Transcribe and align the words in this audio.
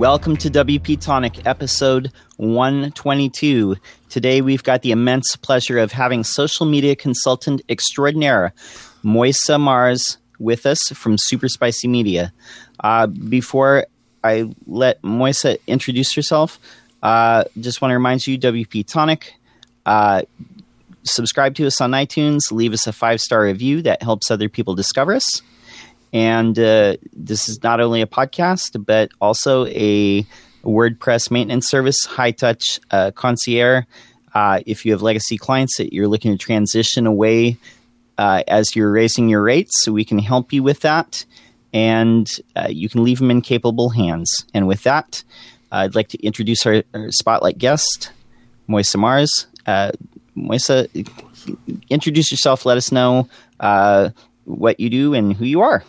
Welcome 0.00 0.38
to 0.38 0.48
WP 0.48 0.98
Tonic, 0.98 1.46
episode 1.46 2.10
122. 2.38 3.76
Today 4.08 4.40
we've 4.40 4.62
got 4.62 4.80
the 4.80 4.92
immense 4.92 5.36
pleasure 5.36 5.76
of 5.76 5.92
having 5.92 6.24
social 6.24 6.64
media 6.64 6.96
consultant 6.96 7.60
extraordinaire 7.68 8.54
Mojca 9.04 9.60
Mars 9.60 10.16
with 10.38 10.64
us 10.64 10.78
from 10.94 11.18
Super 11.18 11.48
Spicy 11.48 11.86
Media. 11.86 12.32
Uh, 12.82 13.08
before 13.08 13.84
I 14.24 14.50
let 14.66 15.02
Mojca 15.02 15.58
introduce 15.66 16.14
herself, 16.14 16.58
uh, 17.02 17.44
just 17.60 17.82
want 17.82 17.90
to 17.90 17.94
remind 17.94 18.26
you 18.26 18.38
WP 18.38 18.86
Tonic. 18.86 19.34
Uh, 19.84 20.22
subscribe 21.02 21.54
to 21.56 21.66
us 21.66 21.78
on 21.78 21.90
iTunes, 21.90 22.50
leave 22.50 22.72
us 22.72 22.86
a 22.86 22.92
five 22.94 23.20
star 23.20 23.42
review 23.42 23.82
that 23.82 24.02
helps 24.02 24.30
other 24.30 24.48
people 24.48 24.74
discover 24.74 25.12
us. 25.12 25.42
And 26.12 26.58
uh, 26.58 26.96
this 27.12 27.48
is 27.48 27.62
not 27.62 27.80
only 27.80 28.02
a 28.02 28.06
podcast, 28.06 28.84
but 28.84 29.10
also 29.20 29.66
a 29.66 30.26
WordPress 30.64 31.30
maintenance 31.30 31.68
service, 31.68 32.04
high 32.04 32.32
touch 32.32 32.80
uh, 32.90 33.10
concierge. 33.12 33.84
Uh, 34.34 34.60
if 34.66 34.84
you 34.84 34.92
have 34.92 35.02
legacy 35.02 35.36
clients 35.36 35.76
that 35.78 35.92
you're 35.92 36.08
looking 36.08 36.32
to 36.32 36.38
transition 36.38 37.06
away 37.06 37.56
uh, 38.18 38.42
as 38.46 38.76
you're 38.76 38.92
raising 38.92 39.28
your 39.28 39.42
rates, 39.42 39.72
so 39.82 39.92
we 39.92 40.04
can 40.04 40.18
help 40.18 40.52
you 40.52 40.62
with 40.62 40.80
that. 40.80 41.24
And 41.72 42.28
uh, 42.56 42.68
you 42.68 42.88
can 42.88 43.04
leave 43.04 43.18
them 43.18 43.30
in 43.30 43.42
capable 43.42 43.90
hands. 43.90 44.44
And 44.52 44.66
with 44.66 44.82
that, 44.82 45.24
I'd 45.72 45.94
like 45.94 46.08
to 46.08 46.18
introduce 46.22 46.66
our, 46.66 46.82
our 46.94 47.10
spotlight 47.12 47.58
guest, 47.58 48.10
Mojca 48.68 48.98
Mars. 48.98 49.46
Uh, 49.66 49.92
Mojca, 50.36 50.88
introduce 51.88 52.30
yourself. 52.30 52.66
Let 52.66 52.76
us 52.76 52.90
know 52.90 53.28
uh, 53.60 54.10
what 54.44 54.80
you 54.80 54.90
do 54.90 55.14
and 55.14 55.32
who 55.32 55.44
you 55.44 55.60
are. 55.60 55.84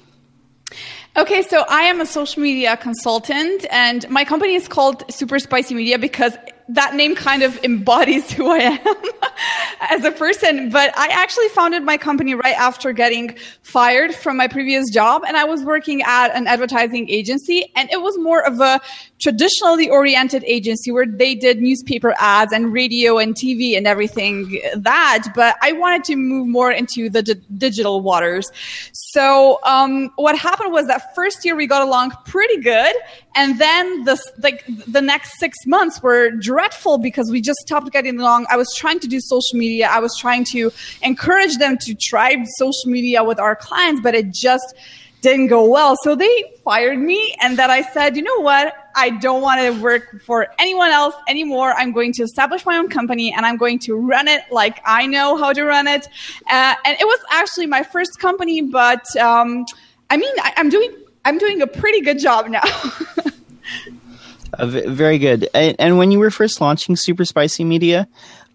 Okay, 1.17 1.41
so 1.41 1.65
I 1.67 1.81
am 1.81 1.99
a 1.99 2.05
social 2.05 2.41
media 2.41 2.77
consultant, 2.77 3.65
and 3.69 4.09
my 4.09 4.23
company 4.23 4.55
is 4.55 4.69
called 4.69 5.03
Super 5.11 5.39
Spicy 5.39 5.75
Media 5.75 5.99
because 5.99 6.37
that 6.69 6.95
name 6.95 7.15
kind 7.15 7.43
of 7.43 7.61
embodies 7.65 8.31
who 8.31 8.49
I 8.49 8.57
am 8.59 8.95
as 9.89 10.05
a 10.05 10.11
person. 10.11 10.69
But 10.69 10.97
I 10.97 11.07
actually 11.07 11.49
founded 11.49 11.83
my 11.83 11.97
company 11.97 12.33
right 12.33 12.57
after 12.57 12.93
getting 12.93 13.35
fired 13.61 14.15
from 14.15 14.37
my 14.37 14.47
previous 14.47 14.89
job. 14.89 15.23
And 15.27 15.35
I 15.35 15.43
was 15.43 15.63
working 15.63 16.01
at 16.01 16.29
an 16.29 16.47
advertising 16.47 17.09
agency 17.09 17.71
and 17.75 17.89
it 17.91 18.01
was 18.01 18.17
more 18.17 18.45
of 18.45 18.61
a 18.61 18.79
traditionally 19.21 19.89
oriented 19.89 20.43
agency 20.45 20.91
where 20.91 21.05
they 21.05 21.35
did 21.35 21.61
newspaper 21.61 22.15
ads 22.17 22.51
and 22.51 22.73
radio 22.73 23.17
and 23.19 23.35
TV 23.35 23.77
and 23.77 23.85
everything 23.85 24.61
that. 24.75 25.27
But 25.35 25.55
I 25.61 25.71
wanted 25.73 26.03
to 26.05 26.15
move 26.15 26.47
more 26.47 26.71
into 26.71 27.09
the 27.09 27.21
d- 27.21 27.35
digital 27.57 28.01
waters. 28.01 28.51
So, 28.91 29.59
um, 29.63 30.09
what 30.15 30.37
happened 30.37 30.71
was 30.71 30.87
that 30.87 31.13
first 31.13 31.45
year 31.45 31.55
we 31.55 31.67
got 31.67 31.83
along 31.83 32.11
pretty 32.25 32.57
good. 32.57 32.95
And 33.35 33.59
then 33.59 34.03
the, 34.03 34.21
like 34.39 34.65
the 34.87 35.01
next 35.01 35.39
six 35.39 35.55
months 35.65 36.01
were 36.01 36.31
dreadful 36.31 36.97
because 36.97 37.29
we 37.31 37.41
just 37.41 37.59
stopped 37.59 37.91
getting 37.91 38.19
along. 38.19 38.47
I 38.49 38.57
was 38.57 38.73
trying 38.75 38.99
to 39.01 39.07
do 39.07 39.19
social 39.19 39.57
media. 39.57 39.87
I 39.89 39.99
was 39.99 40.17
trying 40.19 40.45
to 40.51 40.71
encourage 41.03 41.57
them 41.57 41.77
to 41.81 41.95
try 41.95 42.43
social 42.57 42.91
media 42.91 43.23
with 43.23 43.39
our 43.39 43.55
clients, 43.55 44.01
but 44.01 44.15
it 44.15 44.33
just 44.33 44.73
didn't 45.21 45.47
go 45.47 45.69
well. 45.69 45.95
So 46.03 46.15
they 46.15 46.51
fired 46.63 46.99
me. 46.99 47.35
And 47.41 47.57
then 47.57 47.69
I 47.69 47.83
said, 47.83 48.15
you 48.17 48.23
know 48.23 48.41
what? 48.41 48.75
I 48.95 49.11
don't 49.11 49.41
want 49.41 49.61
to 49.61 49.81
work 49.81 50.21
for 50.23 50.47
anyone 50.59 50.91
else 50.91 51.15
anymore. 51.27 51.73
I'm 51.73 51.91
going 51.91 52.13
to 52.13 52.23
establish 52.23 52.65
my 52.65 52.77
own 52.77 52.89
company 52.89 53.33
and 53.33 53.45
I'm 53.45 53.57
going 53.57 53.79
to 53.79 53.95
run 53.95 54.27
it 54.27 54.41
like 54.51 54.81
I 54.85 55.05
know 55.05 55.37
how 55.37 55.53
to 55.53 55.63
run 55.63 55.87
it. 55.87 56.07
Uh, 56.49 56.75
and 56.85 56.97
it 56.99 57.05
was 57.05 57.19
actually 57.31 57.67
my 57.67 57.83
first 57.83 58.19
company, 58.19 58.61
but 58.61 59.03
um, 59.17 59.65
I 60.09 60.17
mean, 60.17 60.33
I, 60.39 60.53
I'm 60.57 60.69
doing 60.69 60.93
I'm 61.25 61.37
doing 61.37 61.61
a 61.61 61.67
pretty 61.67 62.01
good 62.01 62.19
job 62.19 62.47
now. 62.47 62.63
uh, 64.53 64.65
very 64.65 65.17
good. 65.19 65.47
And, 65.53 65.75
and, 65.79 65.97
when 65.97 66.11
you 66.11 66.19
were 66.19 66.31
first 66.31 66.59
launching 66.59 66.95
Super 66.95 67.25
Spicy 67.25 67.63
Media, 67.63 68.07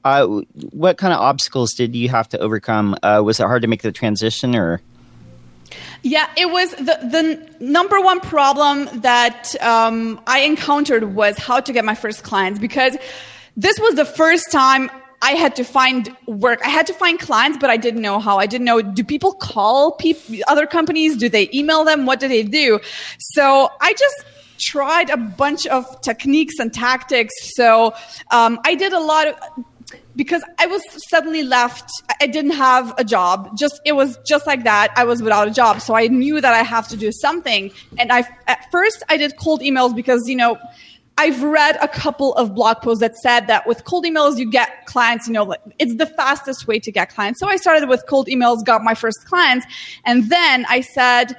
uh, 0.04 0.26
what 0.70 0.98
kind 0.98 1.12
of 1.12 1.20
obstacles 1.20 1.74
did 1.74 1.94
you 1.94 2.08
have 2.08 2.28
to 2.30 2.38
overcome? 2.38 2.96
Uh, 3.02 3.22
was 3.24 3.38
it 3.38 3.44
hard 3.44 3.62
to 3.62 3.68
make 3.68 3.82
the 3.82 3.92
transition, 3.92 4.56
or? 4.56 4.80
Yeah, 6.02 6.28
it 6.36 6.50
was 6.50 6.70
the 6.72 6.98
the 7.02 7.50
number 7.60 8.00
one 8.00 8.20
problem 8.20 8.88
that 9.00 9.54
um, 9.62 10.20
I 10.26 10.40
encountered 10.40 11.14
was 11.14 11.38
how 11.38 11.60
to 11.60 11.72
get 11.72 11.84
my 11.84 11.94
first 11.94 12.22
clients 12.22 12.58
because 12.58 12.96
this 13.56 13.78
was 13.80 13.94
the 13.94 14.04
first 14.04 14.52
time 14.52 14.90
I 15.22 15.32
had 15.32 15.56
to 15.56 15.64
find 15.64 16.14
work. 16.26 16.60
I 16.64 16.68
had 16.68 16.86
to 16.88 16.94
find 16.94 17.18
clients, 17.18 17.58
but 17.58 17.70
I 17.70 17.76
didn't 17.76 18.02
know 18.02 18.20
how. 18.20 18.38
I 18.38 18.46
didn't 18.46 18.66
know, 18.66 18.82
do 18.82 19.02
people 19.02 19.32
call 19.32 19.92
people, 19.92 20.36
other 20.46 20.66
companies? 20.66 21.16
Do 21.16 21.28
they 21.28 21.48
email 21.54 21.84
them? 21.84 22.06
What 22.06 22.20
do 22.20 22.28
they 22.28 22.42
do? 22.42 22.78
So 23.18 23.70
I 23.80 23.94
just 23.94 24.24
tried 24.58 25.10
a 25.10 25.16
bunch 25.16 25.66
of 25.66 26.00
techniques 26.02 26.58
and 26.58 26.72
tactics. 26.72 27.34
So 27.54 27.94
um, 28.30 28.60
I 28.64 28.74
did 28.74 28.92
a 28.92 29.00
lot 29.00 29.28
of, 29.28 29.34
because 30.14 30.42
I 30.58 30.66
was 30.66 30.82
suddenly 31.08 31.42
left. 31.42 31.90
I 32.20 32.26
didn't 32.26 32.52
have 32.52 32.94
a 32.98 33.04
job. 33.04 33.56
Just 33.56 33.80
it 33.84 33.92
was 33.92 34.18
just 34.26 34.46
like 34.46 34.64
that. 34.64 34.92
I 34.96 35.04
was 35.04 35.22
without 35.22 35.48
a 35.48 35.50
job, 35.50 35.80
so 35.80 35.94
I 35.94 36.08
knew 36.08 36.40
that 36.40 36.54
I 36.54 36.62
have 36.62 36.88
to 36.88 36.96
do 36.96 37.12
something. 37.12 37.70
And 37.98 38.12
I 38.12 38.24
at 38.46 38.70
first 38.70 39.02
I 39.08 39.16
did 39.16 39.36
cold 39.36 39.60
emails 39.60 39.94
because 39.94 40.28
you 40.28 40.36
know 40.36 40.58
I've 41.18 41.42
read 41.42 41.78
a 41.80 41.88
couple 41.88 42.34
of 42.34 42.54
blog 42.54 42.82
posts 42.82 43.00
that 43.00 43.16
said 43.16 43.46
that 43.46 43.66
with 43.66 43.84
cold 43.84 44.04
emails, 44.04 44.38
you 44.38 44.50
get 44.50 44.84
clients, 44.84 45.26
you 45.26 45.32
know, 45.32 45.54
it's 45.78 45.94
the 45.94 46.06
fastest 46.06 46.66
way 46.66 46.78
to 46.78 46.92
get 46.92 47.08
clients. 47.08 47.40
So 47.40 47.48
I 47.48 47.56
started 47.56 47.88
with 47.88 48.04
cold 48.06 48.26
emails, 48.26 48.62
got 48.64 48.82
my 48.82 48.94
first 48.94 49.24
clients. 49.24 49.64
And 50.04 50.28
then 50.28 50.66
I 50.68 50.82
said, 50.82 51.34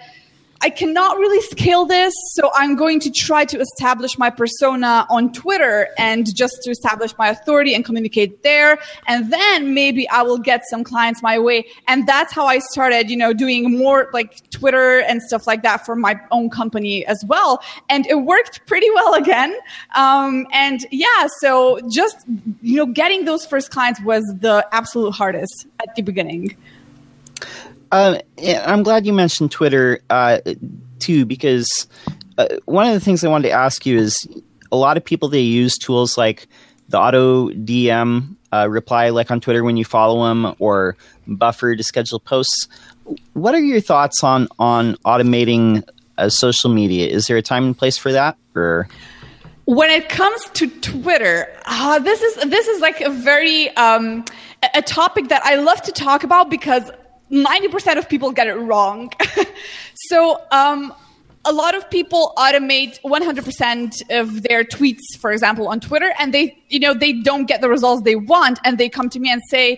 I 0.62 0.70
cannot 0.70 1.18
really 1.18 1.42
scale 1.42 1.86
this, 1.86 2.14
so 2.34 2.50
I'm 2.54 2.76
going 2.76 3.00
to 3.02 3.12
try 3.12 3.46
to 3.46 3.60
establish 3.60 4.18
my 4.18 4.30
persona 4.30 5.06
on 5.10 5.32
Twitter 5.32 5.90
and 5.98 6.34
just 6.36 6.56
to 6.64 6.72
establish 6.72 7.16
my 7.18 7.30
authority 7.30 7.76
and 7.76 7.86
communicate 7.86 8.44
there. 8.44 8.80
And 9.08 9.32
then 9.32 9.74
maybe 9.74 10.10
I 10.10 10.24
will 10.24 10.38
get 10.40 10.64
some 10.70 10.84
clients 10.84 11.22
my 11.22 11.38
way. 11.38 11.66
And 11.88 12.08
that's 12.08 12.34
how 12.34 12.48
I 12.48 12.60
started, 12.60 13.10
you 13.10 13.18
know, 13.18 13.34
doing 13.34 13.78
more 13.78 14.10
like 14.14 14.50
Twitter 14.50 15.00
and 15.02 15.22
stuff 15.22 15.46
like 15.48 15.64
that 15.64 15.86
for 15.86 15.96
my 15.96 16.20
own 16.32 16.50
company 16.50 17.06
as 17.06 17.24
well. 17.28 17.62
And 17.90 18.08
it 18.08 18.16
worked 18.16 18.66
pretty 18.66 18.90
well 18.92 19.14
again. 19.14 19.56
Um, 19.96 20.48
and 20.52 20.86
yeah, 20.92 21.28
so 21.40 21.80
just, 21.90 22.18
you 22.62 22.78
know, 22.78 22.86
getting 22.86 23.26
those 23.26 23.46
first 23.46 23.72
clients 23.72 24.02
was 24.02 24.24
the 24.40 24.68
absolute 24.72 25.12
hardest 25.12 25.68
at 25.80 25.96
the 25.96 26.02
beginning. 26.02 26.58
Uh, 27.92 28.20
I'm 28.66 28.84
glad 28.84 29.06
you 29.06 29.14
mentioned 29.14 29.52
Twitter 29.52 30.00
uh, 30.10 30.40
too, 31.00 31.26
because 31.26 31.88
uh, 32.38 32.48
one 32.66 32.88
of 32.88 32.94
the 32.94 33.00
things 33.00 33.24
I 33.24 33.30
wanted 33.30 33.50
to 33.50 33.54
ask 33.54 33.86
you 33.86 33.98
is 33.98 34.28
a 34.72 34.76
lot 34.76 34.98
of 34.98 35.06
people 35.06 35.30
they 35.30 35.42
use 35.42 35.78
tools 35.78 36.18
like 36.18 36.48
the 36.90 37.00
auto 37.00 37.50
DM 37.50 38.36
uh, 38.54 38.68
reply, 38.70 39.10
like 39.10 39.32
on 39.32 39.42
Twitter 39.42 39.64
when 39.64 39.78
you 39.78 39.86
follow 39.86 40.28
them, 40.28 40.56
or 40.60 40.96
Buffer 41.28 41.76
to 41.76 41.84
schedule 41.84 42.20
posts. 42.20 42.68
What 43.34 43.56
are 43.56 43.60
your 43.60 43.82
thoughts 43.82 44.24
on 44.24 44.48
on 44.60 44.96
automating 45.06 45.84
uh, 46.18 46.30
social 46.30 46.70
media? 46.70 47.08
Is 47.08 47.26
there 47.26 47.38
a 47.38 47.42
time 47.42 47.66
and 47.66 47.78
place 47.78 47.98
for 47.98 48.12
that, 48.12 48.38
or? 48.56 48.88
when 49.68 49.90
it 49.90 50.08
comes 50.08 50.46
to 50.54 50.70
Twitter, 50.80 51.54
uh, 51.66 52.00
this 52.00 52.22
is 52.22 52.36
this 52.50 52.68
is 52.70 52.80
like 52.80 53.02
a 53.02 53.10
very 53.10 53.70
um, 53.76 54.24
a 54.74 54.82
topic 54.82 55.28
that 55.28 55.46
I 55.46 55.56
love 55.56 55.82
to 55.84 55.92
talk 55.92 56.24
about 56.24 56.50
because 56.50 56.90
90% 57.32 57.98
of 57.98 58.08
people 58.08 58.32
get 58.32 58.48
it 58.48 58.56
wrong. 58.56 59.12
so, 59.94 60.42
um, 60.52 60.94
a 61.46 61.52
lot 61.54 61.76
of 61.76 61.90
people 61.90 62.34
automate 62.38 63.00
100% 63.06 64.20
of 64.20 64.44
their 64.44 64.66
tweets, 64.66 65.18
for 65.18 65.32
example, 65.32 65.70
on 65.70 65.80
Twitter, 65.80 66.14
and 66.20 66.34
they, 66.34 66.62
you 66.68 66.80
know, 66.80 66.94
they 66.94 67.14
don't 67.14 67.46
get 67.46 67.62
the 67.62 67.70
results 67.70 68.04
they 68.04 68.18
want, 68.18 68.60
and 68.66 68.78
they 68.78 68.90
come 68.90 69.10
to 69.10 69.20
me 69.20 69.32
and 69.32 69.42
say, 69.50 69.78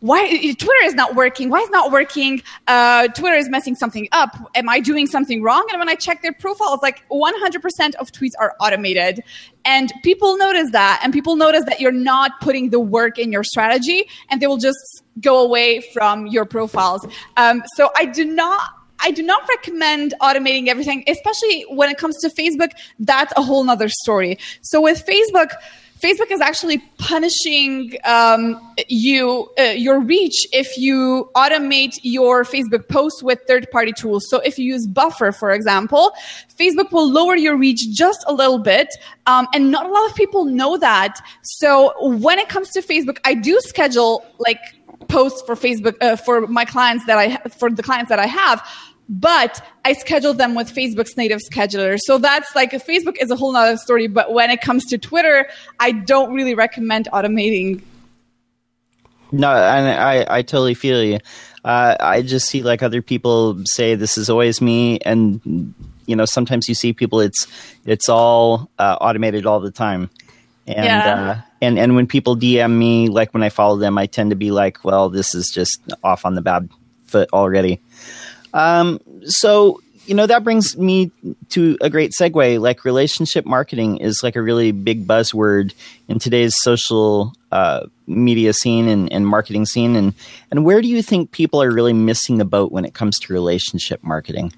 why 0.00 0.28
Twitter 0.28 0.84
is 0.84 0.94
not 0.94 1.14
working? 1.14 1.50
Why 1.50 1.58
is 1.58 1.68
not 1.70 1.92
working? 1.92 2.42
Uh, 2.66 3.08
Twitter 3.08 3.36
is 3.36 3.50
messing 3.50 3.74
something 3.74 4.08
up. 4.12 4.34
Am 4.54 4.68
I 4.68 4.80
doing 4.80 5.06
something 5.06 5.42
wrong? 5.42 5.66
And 5.70 5.78
when 5.78 5.90
I 5.90 5.94
check 5.94 6.22
their 6.22 6.32
profile, 6.32 6.72
it's 6.72 6.82
like 6.82 7.06
100% 7.10 7.94
of 7.96 8.10
tweets 8.10 8.32
are 8.38 8.54
automated, 8.60 9.22
and 9.64 9.92
people 10.02 10.38
notice 10.38 10.70
that, 10.70 11.00
and 11.02 11.12
people 11.12 11.36
notice 11.36 11.64
that 11.64 11.80
you're 11.80 11.92
not 11.92 12.40
putting 12.40 12.70
the 12.70 12.80
work 12.80 13.18
in 13.18 13.32
your 13.32 13.44
strategy, 13.44 14.08
and 14.30 14.40
they 14.40 14.46
will 14.46 14.58
just 14.58 14.99
go 15.20 15.44
away 15.44 15.80
from 15.92 16.26
your 16.26 16.44
profiles. 16.44 17.06
Um, 17.36 17.62
so 17.74 17.90
I 17.96 18.04
do 18.04 18.24
not 18.24 18.62
I 19.02 19.10
do 19.10 19.22
not 19.22 19.48
recommend 19.48 20.14
automating 20.20 20.68
everything, 20.68 21.04
especially 21.08 21.62
when 21.70 21.88
it 21.88 21.96
comes 21.96 22.18
to 22.18 22.28
Facebook. 22.28 22.72
That's 22.98 23.32
a 23.36 23.42
whole 23.42 23.64
nother 23.64 23.88
story. 23.88 24.38
So 24.60 24.80
with 24.82 25.04
Facebook, 25.06 25.52
Facebook 26.00 26.30
is 26.30 26.40
actually 26.40 26.78
punishing 26.98 27.96
um, 28.04 28.58
you 28.88 29.50
uh, 29.58 29.62
your 29.76 30.00
reach 30.00 30.46
if 30.52 30.78
you 30.78 31.30
automate 31.34 31.98
your 32.02 32.44
Facebook 32.44 32.88
posts 32.88 33.22
with 33.22 33.38
third-party 33.46 33.92
tools. 33.92 34.26
So 34.30 34.38
if 34.40 34.58
you 34.58 34.64
use 34.64 34.86
Buffer, 34.86 35.30
for 35.32 35.50
example, 35.50 36.12
Facebook 36.58 36.90
will 36.90 37.10
lower 37.10 37.36
your 37.36 37.56
reach 37.56 37.80
just 37.90 38.24
a 38.26 38.32
little 38.32 38.58
bit, 38.58 38.88
um, 39.26 39.46
and 39.54 39.70
not 39.70 39.84
a 39.86 39.90
lot 39.90 40.08
of 40.08 40.16
people 40.16 40.46
know 40.46 40.78
that. 40.78 41.20
So 41.42 41.92
when 42.18 42.38
it 42.38 42.48
comes 42.48 42.70
to 42.70 42.80
Facebook, 42.80 43.18
I 43.24 43.34
do 43.34 43.60
schedule 43.60 44.24
like 44.38 44.60
posts 45.10 45.42
for 45.42 45.54
Facebook 45.54 45.96
uh, 46.00 46.16
for 46.16 46.46
my 46.46 46.64
clients 46.64 47.04
that 47.06 47.18
I 47.18 47.36
for 47.50 47.70
the 47.70 47.82
clients 47.82 48.08
that 48.08 48.18
I 48.18 48.26
have 48.26 48.66
but 49.10 49.60
I 49.84 49.92
schedule 49.94 50.34
them 50.34 50.54
with 50.54 50.72
Facebook's 50.72 51.16
native 51.16 51.40
scheduler. 51.40 51.98
So 51.98 52.16
that's 52.16 52.54
like 52.54 52.70
Facebook 52.70 53.16
is 53.20 53.30
a 53.32 53.36
whole 53.36 53.52
nother 53.52 53.76
story. 53.76 54.06
But 54.06 54.32
when 54.32 54.50
it 54.50 54.60
comes 54.60 54.86
to 54.86 54.98
Twitter, 54.98 55.48
I 55.80 55.90
don't 55.90 56.32
really 56.32 56.54
recommend 56.54 57.08
automating. 57.12 57.82
No, 59.32 59.50
and 59.50 60.00
I, 60.00 60.26
I 60.38 60.42
totally 60.42 60.74
feel 60.74 61.02
you. 61.02 61.18
Uh, 61.64 61.96
I 61.98 62.22
just 62.22 62.48
see 62.48 62.62
like 62.62 62.82
other 62.82 63.02
people 63.02 63.60
say 63.64 63.96
this 63.96 64.16
is 64.16 64.30
always 64.30 64.60
me, 64.60 64.98
and 65.00 65.74
you 66.06 66.16
know 66.16 66.24
sometimes 66.24 66.68
you 66.68 66.74
see 66.74 66.92
people 66.92 67.20
it's 67.20 67.46
it's 67.84 68.08
all 68.08 68.70
uh, 68.78 68.96
automated 69.00 69.44
all 69.44 69.60
the 69.60 69.70
time, 69.70 70.08
and 70.70 70.84
yeah. 70.84 71.30
uh, 71.30 71.40
and 71.60 71.78
and 71.78 71.94
when 71.94 72.06
people 72.06 72.36
DM 72.36 72.76
me, 72.76 73.08
like 73.08 73.32
when 73.34 73.42
I 73.42 73.48
follow 73.48 73.76
them, 73.76 73.98
I 73.98 74.06
tend 74.06 74.30
to 74.30 74.36
be 74.36 74.50
like, 74.50 74.84
well, 74.84 75.10
this 75.10 75.34
is 75.34 75.50
just 75.52 75.80
off 76.02 76.24
on 76.24 76.34
the 76.34 76.42
bad 76.42 76.68
foot 77.04 77.28
already. 77.32 77.80
Um, 78.52 79.00
so 79.24 79.80
you 80.06 80.14
know 80.14 80.26
that 80.26 80.42
brings 80.42 80.76
me 80.76 81.10
to 81.50 81.76
a 81.80 81.90
great 81.90 82.12
segue. 82.18 82.60
Like 82.60 82.84
relationship 82.84 83.46
marketing 83.46 83.98
is 83.98 84.20
like 84.22 84.36
a 84.36 84.42
really 84.42 84.72
big 84.72 85.06
buzzword 85.06 85.72
in 86.08 86.18
today's 86.18 86.54
social 86.58 87.32
uh, 87.52 87.86
media 88.06 88.52
scene 88.52 88.88
and, 88.88 89.12
and 89.12 89.26
marketing 89.26 89.66
scene. 89.66 89.96
And 89.96 90.14
and 90.50 90.64
where 90.64 90.80
do 90.82 90.88
you 90.88 91.02
think 91.02 91.30
people 91.30 91.62
are 91.62 91.70
really 91.70 91.92
missing 91.92 92.38
the 92.38 92.44
boat 92.44 92.72
when 92.72 92.84
it 92.84 92.94
comes 92.94 93.18
to 93.20 93.32
relationship 93.32 94.02
marketing? 94.02 94.52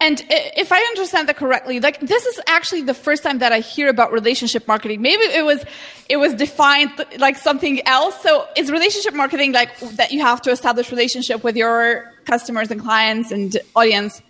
And 0.00 0.24
if 0.28 0.70
I 0.70 0.78
understand 0.78 1.28
that 1.28 1.36
correctly, 1.36 1.80
like 1.80 1.98
this 1.98 2.24
is 2.24 2.40
actually 2.46 2.82
the 2.82 2.94
first 2.94 3.24
time 3.24 3.38
that 3.38 3.50
I 3.50 3.58
hear 3.58 3.88
about 3.88 4.12
relationship 4.12 4.68
marketing. 4.68 5.02
Maybe 5.02 5.22
it 5.22 5.44
was 5.44 5.64
it 6.08 6.18
was 6.18 6.34
defined 6.34 6.92
like 7.18 7.36
something 7.36 7.84
else. 7.86 8.20
So 8.22 8.46
is 8.56 8.70
relationship 8.70 9.14
marketing 9.14 9.52
like 9.52 9.76
that 9.80 10.12
you 10.12 10.20
have 10.20 10.40
to 10.42 10.50
establish 10.50 10.92
relationship 10.92 11.42
with 11.42 11.56
your 11.56 12.12
customers 12.26 12.70
and 12.70 12.80
clients 12.80 13.32
and 13.32 13.56
audience? 13.74 14.22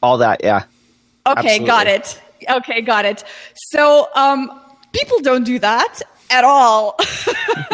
All 0.00 0.18
that, 0.18 0.42
yeah. 0.44 0.64
Okay, 1.26 1.40
Absolutely. 1.40 1.66
got 1.66 1.86
it. 1.88 2.22
Okay, 2.48 2.80
got 2.80 3.04
it. 3.04 3.24
So 3.72 4.08
um, 4.14 4.60
people 4.92 5.18
don't 5.20 5.42
do 5.42 5.58
that 5.58 6.02
at 6.30 6.44
all 6.44 6.96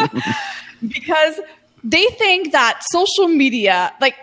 because 0.87 1.39
they 1.83 2.05
think 2.17 2.51
that 2.51 2.81
social 2.89 3.27
media, 3.27 3.93
like 4.01 4.15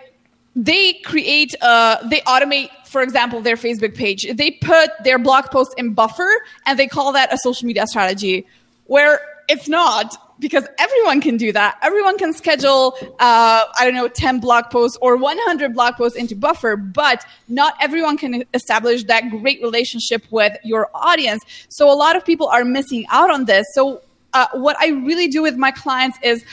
they 0.55 0.93
create, 0.93 1.55
uh, 1.61 2.05
they 2.07 2.19
automate 2.21 2.69
for 2.91 3.01
example, 3.01 3.39
their 3.39 3.55
Facebook 3.55 3.95
page. 3.95 4.27
They 4.33 4.51
put 4.51 4.89
their 5.05 5.17
blog 5.17 5.45
post 5.45 5.73
in 5.77 5.93
buffer 5.93 6.29
and 6.65 6.77
they 6.77 6.87
call 6.87 7.13
that 7.13 7.33
a 7.33 7.37
social 7.37 7.65
media 7.65 7.87
strategy, 7.87 8.45
where 8.87 9.21
it's 9.47 9.69
not 9.69 10.17
because 10.41 10.67
everyone 10.77 11.21
can 11.21 11.37
do 11.37 11.53
that. 11.53 11.77
Everyone 11.81 12.17
can 12.17 12.33
schedule, 12.33 12.97
uh, 13.19 13.63
I 13.79 13.85
don't 13.85 13.93
know, 13.93 14.09
10 14.09 14.41
blog 14.41 14.65
posts 14.71 14.97
or 15.01 15.15
100 15.15 15.73
blog 15.73 15.95
posts 15.95 16.17
into 16.17 16.35
buffer, 16.35 16.75
but 16.75 17.23
not 17.47 17.75
everyone 17.79 18.17
can 18.17 18.43
establish 18.53 19.05
that 19.05 19.29
great 19.29 19.61
relationship 19.61 20.25
with 20.29 20.51
your 20.65 20.89
audience. 20.93 21.45
So 21.69 21.89
a 21.89 21.95
lot 21.95 22.17
of 22.17 22.25
people 22.25 22.47
are 22.47 22.65
missing 22.65 23.05
out 23.09 23.31
on 23.31 23.45
this. 23.45 23.65
So 23.73 24.01
uh, 24.33 24.47
what 24.51 24.75
I 24.81 24.89
really 24.89 25.29
do 25.29 25.41
with 25.41 25.55
my 25.55 25.71
clients 25.71 26.17
is 26.21 26.43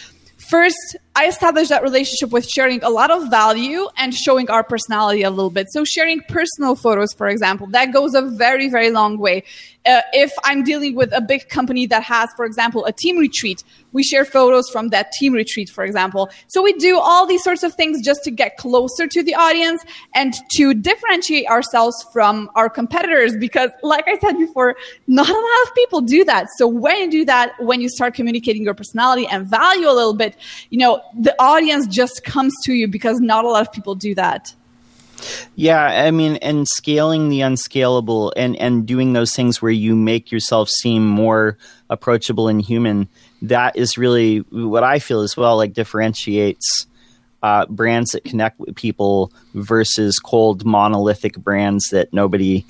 First, 0.49 0.97
I 1.19 1.27
established 1.27 1.71
that 1.71 1.83
relationship 1.83 2.31
with 2.31 2.49
sharing 2.49 2.81
a 2.85 2.91
lot 2.91 3.11
of 3.11 3.29
value 3.29 3.89
and 3.97 4.15
showing 4.15 4.49
our 4.51 4.63
personality 4.63 5.25
a 5.25 5.31
little 5.31 5.51
bit. 5.51 5.67
So, 5.73 5.83
sharing 5.85 6.21
personal 6.29 6.77
photos, 6.77 7.13
for 7.13 7.27
example, 7.27 7.67
that 7.73 7.93
goes 7.93 8.15
a 8.15 8.23
very, 8.23 8.69
very 8.69 8.93
long 8.93 9.19
way. 9.19 9.43
Uh, 9.85 10.03
if 10.13 10.33
I'm 10.45 10.63
dealing 10.63 10.95
with 10.95 11.13
a 11.13 11.21
big 11.21 11.49
company 11.49 11.87
that 11.87 12.03
has, 12.03 12.29
for 12.37 12.45
example, 12.45 12.85
a 12.85 12.93
team 12.93 13.17
retreat, 13.17 13.65
we 13.93 14.03
share 14.03 14.25
photos 14.25 14.69
from 14.69 14.91
that 14.91 15.11
team 15.13 15.33
retreat, 15.33 15.71
for 15.71 15.83
example. 15.83 16.31
So 16.47 16.63
we 16.63 16.75
do 16.75 16.99
all 16.99 17.27
these 17.27 17.43
sorts 17.43 17.63
of 17.63 17.75
things 17.75 18.03
just 18.05 18.23
to 18.25 18.31
get 18.31 18.59
closer 18.59 19.07
to 19.07 19.23
the 19.23 19.35
audience 19.35 19.83
and 20.15 20.35
to 20.53 20.75
differentiate 20.75 21.47
ourselves 21.47 22.05
from 22.13 22.51
our 22.55 22.69
competitors. 22.69 23.35
Because, 23.37 23.71
like 23.83 24.07
I 24.07 24.19
said 24.19 24.37
before, 24.37 24.77
not 25.07 25.29
a 25.29 25.33
lot 25.33 25.69
of 25.69 25.75
people 25.75 26.01
do 26.03 26.23
that. 26.25 26.49
So 26.57 26.69
when 26.69 26.99
you 26.99 27.11
do 27.11 27.25
that, 27.25 27.53
when 27.59 27.81
you 27.81 27.89
start 27.89 28.15
communicating 28.15 28.63
your 28.63 28.75
personality 28.75 29.27
and 29.27 29.47
value 29.47 29.89
a 29.89 29.95
little 29.95 30.15
bit, 30.15 30.37
you 30.71 30.79
know, 30.79 31.01
the 31.17 31.35
audience 31.39 31.87
just 31.87 32.25
comes 32.25 32.55
to 32.65 32.73
you 32.73 32.89
because 32.89 33.21
not 33.21 33.45
a 33.45 33.49
lot 33.49 33.67
of 33.67 33.73
people 33.73 33.95
do 33.95 34.15
that. 34.15 34.55
Yeah, 35.57 35.85
I 35.85 36.11
mean, 36.11 36.37
and 36.37 36.67
scaling 36.69 37.29
the 37.29 37.41
unscalable 37.41 38.33
and, 38.37 38.57
and 38.57 38.87
doing 38.87 39.13
those 39.13 39.33
things 39.35 39.61
where 39.61 39.73
you 39.73 39.97
make 39.97 40.31
yourself 40.31 40.69
seem 40.69 41.07
more 41.07 41.59
approachable 41.91 42.49
and 42.49 42.63
human, 42.63 43.09
that 43.43 43.77
is 43.77 43.99
really 43.99 44.39
what 44.51 44.85
I 44.85 45.01
feel 45.01 45.23
as 45.23 45.37
well, 45.37 45.57
like 45.57 45.73
differentiates 45.73 46.87
uh, 47.43 47.67
brands 47.67 48.11
that 48.13 48.25
connect 48.25 48.59
with 48.59 48.75
people 48.77 49.33
versus 49.55 50.19
cold 50.19 50.65
monolithic 50.65 51.37
brands 51.37 51.89
that 51.91 52.13
nobody 52.13 52.65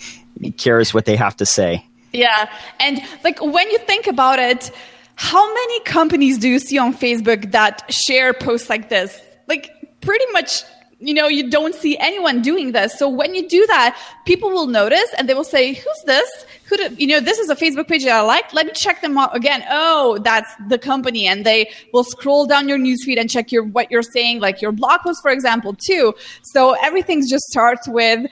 cares 0.56 0.94
what 0.94 1.04
they 1.04 1.16
have 1.16 1.36
to 1.36 1.46
say. 1.46 1.84
Yeah. 2.12 2.50
And 2.80 3.02
like 3.24 3.40
when 3.42 3.70
you 3.70 3.78
think 3.78 4.06
about 4.06 4.38
it, 4.38 4.70
how 5.20 5.52
many 5.52 5.80
companies 5.80 6.38
do 6.38 6.48
you 6.48 6.60
see 6.60 6.78
on 6.78 6.94
Facebook 6.94 7.50
that 7.50 7.84
share 7.92 8.32
posts 8.32 8.70
like 8.70 8.88
this? 8.88 9.20
Like 9.48 9.68
pretty 10.00 10.24
much 10.30 10.62
you 11.00 11.14
know, 11.14 11.28
you 11.28 11.48
don't 11.48 11.76
see 11.76 11.96
anyone 11.98 12.42
doing 12.42 12.72
this. 12.72 12.98
So 12.98 13.08
when 13.08 13.34
you 13.34 13.48
do 13.48 13.64
that, 13.68 13.96
people 14.26 14.50
will 14.50 14.66
notice 14.66 15.14
and 15.16 15.28
they 15.28 15.34
will 15.34 15.44
say, 15.44 15.74
who's 15.74 16.02
this? 16.06 16.28
Who 16.64 16.76
do, 16.76 16.94
you 16.98 17.06
know, 17.06 17.20
this 17.20 17.38
is 17.38 17.48
a 17.48 17.54
Facebook 17.54 17.86
page 17.86 18.02
that 18.04 18.16
I 18.16 18.20
like. 18.22 18.52
Let 18.52 18.66
me 18.66 18.72
check 18.74 19.00
them 19.00 19.16
out 19.16 19.34
again. 19.36 19.64
Oh, 19.70 20.18
that's 20.18 20.52
the 20.68 20.76
company. 20.76 21.28
And 21.28 21.46
they 21.46 21.70
will 21.92 22.02
scroll 22.02 22.46
down 22.46 22.68
your 22.68 22.78
newsfeed 22.78 23.16
and 23.16 23.30
check 23.30 23.52
your, 23.52 23.62
what 23.62 23.92
you're 23.92 24.02
saying, 24.02 24.40
like 24.40 24.60
your 24.60 24.72
blog 24.72 25.02
post, 25.02 25.22
for 25.22 25.30
example, 25.30 25.72
too. 25.72 26.14
So 26.42 26.72
everything 26.82 27.22
just 27.28 27.44
starts 27.44 27.86
with 27.86 28.28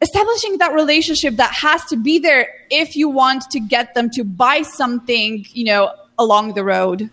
establishing 0.00 0.58
that 0.58 0.72
relationship 0.72 1.36
that 1.36 1.52
has 1.52 1.84
to 1.86 1.96
be 1.96 2.18
there 2.18 2.48
if 2.70 2.96
you 2.96 3.10
want 3.10 3.42
to 3.50 3.60
get 3.60 3.94
them 3.94 4.08
to 4.10 4.24
buy 4.24 4.62
something, 4.62 5.44
you 5.52 5.64
know, 5.64 5.92
along 6.18 6.54
the 6.54 6.64
road. 6.64 7.10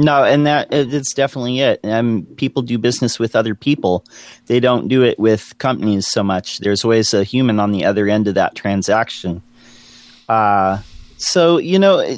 No, 0.00 0.22
and 0.22 0.46
that 0.46 0.72
it's 0.72 1.12
definitely 1.12 1.58
it. 1.58 1.80
Um, 1.82 2.24
people 2.36 2.62
do 2.62 2.78
business 2.78 3.18
with 3.18 3.34
other 3.34 3.56
people; 3.56 4.04
they 4.46 4.60
don't 4.60 4.86
do 4.86 5.02
it 5.02 5.18
with 5.18 5.58
companies 5.58 6.06
so 6.06 6.22
much. 6.22 6.58
There's 6.60 6.84
always 6.84 7.12
a 7.12 7.24
human 7.24 7.58
on 7.58 7.72
the 7.72 7.84
other 7.84 8.06
end 8.08 8.28
of 8.28 8.36
that 8.36 8.54
transaction. 8.54 9.42
Uh, 10.28 10.82
so 11.16 11.58
you 11.58 11.80
know, 11.80 12.16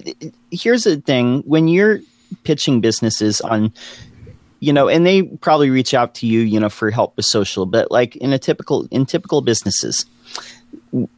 here's 0.51 0.85
the 0.85 1.01
thing: 1.01 1.41
when 1.47 1.69
you're 1.69 2.01
pitching 2.45 2.83
businesses 2.83 3.41
on, 3.41 3.73
you 4.61 4.75
know, 4.75 4.89
and 4.89 5.07
they 5.07 5.23
probably 5.23 5.71
reach 5.71 5.95
out 5.95 6.15
to 6.17 6.27
you, 6.27 6.41
you 6.41 6.61
know, 6.61 6.69
for 6.69 6.91
help 6.91 7.17
with 7.17 7.25
social, 7.25 7.65
but 7.65 7.91
like 7.91 8.15
in 8.17 8.35
a 8.35 8.39
typical 8.39 8.89
in 8.91 9.07
typical 9.07 9.41
businesses, 9.41 10.05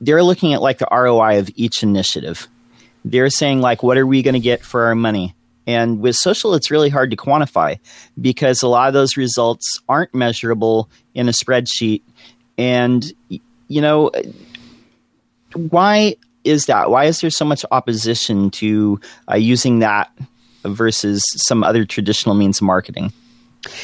they're 0.01 0.23
looking 0.23 0.55
at 0.55 0.63
like 0.63 0.79
the 0.79 0.89
ROI 0.93 1.41
of 1.41 1.51
each 1.57 1.83
initiative. 1.83 2.47
They're 3.05 3.31
saying 3.31 3.61
like, 3.61 3.83
what 3.83 3.99
are 3.99 4.07
we 4.07 4.23
going 4.23 4.35
to 4.35 4.41
get 4.41 4.63
for 4.63 4.85
our 4.85 4.95
money? 4.95 5.35
And 5.67 6.01
with 6.01 6.17
social, 6.17 6.55
it's 6.55 6.71
really 6.71 6.89
hard 6.89 7.11
to 7.11 7.17
quantify 7.17 7.79
because 8.21 8.63
a 8.63 8.69
lot 8.69 8.89
of 8.89 8.95
those 8.95 9.17
results 9.17 9.81
aren't 9.89 10.15
measurable 10.15 10.91
in 11.15 11.29
a 11.29 11.33
spreadsheet. 11.33 12.03
And, 12.59 13.13
you 13.69 13.81
know, 13.81 14.11
why 15.55 16.17
is 16.45 16.67
that? 16.67 16.91
Why 16.91 17.05
is 17.05 17.21
there 17.21 17.31
so 17.31 17.45
much 17.45 17.65
opposition 17.71 18.51
to 18.53 19.01
uh, 19.31 19.37
using 19.37 19.79
that 19.81 20.11
versus 20.65 21.23
some 21.37 21.63
other 21.63 21.85
traditional 21.85 22.35
means 22.35 22.59
of 22.59 22.67
marketing? 22.67 23.13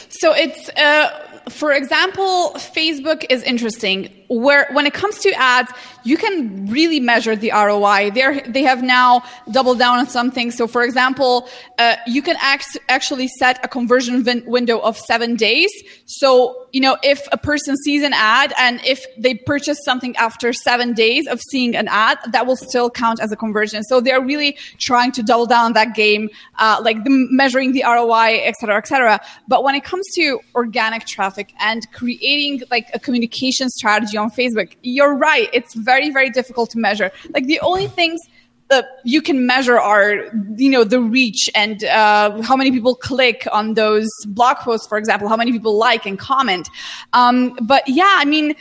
So 0.09 0.35
it's, 0.35 0.69
uh, 0.71 1.11
for 1.49 1.73
example, 1.73 2.53
Facebook 2.55 3.25
is 3.31 3.43
interesting 3.45 4.13
where 4.29 4.69
when 4.73 4.87
it 4.87 4.95
comes 4.95 5.19
to 5.19 5.33
ads, 5.33 5.73
you 6.05 6.17
can 6.17 6.67
really 6.71 7.01
measure 7.01 7.35
the 7.35 7.51
ROI. 7.51 8.11
They 8.11 8.41
they 8.47 8.63
have 8.63 8.83
now 8.83 9.23
doubled 9.51 9.79
down 9.79 9.99
on 9.99 10.07
something. 10.07 10.51
So, 10.51 10.67
for 10.67 10.83
example, 10.83 11.49
uh, 11.79 11.97
you 12.07 12.23
can 12.23 12.37
act, 12.41 12.79
actually 12.89 13.29
set 13.29 13.63
a 13.65 13.69
conversion 13.69 14.23
vin- 14.23 14.45
window 14.47 14.79
of 14.79 14.97
seven 14.97 15.35
days. 15.35 15.71
So, 16.07 16.67
you 16.73 16.81
know, 16.81 16.97
if 17.03 17.27
a 17.33 17.39
person 17.39 17.77
sees 17.77 18.03
an 18.03 18.13
ad 18.13 18.53
and 18.59 18.81
if 18.85 19.05
they 19.17 19.35
purchase 19.35 19.79
something 19.85 20.15
after 20.17 20.53
seven 20.53 20.93
days 20.93 21.27
of 21.27 21.41
seeing 21.51 21.75
an 21.75 21.89
ad, 21.89 22.19
that 22.33 22.47
will 22.47 22.57
still 22.57 22.91
count 22.91 23.21
as 23.21 23.33
a 23.33 23.37
conversion. 23.37 23.83
So, 23.83 24.01
they're 24.01 24.23
really 24.23 24.57
trying 24.79 25.13
to 25.13 25.23
double 25.23 25.47
down 25.47 25.73
that 25.73 25.95
game, 25.95 26.29
uh, 26.59 26.81
like 26.83 27.05
the, 27.05 27.11
measuring 27.31 27.73
the 27.73 27.83
ROI, 27.85 28.41
et 28.45 28.55
cetera, 28.61 28.77
et 28.77 28.87
cetera. 28.87 29.21
But 29.47 29.65
when 29.65 29.75
it 29.75 29.85
comes 29.85 30.07
to 30.17 30.41
organic 30.55 31.07
traffic 31.07 31.55
and 31.59 31.91
creating 31.93 32.63
like 32.71 32.89
a 32.95 32.99
communication 32.99 33.69
strategy 33.71 34.18
on 34.19 34.31
Facebook, 34.31 34.75
you're 34.83 35.15
right. 35.15 35.49
It's 35.53 35.75
very, 35.75 36.11
very 36.11 36.31
difficult 36.31 36.71
to 36.71 36.79
measure. 36.79 37.11
Like 37.31 37.47
the 37.47 37.61
only 37.61 37.87
things 37.87 38.21
that 38.69 38.87
you 39.05 39.23
can 39.23 39.47
measure 39.47 39.79
are, 39.79 40.27
you 40.57 40.71
know, 40.71 40.85
the 40.85 41.01
reach 41.01 41.49
and 41.55 41.85
uh, 41.85 42.43
how 42.43 42.55
many 42.55 42.71
people 42.71 42.95
click 42.95 43.47
on 43.51 43.75
those 43.75 44.09
blog 44.27 44.59
posts, 44.59 44.87
for 44.87 44.99
example, 44.99 45.29
how 45.29 45.37
many 45.37 45.53
people 45.53 45.77
like 45.77 46.07
and 46.07 46.19
comment. 46.19 46.69
Um, 47.13 47.57
but 47.63 47.83
yeah, 47.89 48.17
I 48.19 48.25
mean, 48.25 48.55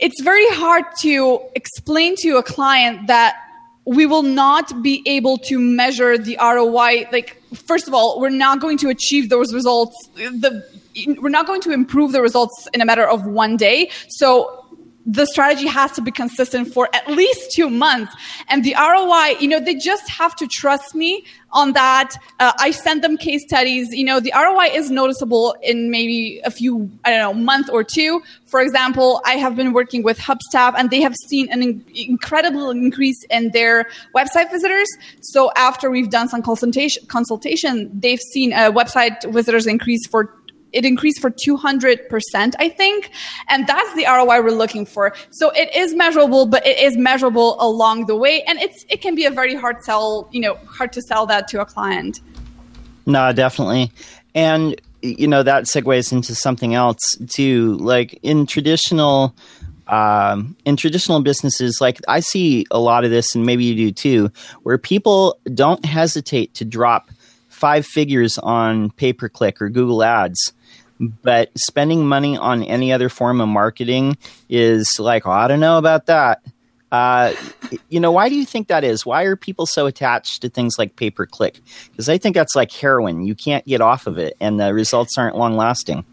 it's 0.00 0.20
very 0.22 0.46
hard 0.50 0.84
to 1.02 1.40
explain 1.54 2.16
to 2.16 2.36
a 2.36 2.42
client 2.42 3.06
that 3.06 3.36
we 3.84 4.06
will 4.06 4.22
not 4.22 4.82
be 4.82 5.02
able 5.06 5.38
to 5.38 5.58
measure 5.58 6.18
the 6.18 6.36
ROI. 6.40 7.08
Like, 7.10 7.40
first 7.54 7.88
of 7.88 7.94
all, 7.94 8.20
we're 8.20 8.28
not 8.28 8.60
going 8.60 8.76
to 8.78 8.88
achieve 8.88 9.30
those 9.30 9.54
results. 9.54 9.96
The 10.16 10.64
we're 11.06 11.28
not 11.28 11.46
going 11.46 11.60
to 11.62 11.70
improve 11.70 12.12
the 12.12 12.20
results 12.20 12.68
in 12.74 12.80
a 12.80 12.84
matter 12.84 13.06
of 13.06 13.24
one 13.24 13.56
day. 13.56 13.90
So 14.08 14.64
the 15.08 15.24
strategy 15.24 15.66
has 15.66 15.90
to 15.92 16.02
be 16.02 16.10
consistent 16.10 16.72
for 16.72 16.86
at 16.92 17.08
least 17.08 17.52
two 17.52 17.70
months. 17.70 18.14
And 18.48 18.62
the 18.62 18.74
ROI, 18.78 19.38
you 19.40 19.48
know, 19.48 19.58
they 19.58 19.74
just 19.74 20.06
have 20.10 20.36
to 20.36 20.46
trust 20.46 20.94
me 20.94 21.24
on 21.50 21.72
that. 21.72 22.14
Uh, 22.38 22.52
I 22.58 22.72
send 22.72 23.02
them 23.02 23.16
case 23.16 23.42
studies. 23.46 23.88
You 23.90 24.04
know, 24.04 24.20
the 24.20 24.32
ROI 24.36 24.66
is 24.74 24.90
noticeable 24.90 25.56
in 25.62 25.90
maybe 25.90 26.42
a 26.44 26.50
few, 26.50 26.90
I 27.06 27.10
don't 27.10 27.20
know, 27.20 27.42
month 27.42 27.70
or 27.70 27.82
two. 27.82 28.20
For 28.44 28.60
example, 28.60 29.22
I 29.24 29.36
have 29.36 29.56
been 29.56 29.72
working 29.72 30.02
with 30.02 30.18
Hubstaff 30.18 30.74
and 30.76 30.90
they 30.90 31.00
have 31.00 31.14
seen 31.26 31.50
an 31.50 31.62
in- 31.62 31.84
incredible 31.94 32.70
increase 32.70 33.24
in 33.30 33.50
their 33.52 33.88
website 34.14 34.50
visitors. 34.50 34.88
So 35.22 35.50
after 35.56 35.90
we've 35.90 36.10
done 36.10 36.28
some 36.28 36.42
consultation, 36.42 37.06
consultation, 37.06 37.90
they've 37.98 38.20
seen 38.20 38.52
a 38.52 38.70
website 38.70 39.24
visitors 39.32 39.66
increase 39.66 40.06
for 40.06 40.34
it 40.72 40.84
increased 40.84 41.20
for 41.20 41.30
200%, 41.30 42.54
I 42.58 42.68
think. 42.68 43.10
And 43.48 43.66
that's 43.66 43.94
the 43.94 44.04
ROI 44.04 44.42
we're 44.42 44.50
looking 44.50 44.86
for. 44.86 45.14
So 45.30 45.50
it 45.50 45.74
is 45.74 45.94
measurable, 45.94 46.46
but 46.46 46.66
it 46.66 46.78
is 46.78 46.96
measurable 46.96 47.56
along 47.60 48.06
the 48.06 48.16
way. 48.16 48.42
And 48.42 48.58
it's, 48.58 48.84
it 48.88 49.00
can 49.00 49.14
be 49.14 49.24
a 49.24 49.30
very 49.30 49.54
hard 49.54 49.82
sell, 49.82 50.28
you 50.30 50.40
know, 50.40 50.54
hard 50.66 50.92
to 50.94 51.02
sell 51.02 51.26
that 51.26 51.48
to 51.48 51.60
a 51.60 51.64
client. 51.64 52.20
No, 53.06 53.32
definitely. 53.32 53.90
And, 54.34 54.80
you 55.02 55.26
know, 55.26 55.42
that 55.42 55.64
segues 55.64 56.12
into 56.12 56.34
something 56.34 56.74
else 56.74 57.00
too. 57.28 57.76
Like 57.78 58.18
in 58.22 58.46
traditional, 58.46 59.34
um, 59.86 60.54
in 60.66 60.76
traditional 60.76 61.20
businesses, 61.22 61.78
like 61.80 61.98
I 62.06 62.20
see 62.20 62.66
a 62.70 62.78
lot 62.78 63.04
of 63.04 63.10
this, 63.10 63.34
and 63.34 63.46
maybe 63.46 63.64
you 63.64 63.74
do 63.74 63.92
too, 63.92 64.30
where 64.62 64.76
people 64.76 65.38
don't 65.54 65.84
hesitate 65.84 66.54
to 66.54 66.64
drop 66.66 67.10
five 67.48 67.86
figures 67.86 68.38
on 68.38 68.90
pay 68.90 69.12
per 69.12 69.28
click 69.28 69.60
or 69.60 69.68
Google 69.68 70.02
Ads 70.02 70.52
but 71.00 71.50
spending 71.56 72.06
money 72.06 72.36
on 72.36 72.62
any 72.62 72.92
other 72.92 73.08
form 73.08 73.40
of 73.40 73.48
marketing 73.48 74.16
is 74.48 74.98
like, 74.98 75.26
oh, 75.26 75.30
I 75.30 75.48
don't 75.48 75.60
know 75.60 75.78
about 75.78 76.06
that. 76.06 76.42
Uh, 76.90 77.34
you 77.90 78.00
know, 78.00 78.10
why 78.10 78.28
do 78.28 78.34
you 78.34 78.46
think 78.46 78.68
that 78.68 78.82
is? 78.82 79.04
Why 79.04 79.24
are 79.24 79.36
people 79.36 79.66
so 79.66 79.86
attached 79.86 80.42
to 80.42 80.48
things 80.48 80.78
like 80.78 80.96
pay 80.96 81.10
per 81.10 81.26
click? 81.26 81.60
Because 81.90 82.08
I 82.08 82.16
think 82.16 82.34
that's 82.34 82.56
like 82.56 82.72
heroin. 82.72 83.26
You 83.26 83.34
can't 83.34 83.64
get 83.66 83.80
off 83.80 84.06
of 84.06 84.18
it, 84.18 84.36
and 84.40 84.58
the 84.58 84.72
results 84.72 85.18
aren't 85.18 85.36
long 85.36 85.56
lasting. 85.56 86.04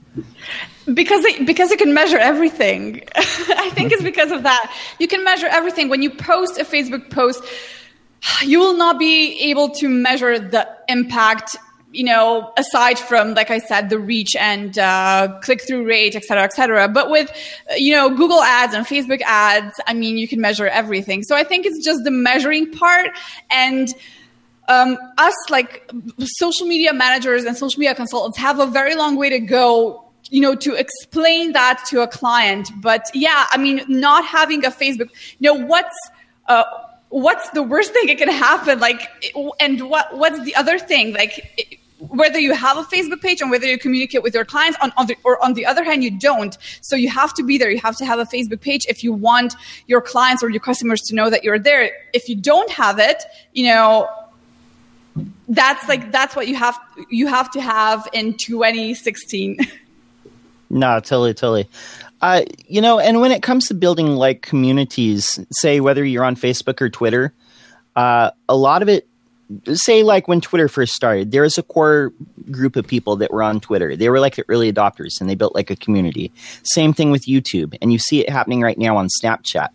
Because 0.94 1.24
it, 1.25 1.46
because 1.46 1.72
you 1.72 1.77
can 1.77 1.94
measure 1.94 2.18
everything. 2.18 3.04
I 3.15 3.70
think 3.74 3.92
it's 3.92 4.04
because 4.04 4.32
of 4.32 4.44
that. 4.44 4.74
You 5.00 5.08
can 5.08 5.24
measure 5.24 5.48
everything. 5.48 5.89
When 5.89 6.01
you 6.01 6.10
post 6.10 6.60
a 6.60 6.65
Facebook 6.65 7.10
post, 7.10 7.44
you 8.44 8.60
will 8.60 8.75
not 8.75 9.00
be 9.00 9.39
able 9.50 9.70
to 9.70 9.88
measure 9.88 10.38
the 10.38 10.68
impact 10.89 11.56
you 11.95 12.03
know, 12.03 12.51
aside 12.57 12.99
from, 12.99 13.33
like 13.33 13.51
I 13.51 13.59
said, 13.59 13.89
the 13.89 13.99
reach 13.99 14.35
and 14.35 14.77
uh, 14.77 15.39
click 15.41 15.65
through 15.65 15.85
rate, 15.85 16.15
et 16.15 16.23
cetera, 16.23 16.43
et 16.43 16.53
cetera. 16.53 16.87
But 16.87 17.09
with, 17.09 17.31
you 17.75 17.93
know, 17.93 18.09
Google 18.09 18.41
ads 18.41 18.73
and 18.73 18.85
Facebook 18.85 19.21
ads, 19.21 19.79
I 19.87 19.93
mean, 19.93 20.17
you 20.17 20.27
can 20.27 20.41
measure 20.41 20.67
everything. 20.67 21.23
So 21.23 21.35
I 21.35 21.43
think 21.43 21.65
it's 21.65 21.83
just 21.83 22.03
the 22.03 22.11
measuring 22.11 22.71
part. 22.71 23.11
And 23.49 23.87
um, 24.67 24.97
us, 25.17 25.35
like 25.49 25.89
social 26.23 26.67
media 26.67 26.93
managers 26.93 27.45
and 27.45 27.55
social 27.55 27.79
media 27.79 27.95
consultants, 27.95 28.37
have 28.37 28.59
a 28.59 28.67
very 28.67 28.95
long 28.95 29.15
way 29.15 29.29
to 29.29 29.39
go 29.39 30.01
you 30.31 30.41
know 30.41 30.55
to 30.55 30.73
explain 30.73 31.53
that 31.53 31.83
to 31.87 32.01
a 32.01 32.07
client 32.07 32.71
but 32.81 33.11
yeah 33.13 33.45
i 33.51 33.57
mean 33.57 33.83
not 33.87 34.25
having 34.25 34.65
a 34.65 34.71
facebook 34.71 35.09
you 35.37 35.53
know 35.53 35.65
what's 35.65 35.95
uh, 36.47 36.63
what's 37.09 37.49
the 37.51 37.63
worst 37.63 37.91
thing 37.93 38.07
that 38.07 38.17
can 38.17 38.29
happen 38.29 38.79
like 38.79 39.09
and 39.59 39.89
what 39.89 40.15
what's 40.17 40.41
the 40.41 40.55
other 40.55 40.77
thing 40.79 41.13
like 41.13 41.79
whether 41.99 42.39
you 42.39 42.53
have 42.53 42.77
a 42.77 42.83
Facebook 42.83 43.21
page 43.21 43.41
and 43.41 43.49
whether 43.49 43.65
you 43.65 43.77
communicate 43.77 44.21
with 44.23 44.33
your 44.33 44.45
clients 44.45 44.77
on, 44.81 44.91
on 44.97 45.07
the, 45.07 45.15
or 45.23 45.43
on 45.43 45.53
the 45.53 45.65
other 45.65 45.83
hand 45.83 46.03
you 46.03 46.11
don't. 46.11 46.57
So 46.81 46.95
you 46.95 47.09
have 47.09 47.33
to 47.35 47.43
be 47.43 47.57
there. 47.57 47.71
You 47.71 47.79
have 47.79 47.95
to 47.97 48.05
have 48.05 48.19
a 48.19 48.25
Facebook 48.25 48.61
page 48.61 48.85
if 48.89 49.03
you 49.03 49.13
want 49.13 49.55
your 49.87 50.01
clients 50.01 50.43
or 50.43 50.49
your 50.49 50.59
customers 50.59 51.01
to 51.03 51.15
know 51.15 51.29
that 51.29 51.43
you're 51.43 51.59
there. 51.59 51.91
If 52.13 52.27
you 52.27 52.35
don't 52.35 52.69
have 52.69 52.99
it 52.99 53.23
you 53.53 53.65
know 53.65 54.07
that's 55.47 55.87
like 55.87 56.11
that's 56.11 56.35
what 56.35 56.47
you 56.47 56.55
have 56.55 56.77
you 57.09 57.27
have 57.27 57.49
to 57.51 57.61
have 57.61 58.07
in 58.13 58.35
2016 58.37 59.57
no 60.69 60.99
totally 60.99 61.33
totally. 61.33 61.69
Uh, 62.21 62.43
you 62.67 62.81
know 62.81 62.99
and 62.99 63.21
when 63.21 63.31
it 63.31 63.41
comes 63.41 63.67
to 63.67 63.73
building 63.73 64.15
like 64.15 64.41
communities 64.41 65.39
say 65.51 65.79
whether 65.79 66.03
you're 66.03 66.23
on 66.23 66.35
facebook 66.35 66.81
or 66.81 66.89
twitter 66.89 67.33
uh, 67.95 68.29
a 68.49 68.55
lot 68.55 68.81
of 68.81 68.89
it 68.89 69.07
say 69.73 70.03
like 70.03 70.27
when 70.27 70.41
Twitter 70.41 70.67
first 70.67 70.93
started, 70.93 71.31
there 71.31 71.43
was 71.43 71.57
a 71.57 71.63
core 71.63 72.11
group 72.51 72.75
of 72.75 72.87
people 72.87 73.15
that 73.17 73.31
were 73.31 73.43
on 73.43 73.59
Twitter. 73.59 73.95
They 73.95 74.09
were 74.09 74.19
like 74.19 74.35
the 74.35 74.45
early 74.49 74.71
adopters 74.71 75.19
and 75.19 75.29
they 75.29 75.35
built 75.35 75.55
like 75.55 75.69
a 75.69 75.75
community. 75.75 76.31
Same 76.63 76.93
thing 76.93 77.11
with 77.11 77.25
YouTube, 77.25 77.77
and 77.81 77.91
you 77.91 77.99
see 77.99 78.21
it 78.21 78.29
happening 78.29 78.61
right 78.61 78.77
now 78.77 78.97
on 78.97 79.07
Snapchat. 79.21 79.69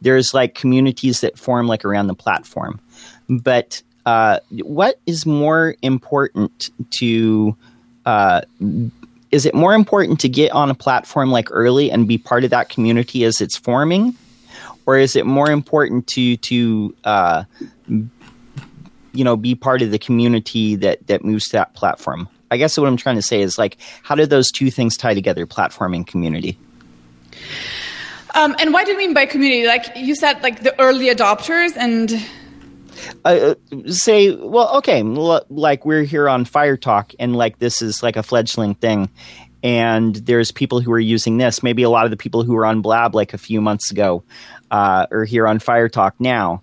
There's 0.00 0.34
like 0.34 0.54
communities 0.54 1.20
that 1.20 1.38
form 1.38 1.66
like 1.66 1.84
around 1.84 2.06
the 2.06 2.14
platform. 2.14 2.80
But 3.28 3.82
uh, 4.06 4.40
what 4.62 5.00
is 5.06 5.26
more 5.26 5.76
important 5.82 6.70
to 6.98 7.56
uh, 8.06 8.42
is 9.30 9.46
it 9.46 9.54
more 9.54 9.74
important 9.74 10.20
to 10.20 10.28
get 10.28 10.52
on 10.52 10.70
a 10.70 10.74
platform 10.74 11.30
like 11.30 11.48
early 11.50 11.90
and 11.90 12.06
be 12.06 12.18
part 12.18 12.44
of 12.44 12.50
that 12.50 12.68
community 12.68 13.24
as 13.24 13.40
it's 13.40 13.56
forming, 13.56 14.14
or 14.86 14.96
is 14.96 15.16
it 15.16 15.26
more 15.26 15.50
important 15.50 16.06
to 16.08 16.36
to 16.36 16.94
uh, 17.04 17.44
you 19.14 19.24
know 19.24 19.36
be 19.36 19.54
part 19.54 19.80
of 19.80 19.90
the 19.90 19.98
community 19.98 20.76
that 20.76 21.06
that 21.06 21.24
moves 21.24 21.44
to 21.46 21.52
that 21.52 21.74
platform. 21.74 22.28
I 22.50 22.56
guess 22.56 22.76
what 22.78 22.86
i'm 22.86 22.96
trying 22.96 23.16
to 23.16 23.22
say 23.22 23.40
is 23.40 23.58
like 23.58 23.78
how 24.02 24.14
do 24.14 24.26
those 24.26 24.50
two 24.50 24.70
things 24.70 24.96
tie 24.96 25.14
together 25.14 25.46
platform 25.46 25.94
and 25.94 26.06
community? 26.06 26.58
Um, 28.34 28.56
and 28.58 28.72
what 28.72 28.86
do 28.86 28.92
you 28.92 28.98
mean 28.98 29.14
by 29.14 29.26
community? 29.26 29.66
Like 29.66 29.96
you 29.96 30.14
said 30.14 30.42
like 30.42 30.62
the 30.62 30.78
early 30.80 31.06
adopters 31.06 31.76
and 31.76 32.12
uh, 33.24 33.54
uh 33.72 33.90
say 33.90 34.34
well 34.34 34.76
okay 34.78 35.02
like 35.02 35.84
we're 35.84 36.04
here 36.04 36.28
on 36.28 36.44
fire 36.44 36.76
talk 36.76 37.12
and 37.18 37.34
like 37.36 37.58
this 37.58 37.82
is 37.82 38.02
like 38.02 38.16
a 38.16 38.22
fledgling 38.22 38.74
thing. 38.74 39.08
And 39.62 40.14
there's 40.16 40.52
people 40.52 40.80
who 40.80 40.92
are 40.92 41.00
using 41.00 41.38
this. 41.38 41.62
Maybe 41.62 41.84
a 41.84 41.88
lot 41.88 42.04
of 42.04 42.10
the 42.10 42.18
people 42.18 42.42
who 42.42 42.52
were 42.52 42.66
on 42.66 42.82
blab 42.82 43.14
like 43.14 43.32
a 43.32 43.38
few 43.38 43.62
months 43.62 43.90
ago 43.90 44.22
uh, 44.70 45.06
are 45.10 45.24
here 45.24 45.48
on 45.48 45.58
fire 45.58 45.88
talk 45.88 46.14
now 46.18 46.62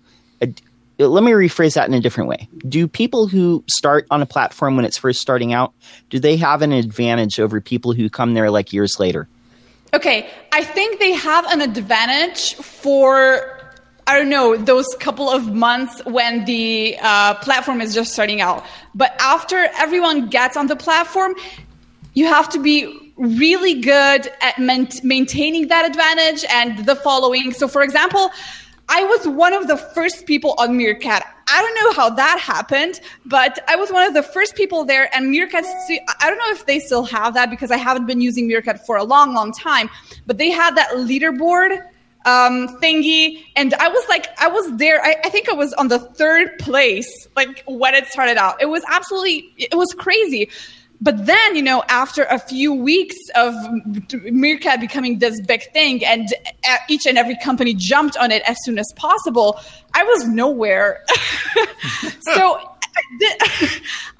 let 1.08 1.24
me 1.24 1.32
rephrase 1.32 1.74
that 1.74 1.88
in 1.88 1.94
a 1.94 2.00
different 2.00 2.28
way. 2.28 2.48
Do 2.68 2.86
people 2.86 3.26
who 3.26 3.64
start 3.68 4.06
on 4.10 4.22
a 4.22 4.26
platform 4.26 4.76
when 4.76 4.84
it's 4.84 4.98
first 4.98 5.20
starting 5.20 5.52
out, 5.52 5.72
do 6.10 6.18
they 6.18 6.36
have 6.36 6.62
an 6.62 6.72
advantage 6.72 7.40
over 7.40 7.60
people 7.60 7.92
who 7.92 8.08
come 8.10 8.34
there 8.34 8.50
like 8.50 8.72
years 8.72 8.98
later? 8.98 9.28
Okay, 9.94 10.30
I 10.52 10.64
think 10.64 11.00
they 11.00 11.12
have 11.12 11.44
an 11.46 11.60
advantage 11.60 12.54
for 12.54 13.58
I 14.06 14.18
don't 14.18 14.30
know 14.30 14.56
those 14.56 14.86
couple 14.98 15.30
of 15.30 15.52
months 15.52 16.04
when 16.04 16.44
the 16.44 16.98
uh, 17.00 17.34
platform 17.36 17.80
is 17.80 17.94
just 17.94 18.12
starting 18.12 18.40
out. 18.40 18.64
But 18.94 19.14
after 19.20 19.68
everyone 19.76 20.28
gets 20.28 20.56
on 20.56 20.66
the 20.66 20.76
platform, 20.76 21.34
you 22.14 22.26
have 22.26 22.48
to 22.50 22.58
be 22.58 23.12
really 23.16 23.80
good 23.80 24.32
at 24.40 24.58
maintaining 24.58 25.68
that 25.68 25.86
advantage 25.88 26.44
and 26.50 26.84
the 26.84 26.96
following. 26.96 27.52
So, 27.52 27.68
for 27.68 27.82
example, 27.82 28.30
I 28.94 29.04
was 29.04 29.26
one 29.26 29.54
of 29.54 29.68
the 29.68 29.78
first 29.78 30.26
people 30.26 30.54
on 30.58 30.76
Meerkat. 30.76 31.24
I 31.48 31.62
don't 31.62 31.74
know 31.76 32.02
how 32.02 32.10
that 32.10 32.38
happened, 32.38 33.00
but 33.24 33.58
I 33.66 33.74
was 33.74 33.90
one 33.90 34.06
of 34.06 34.12
the 34.12 34.22
first 34.22 34.54
people 34.54 34.84
there. 34.84 35.08
And 35.16 35.30
Meerkat, 35.30 35.64
I 35.64 36.28
don't 36.28 36.36
know 36.36 36.50
if 36.50 36.66
they 36.66 36.78
still 36.78 37.04
have 37.04 37.32
that 37.32 37.48
because 37.48 37.70
I 37.70 37.78
haven't 37.78 38.04
been 38.04 38.20
using 38.20 38.46
Meerkat 38.46 38.84
for 38.84 38.98
a 38.98 39.02
long, 39.02 39.32
long 39.32 39.50
time. 39.50 39.88
But 40.26 40.36
they 40.36 40.50
had 40.50 40.76
that 40.76 40.90
leaderboard 40.90 41.78
um, 42.26 42.68
thingy, 42.82 43.42
and 43.56 43.72
I 43.72 43.88
was 43.88 44.06
like, 44.10 44.28
I 44.38 44.48
was 44.48 44.76
there. 44.76 45.02
I, 45.02 45.16
I 45.24 45.30
think 45.30 45.48
I 45.48 45.54
was 45.54 45.72
on 45.72 45.88
the 45.88 45.98
third 45.98 46.58
place, 46.58 47.28
like 47.34 47.64
when 47.66 47.94
it 47.94 48.08
started 48.08 48.36
out. 48.36 48.60
It 48.60 48.66
was 48.66 48.84
absolutely, 48.88 49.54
it 49.56 49.74
was 49.74 49.94
crazy 49.94 50.50
but 51.02 51.26
then, 51.26 51.56
you 51.56 51.62
know, 51.62 51.82
after 51.88 52.22
a 52.24 52.38
few 52.38 52.72
weeks 52.72 53.16
of 53.34 53.54
Meerkat 54.22 54.80
becoming 54.80 55.18
this 55.18 55.40
big 55.40 55.68
thing 55.72 56.04
and 56.04 56.28
uh, 56.68 56.76
each 56.88 57.06
and 57.06 57.18
every 57.18 57.36
company 57.42 57.74
jumped 57.74 58.16
on 58.16 58.30
it 58.30 58.40
as 58.46 58.56
soon 58.62 58.78
as 58.78 58.86
possible, 58.94 59.58
I 59.94 60.04
was 60.04 60.28
nowhere. 60.28 61.04
so 62.20 62.68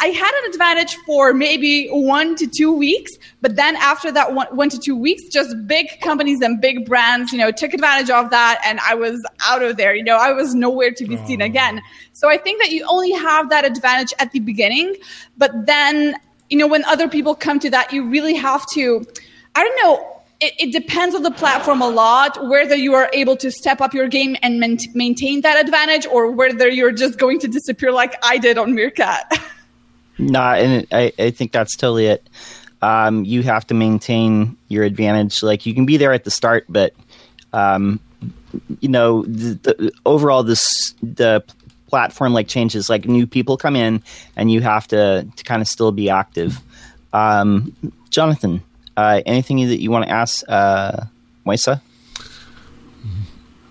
I 0.00 0.06
had 0.08 0.42
an 0.42 0.50
advantage 0.50 0.96
for 1.06 1.32
maybe 1.32 1.86
one 1.88 2.34
to 2.34 2.48
two 2.48 2.72
weeks, 2.72 3.12
but 3.40 3.54
then 3.54 3.76
after 3.76 4.10
that 4.10 4.34
one, 4.34 4.48
one, 4.48 4.68
to 4.70 4.78
two 4.78 4.96
weeks, 4.96 5.22
just 5.28 5.54
big 5.68 5.86
companies 6.00 6.40
and 6.40 6.60
big 6.60 6.84
brands, 6.86 7.30
you 7.30 7.38
know, 7.38 7.52
took 7.52 7.74
advantage 7.74 8.10
of 8.10 8.30
that, 8.30 8.60
and 8.64 8.80
I 8.80 8.94
was 8.94 9.24
out 9.44 9.62
of 9.62 9.76
there. 9.76 9.94
You 9.94 10.02
know, 10.02 10.16
I 10.16 10.32
was 10.32 10.54
nowhere 10.54 10.90
to 10.90 11.06
be 11.06 11.16
seen 11.26 11.42
oh. 11.42 11.46
again. 11.46 11.80
So 12.12 12.28
I 12.28 12.38
think 12.38 12.60
that 12.60 12.72
you 12.72 12.84
only 12.88 13.12
have 13.12 13.50
that 13.50 13.64
advantage 13.64 14.12
at 14.18 14.32
the 14.32 14.40
beginning, 14.40 14.96
but 15.36 15.52
then 15.66 16.16
you 16.52 16.58
know, 16.58 16.66
when 16.66 16.84
other 16.84 17.08
people 17.08 17.34
come 17.34 17.58
to 17.60 17.70
that, 17.70 17.94
you 17.94 18.04
really 18.04 18.34
have 18.34 18.66
to, 18.74 19.02
I 19.54 19.64
don't 19.64 19.76
know, 19.82 20.22
it, 20.38 20.52
it, 20.58 20.70
depends 20.70 21.14
on 21.14 21.22
the 21.22 21.30
platform 21.30 21.80
a 21.80 21.88
lot 21.88 22.46
whether 22.46 22.74
you 22.74 22.92
are 22.92 23.08
able 23.14 23.36
to 23.36 23.50
step 23.50 23.80
up 23.80 23.94
your 23.94 24.06
game 24.06 24.36
and 24.42 24.60
man- 24.60 24.76
maintain 24.92 25.40
that 25.40 25.64
advantage 25.64 26.04
or 26.04 26.30
whether 26.30 26.68
you're 26.68 26.92
just 26.92 27.18
going 27.18 27.38
to 27.38 27.48
disappear 27.48 27.90
like 27.90 28.16
I 28.22 28.36
did 28.36 28.58
on 28.58 28.74
Meerkat. 28.74 29.32
nah, 30.18 30.52
and 30.52 30.86
I, 30.92 31.10
I 31.18 31.30
think 31.30 31.52
that's 31.52 31.74
totally 31.74 32.08
it. 32.08 32.28
um, 32.82 33.24
you 33.24 33.42
have 33.44 33.66
to 33.68 33.74
maintain 33.74 34.58
your 34.68 34.84
advantage. 34.84 35.42
Like 35.42 35.64
you 35.64 35.72
can 35.72 35.86
be 35.86 35.96
there 35.96 36.12
at 36.12 36.24
the 36.24 36.30
start, 36.30 36.66
but 36.68 36.92
um, 37.54 37.98
you 38.80 38.90
know, 38.90 39.22
the, 39.22 39.54
the, 39.62 39.92
overall, 40.04 40.42
this 40.42 40.92
the 41.02 41.42
platform 41.92 42.32
like 42.32 42.48
changes. 42.48 42.88
Like 42.88 43.04
new 43.04 43.26
people 43.26 43.56
come 43.58 43.76
in, 43.76 44.02
and 44.34 44.50
you 44.50 44.62
have 44.62 44.88
to 44.88 45.28
to 45.36 45.44
kind 45.44 45.60
of 45.60 45.68
still 45.68 45.92
be 45.92 46.08
active. 46.08 46.58
Um, 47.12 47.76
Jonathan, 48.08 48.62
uh, 48.96 49.20
anything 49.26 49.58
that 49.68 49.80
you 49.80 49.90
want 49.90 50.06
to 50.06 50.10
ask, 50.10 50.42
uh, 50.48 51.04
Mojca? 51.46 51.80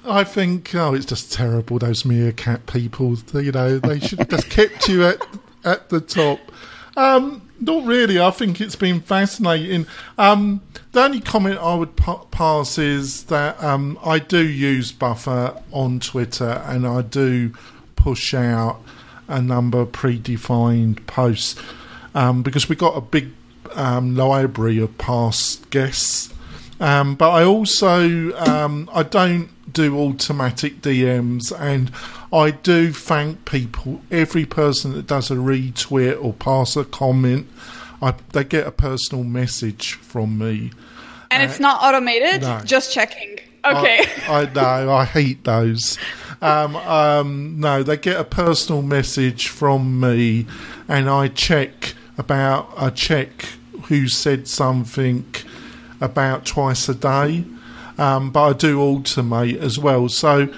I 0.06 0.24
think, 0.24 0.74
oh, 0.76 0.94
it's 0.94 1.06
just 1.06 1.34
terrible. 1.34 1.80
Those 1.80 2.06
meerkat 2.06 2.66
people, 2.68 3.18
you 3.34 3.52
know, 3.52 3.80
they 3.80 4.00
should 4.00 4.20
have 4.20 4.30
just 4.30 4.50
kept 4.50 4.88
you 4.88 5.06
at 5.06 5.22
at 5.64 5.90
the 5.90 6.00
top. 6.00 6.40
Um, 6.96 7.42
not 7.60 7.86
really. 7.86 8.20
I 8.20 8.32
think 8.32 8.62
it's 8.62 8.76
been 8.76 9.02
fascinating. 9.02 9.88
Um, 10.18 10.62
the 10.92 11.04
only 11.04 11.22
comment 11.22 11.58
I 11.60 11.76
would 11.76 11.96
pa- 11.96 12.26
pass 12.26 12.78
is 12.78 13.26
that 13.26 13.64
um, 13.64 13.98
I 14.04 14.20
do 14.20 14.46
use 14.46 14.92
Buffer 14.92 15.60
on 15.72 16.00
Twitter 16.00 16.62
and 16.66 16.86
I 16.86 17.02
do 17.02 17.54
push 18.02 18.34
out 18.34 18.82
a 19.28 19.42
number 19.42 19.80
of 19.80 19.92
predefined 19.92 21.06
posts 21.06 21.56
um, 22.16 22.42
because 22.42 22.68
we've 22.68 22.78
got 22.78 22.98
a 22.98 23.02
big 23.02 23.30
um, 23.76 24.16
library 24.16 24.80
of 24.80 24.98
past 24.98 25.70
guests. 25.70 26.34
Um, 26.80 27.14
but 27.14 27.30
I 27.30 27.44
also 27.44 28.36
um, 28.40 28.90
I 28.92 29.04
don't 29.04 29.50
do 29.72 29.98
automatic 30.00 30.82
DMs 30.82 31.58
and 31.58 31.92
I 32.34 32.52
do 32.52 32.92
thank 32.92 33.46
people, 33.46 34.02
every 34.10 34.46
person 34.46 34.94
that 34.94 35.06
does 35.06 35.30
a 35.30 35.36
retweet 35.36 36.22
or 36.22 36.34
pass 36.34 36.76
a 36.76 36.84
comment, 36.84 37.48
I, 38.02 38.16
they 38.34 38.44
get 38.44 38.66
a 38.66 38.72
personal 38.72 39.24
message 39.24 39.94
from 39.94 40.40
me. 40.40 40.72
And 41.30 41.44
uh, 41.44 41.46
it's 41.46 41.60
not 41.60 41.84
automated? 41.84 42.42
No. 42.42 42.62
Just 42.66 42.92
checking. 42.92 43.40
Okay. 43.64 44.06
I, 44.28 44.42
I 44.42 44.54
know, 44.54 44.92
I 44.92 45.06
hate 45.06 45.44
those. 45.44 46.00
Um, 46.42 46.76
um, 46.76 47.60
no, 47.60 47.84
they 47.84 47.98
get 47.98 48.20
a 48.20 48.24
personal 48.24 48.82
message 48.82 49.48
from 49.48 50.00
me, 50.00 50.48
and 50.88 51.10
I 51.10 51.28
check 51.28 51.94
about, 52.18 52.72
I 52.76 52.90
check 52.90 53.46
who 53.84 54.08
said 54.08 54.48
something 54.48 55.26
about 56.00 56.46
twice 56.46 56.90
a 56.90 56.96
day. 56.96 57.46
Um, 57.98 58.32
but 58.32 58.44
I 58.44 58.54
do 58.54 58.80
automate 58.80 59.58
as 59.60 59.78
well. 59.78 60.10
So, 60.10 60.52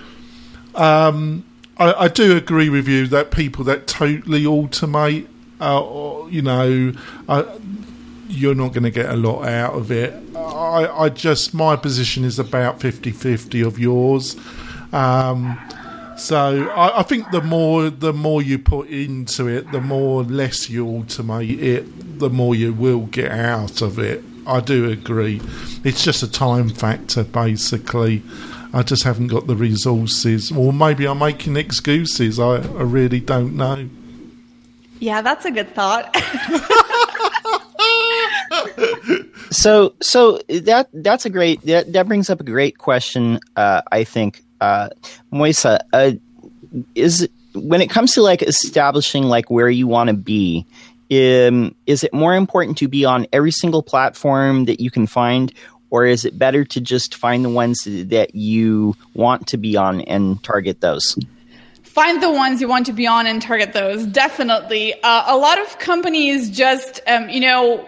um, 0.75 1.43
I, 1.77 1.93
I, 1.93 2.07
do 2.07 2.37
agree 2.37 2.69
with 2.69 2.87
you 2.87 3.07
that 3.07 3.31
people 3.31 3.65
that 3.65 3.85
totally 3.87 4.43
automate, 4.43 5.27
uh, 5.59 5.83
or, 5.83 6.29
you 6.29 6.41
know, 6.41 6.93
you're 8.29 8.55
not 8.55 8.73
going 8.73 8.83
to 8.83 8.91
get 8.91 9.09
a 9.09 9.15
lot 9.15 9.45
out 9.45 9.73
of 9.73 9.91
it. 9.91 10.13
I, 10.35 10.87
I 10.87 11.09
just, 11.09 11.53
my 11.53 11.75
position 11.75 12.23
is 12.23 12.39
about 12.39 12.79
50 12.79 13.11
50 13.11 13.61
of 13.61 13.77
yours. 13.77 14.35
Um, 14.93 15.59
so 16.17 16.69
I, 16.69 16.99
I, 16.99 17.03
think 17.03 17.31
the 17.31 17.41
more 17.41 17.89
the 17.89 18.13
more 18.13 18.41
you 18.41 18.59
put 18.59 18.89
into 18.89 19.47
it, 19.47 19.71
the 19.71 19.81
more 19.81 20.23
less 20.23 20.69
you 20.69 20.85
automate 20.85 21.59
it, 21.59 22.19
the 22.19 22.29
more 22.29 22.55
you 22.55 22.73
will 22.73 23.07
get 23.07 23.31
out 23.31 23.81
of 23.81 23.99
it. 23.99 24.23
I 24.45 24.59
do 24.59 24.89
agree. 24.89 25.41
It's 25.83 26.03
just 26.03 26.21
a 26.21 26.31
time 26.31 26.69
factor, 26.69 27.23
basically. 27.23 28.21
I 28.73 28.83
just 28.83 29.03
haven't 29.03 29.27
got 29.27 29.47
the 29.47 29.55
resources, 29.55 30.51
or 30.51 30.73
maybe 30.73 31.07
I'm 31.07 31.19
making 31.19 31.57
excuses. 31.57 32.39
I, 32.39 32.55
I 32.55 32.83
really 32.83 33.19
don't 33.19 33.55
know. 33.55 33.89
Yeah, 34.99 35.21
that's 35.21 35.45
a 35.45 35.51
good 35.51 35.73
thought. 35.75 36.15
so, 39.51 39.93
so 40.01 40.39
that 40.47 40.89
that's 40.93 41.25
a 41.25 41.29
great 41.29 41.61
that 41.63 41.91
that 41.93 42.07
brings 42.07 42.29
up 42.29 42.41
a 42.41 42.43
great 42.43 42.77
question. 42.77 43.39
Uh, 43.55 43.81
I 43.91 44.03
think, 44.03 44.43
uh, 44.63 44.89
Mojca, 45.31 45.79
uh, 45.91 46.11
is 46.95 47.27
when 47.53 47.81
it 47.81 47.89
comes 47.89 48.13
to 48.13 48.21
like 48.21 48.41
establishing 48.41 49.23
like 49.23 49.49
where 49.49 49.69
you 49.69 49.87
want 49.87 50.07
to 50.07 50.15
be. 50.15 50.65
Um, 51.11 51.75
is 51.85 52.03
it 52.03 52.13
more 52.13 52.33
important 52.33 52.77
to 52.79 52.87
be 52.87 53.05
on 53.05 53.27
every 53.31 53.51
single 53.51 53.83
platform 53.83 54.65
that 54.65 54.79
you 54.79 54.89
can 54.89 55.05
find, 55.05 55.53
or 55.91 56.05
is 56.05 56.25
it 56.25 56.39
better 56.39 56.63
to 56.65 56.81
just 56.81 57.13
find 57.13 57.45
the 57.45 57.49
ones 57.49 57.83
that 57.85 58.33
you 58.33 58.95
want 59.13 59.47
to 59.47 59.57
be 59.57 59.77
on 59.77 60.01
and 60.01 60.41
target 60.43 60.81
those? 60.81 61.15
Find 61.83 62.23
the 62.23 62.31
ones 62.31 62.61
you 62.61 62.67
want 62.67 62.87
to 62.87 62.93
be 62.93 63.05
on 63.05 63.27
and 63.27 63.39
target 63.39 63.73
those. 63.73 64.07
Definitely. 64.07 64.95
Uh, 65.03 65.23
a 65.27 65.37
lot 65.37 65.61
of 65.61 65.77
companies 65.77 66.49
just, 66.49 67.01
um, 67.05 67.29
you 67.29 67.41
know, 67.41 67.87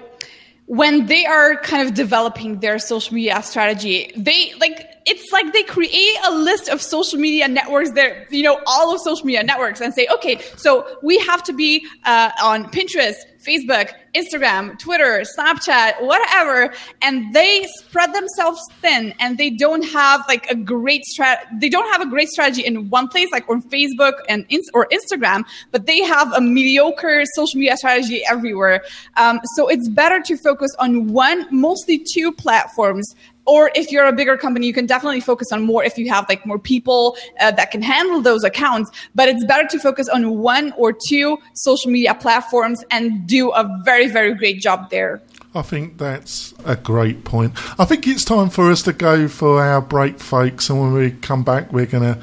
when 0.67 1.07
they 1.07 1.25
are 1.25 1.55
kind 1.57 1.87
of 1.87 1.95
developing 1.95 2.59
their 2.59 2.77
social 2.77 3.15
media 3.15 3.41
strategy, 3.41 4.11
they 4.15 4.53
like 4.59 4.94
it's 5.05 5.31
like 5.31 5.53
they 5.53 5.63
create 5.63 6.17
a 6.25 6.31
list 6.31 6.67
of 6.69 6.81
social 6.81 7.19
media 7.19 7.47
networks 7.47 7.91
that 7.91 8.31
you 8.31 8.43
know 8.43 8.59
all 8.65 8.93
of 8.93 8.99
social 9.01 9.25
media 9.25 9.43
networks 9.43 9.81
and 9.81 9.93
say 9.93 10.07
okay 10.13 10.41
so 10.55 10.97
we 11.03 11.17
have 11.19 11.43
to 11.43 11.53
be 11.53 11.85
uh, 12.05 12.31
on 12.41 12.65
pinterest 12.71 13.15
facebook 13.39 13.91
instagram 14.15 14.77
twitter 14.79 15.23
snapchat 15.37 16.01
whatever 16.01 16.73
and 17.01 17.33
they 17.33 17.65
spread 17.77 18.13
themselves 18.13 18.59
thin 18.81 19.13
and 19.19 19.37
they 19.37 19.51
don't 19.51 19.83
have 19.83 20.23
like 20.27 20.49
a 20.49 20.55
great 20.55 21.03
strat 21.13 21.37
they 21.59 21.69
don't 21.69 21.91
have 21.91 22.01
a 22.01 22.09
great 22.09 22.27
strategy 22.27 22.65
in 22.65 22.89
one 22.89 23.07
place 23.07 23.29
like 23.31 23.47
on 23.49 23.61
facebook 23.69 24.13
and 24.27 24.45
in- 24.49 24.61
or 24.73 24.87
instagram 24.87 25.43
but 25.71 25.85
they 25.85 26.01
have 26.01 26.31
a 26.33 26.41
mediocre 26.41 27.23
social 27.35 27.59
media 27.59 27.77
strategy 27.77 28.23
everywhere. 28.29 28.83
Um, 29.17 29.39
so 29.55 29.67
it's 29.67 29.89
better 29.89 30.21
to 30.21 30.37
focus 30.37 30.73
on 30.79 31.07
one 31.07 31.47
mostly 31.51 32.03
two 32.13 32.31
platforms 32.31 33.15
or 33.45 33.71
if 33.75 33.91
you're 33.91 34.05
a 34.05 34.13
bigger 34.13 34.37
company, 34.37 34.67
you 34.67 34.73
can 34.73 34.85
definitely 34.85 35.19
focus 35.19 35.51
on 35.51 35.63
more 35.63 35.83
if 35.83 35.97
you 35.97 36.09
have 36.09 36.25
like 36.27 36.45
more 36.45 36.59
people 36.59 37.17
uh, 37.39 37.51
that 37.51 37.71
can 37.71 37.81
handle 37.81 38.21
those 38.21 38.43
accounts. 38.43 38.91
But 39.13 39.29
it's 39.29 39.45
better 39.45 39.67
to 39.67 39.79
focus 39.79 40.09
on 40.09 40.39
one 40.39 40.73
or 40.77 40.93
two 41.07 41.37
social 41.53 41.91
media 41.91 42.15
platforms 42.15 42.83
and 42.91 43.27
do 43.27 43.51
a 43.51 43.69
very, 43.83 44.07
very 44.07 44.33
great 44.33 44.61
job 44.61 44.89
there. 44.89 45.21
I 45.53 45.61
think 45.61 45.97
that's 45.97 46.53
a 46.65 46.75
great 46.75 47.23
point. 47.23 47.53
I 47.79 47.85
think 47.85 48.05
it's 48.07 48.25
time 48.25 48.49
for 48.49 48.69
us 48.69 48.81
to 48.83 48.93
go 48.93 49.29
for 49.29 49.63
our 49.63 49.81
break, 49.81 50.19
folks. 50.19 50.69
And 50.69 50.81
when 50.81 50.91
we 50.91 51.11
come 51.11 51.43
back, 51.43 51.71
we're 51.71 51.85
going 51.85 52.03
to 52.15 52.19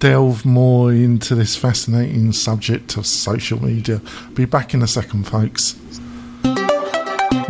delve 0.00 0.44
more 0.44 0.92
into 0.92 1.34
this 1.34 1.56
fascinating 1.56 2.32
subject 2.32 2.98
of 2.98 3.06
social 3.06 3.62
media. 3.62 4.02
Be 4.34 4.44
back 4.44 4.74
in 4.74 4.82
a 4.82 4.86
second, 4.86 5.26
folks. 5.26 5.76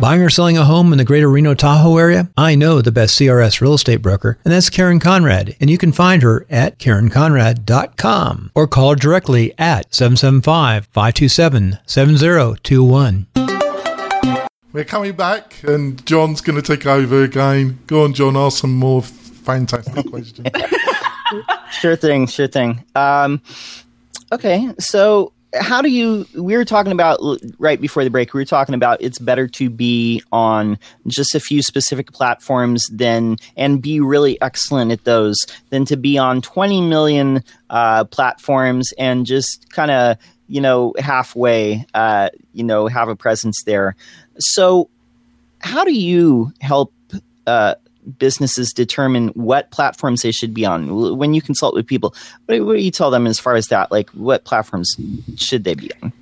Buying 0.01 0.23
or 0.23 0.31
selling 0.31 0.59
a 0.59 0.65
home 0.65 0.93
in 0.93 0.99
the 0.99 1.05
greater 1.05 1.31
Reno 1.31 1.55
Tahoe 1.55 1.97
area? 1.97 2.29
I 2.37 2.55
know 2.57 2.81
the 2.83 2.93
best 2.93 3.19
CRS 3.19 3.61
real 3.61 3.75
estate 3.75 4.03
broker, 4.03 4.39
and 4.45 4.53
that's 4.53 4.69
Karen 4.69 4.99
Conrad. 4.99 5.57
And 5.61 5.71
you 5.71 5.79
can 5.79 5.93
find 5.93 6.23
her 6.23 6.47
at 6.51 6.79
KarenConrad.com 6.79 8.51
or 8.55 8.67
call 8.67 8.91
her 8.91 8.97
directly 8.97 9.55
at 9.59 9.95
775 9.95 10.87
527 10.87 11.79
7021. 11.87 13.27
We're 14.73 14.85
coming 14.85 15.13
back, 15.13 15.63
and 15.63 16.05
John's 16.05 16.41
going 16.41 16.61
to 16.61 16.77
take 16.77 16.85
over 16.87 17.23
again. 17.23 17.79
Go 17.87 18.03
on, 18.05 18.13
John, 18.13 18.37
ask 18.37 18.59
some 18.59 18.75
more 18.75 19.03
fantastic 19.03 20.07
questions. 20.11 20.49
sure 21.71 21.97
thing, 21.97 22.27
sure 22.27 22.49
thing. 22.49 22.85
Um, 22.97 23.41
okay, 24.33 24.75
so 24.81 25.33
how 25.61 25.81
do 25.81 25.89
you 25.89 26.27
we 26.35 26.57
were 26.57 26.65
talking 26.65 26.93
about 26.93 27.21
right 27.59 27.81
before 27.81 28.05
the 28.05 28.11
break 28.11 28.35
we 28.35 28.41
were 28.41 28.45
talking 28.45 28.75
about 28.75 29.01
it's 29.01 29.19
better 29.19 29.47
to 29.47 29.71
be 29.71 30.23
on 30.33 30.79
just 31.07 31.35
a 31.35 31.41
few 31.41 31.63
specific 31.63 32.13
platforms 32.13 32.87
than 32.91 33.37
and 33.57 33.81
be 33.81 34.01
really 34.01 34.41
excellent 34.41 34.91
at 34.91 35.05
those 35.05 35.37
than 35.71 35.85
to 35.85 35.97
be 35.97 36.19
on 36.19 36.41
20 36.43 36.81
million 36.83 37.43
uh, 37.71 38.05
platforms 38.05 38.93
and 38.99 39.27
just 39.27 39.71
kind 39.71 39.91
of 39.91 40.17
you 40.49 40.61
know 40.61 40.95
halfway 40.99 41.87
uh, 41.95 42.29
you 42.53 42.65
know 42.65 42.87
have 42.87 43.09
a 43.09 43.17
presence 43.17 43.63
there. 43.65 43.97
So 44.39 44.89
how 45.61 45.85
do 45.85 45.93
you 45.93 46.53
help 46.61 46.93
uh, 47.47 47.75
businesses 48.19 48.73
determine 48.73 49.29
what 49.29 49.71
platforms 49.71 50.23
they 50.23 50.33
should 50.33 50.55
be 50.55 50.65
on? 50.65 51.17
When 51.17 51.35
you 51.35 51.43
consult 51.43 51.75
with 51.75 51.87
people, 51.87 52.15
what 52.47 52.59
do 52.59 52.75
you 52.75 52.91
tell 52.91 53.11
them 53.11 53.27
as 53.27 53.39
far 53.39 53.55
as 53.55 53.69
that? 53.69 53.91
Like, 53.91 54.11
what 54.11 54.45
platforms 54.45 54.95
should 55.37 55.65
they 55.65 55.75
be 55.75 55.91
on? 56.03 56.13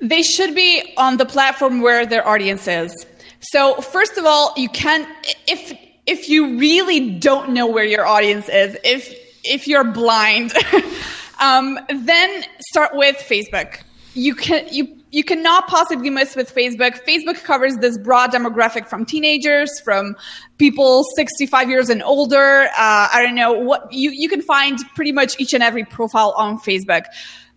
They 0.00 0.22
should 0.22 0.54
be 0.54 0.94
on 0.96 1.16
the 1.16 1.24
platform 1.24 1.80
where 1.80 2.04
their 2.04 2.26
audience 2.26 2.68
is. 2.68 3.06
So, 3.40 3.74
first 3.76 4.18
of 4.18 4.24
all, 4.26 4.52
you 4.56 4.68
can 4.68 5.06
if 5.46 5.72
if 6.06 6.28
you 6.28 6.58
really 6.58 7.10
don't 7.18 7.50
know 7.50 7.66
where 7.66 7.84
your 7.84 8.06
audience 8.06 8.48
is, 8.48 8.76
if 8.84 9.14
if 9.44 9.66
you're 9.68 9.84
blind, 9.84 10.52
um, 11.40 11.78
then 11.88 12.44
start 12.70 12.94
with 12.94 13.16
Facebook. 13.16 13.80
You 14.14 14.34
can 14.34 14.66
you 14.70 14.96
you 15.16 15.24
cannot 15.24 15.66
possibly 15.66 16.10
miss 16.10 16.36
with 16.36 16.54
Facebook. 16.54 17.02
Facebook 17.08 17.42
covers 17.42 17.78
this 17.78 17.96
broad 17.96 18.32
demographic 18.32 18.86
from 18.86 19.06
teenagers, 19.06 19.80
from 19.80 20.14
people 20.58 21.04
65 21.16 21.70
years 21.70 21.88
and 21.88 22.02
older. 22.02 22.64
Uh, 22.76 23.08
I 23.10 23.22
don't 23.22 23.34
know 23.34 23.54
what 23.54 23.90
you, 23.90 24.10
you 24.10 24.28
can 24.28 24.42
find 24.42 24.78
pretty 24.94 25.12
much 25.12 25.40
each 25.40 25.54
and 25.54 25.62
every 25.62 25.84
profile 25.84 26.34
on 26.36 26.58
Facebook. 26.58 27.06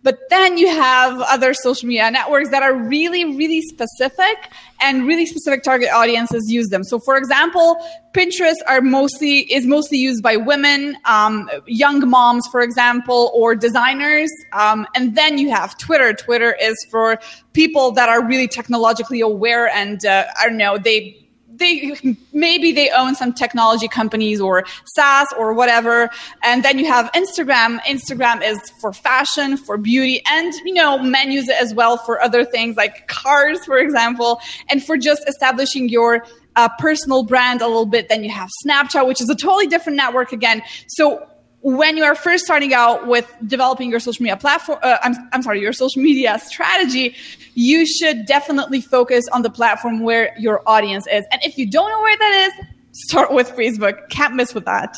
But 0.01 0.17
then 0.29 0.57
you 0.57 0.67
have 0.67 1.19
other 1.21 1.53
social 1.53 1.87
media 1.87 2.09
networks 2.09 2.49
that 2.51 2.63
are 2.63 2.73
really, 2.73 3.25
really 3.35 3.61
specific 3.61 4.51
and 4.81 5.05
really 5.05 5.25
specific 5.25 5.61
target 5.63 5.89
audiences 5.89 6.49
use 6.49 6.69
them. 6.69 6.83
So, 6.85 6.99
for 6.99 7.17
example, 7.17 7.77
Pinterest 8.13 8.55
are 8.65 8.81
mostly 8.81 9.39
is 9.53 9.65
mostly 9.65 9.97
used 9.97 10.23
by 10.23 10.37
women, 10.37 10.97
um, 11.05 11.49
young 11.67 12.07
moms, 12.09 12.47
for 12.47 12.61
example, 12.61 13.31
or 13.35 13.55
designers. 13.55 14.31
Um, 14.53 14.87
and 14.95 15.15
then 15.15 15.37
you 15.37 15.51
have 15.51 15.77
Twitter. 15.77 16.13
Twitter 16.13 16.55
is 16.61 16.75
for 16.89 17.19
people 17.53 17.91
that 17.91 18.07
are 18.07 18.25
really 18.25 18.47
technologically 18.47 19.19
aware 19.19 19.67
and 19.67 20.05
uh, 20.05 20.25
I 20.39 20.47
don't 20.47 20.57
know 20.57 20.77
they 20.77 21.28
they 21.59 22.17
maybe 22.33 22.71
they 22.71 22.89
own 22.89 23.15
some 23.15 23.33
technology 23.33 23.87
companies 23.87 24.41
or 24.41 24.65
SaaS 24.85 25.27
or 25.37 25.53
whatever. 25.53 26.09
And 26.43 26.63
then 26.63 26.79
you 26.79 26.87
have 26.87 27.11
Instagram. 27.11 27.79
Instagram 27.81 28.43
is 28.43 28.59
for 28.81 28.93
fashion, 28.93 29.57
for 29.57 29.77
beauty, 29.77 30.21
and 30.25 30.53
you 30.65 30.73
know, 30.73 30.97
men 30.97 31.31
use 31.31 31.47
it 31.47 31.61
as 31.61 31.73
well 31.73 31.97
for 31.97 32.21
other 32.21 32.43
things 32.45 32.77
like 32.77 33.07
cars, 33.07 33.63
for 33.65 33.77
example, 33.77 34.41
and 34.69 34.83
for 34.83 34.97
just 34.97 35.27
establishing 35.27 35.89
your 35.89 36.25
uh, 36.55 36.69
personal 36.79 37.23
brand 37.23 37.61
a 37.61 37.67
little 37.67 37.85
bit. 37.85 38.09
Then 38.09 38.23
you 38.23 38.31
have 38.31 38.49
Snapchat, 38.65 39.07
which 39.07 39.21
is 39.21 39.29
a 39.29 39.35
totally 39.35 39.67
different 39.67 39.97
network 39.97 40.31
again. 40.31 40.61
So 40.87 41.27
when 41.61 41.97
you 41.97 42.03
are 42.03 42.15
first 42.15 42.45
starting 42.45 42.73
out 42.73 43.07
with 43.07 43.31
developing 43.45 43.89
your 43.89 43.99
social 43.99 44.23
media 44.23 44.37
platform, 44.37 44.79
uh, 44.81 44.97
I'm, 45.03 45.15
I'm 45.33 45.43
sorry, 45.43 45.59
your 45.59 45.73
social 45.73 46.01
media 46.01 46.39
strategy, 46.39 47.15
you 47.53 47.85
should 47.85 48.25
definitely 48.25 48.81
focus 48.81 49.25
on 49.33 49.41
the 49.41 49.49
platform 49.49 50.01
where 50.01 50.33
your 50.37 50.61
audience 50.67 51.05
is. 51.07 51.25
And 51.31 51.41
if 51.43 51.57
you 51.57 51.69
don't 51.69 51.89
know 51.89 52.01
where 52.01 52.17
that 52.17 52.51
is, 52.59 52.65
start 52.91 53.33
with 53.33 53.49
Facebook. 53.49 54.09
Can't 54.09 54.35
miss 54.35 54.53
with 54.53 54.65
that. 54.65 54.97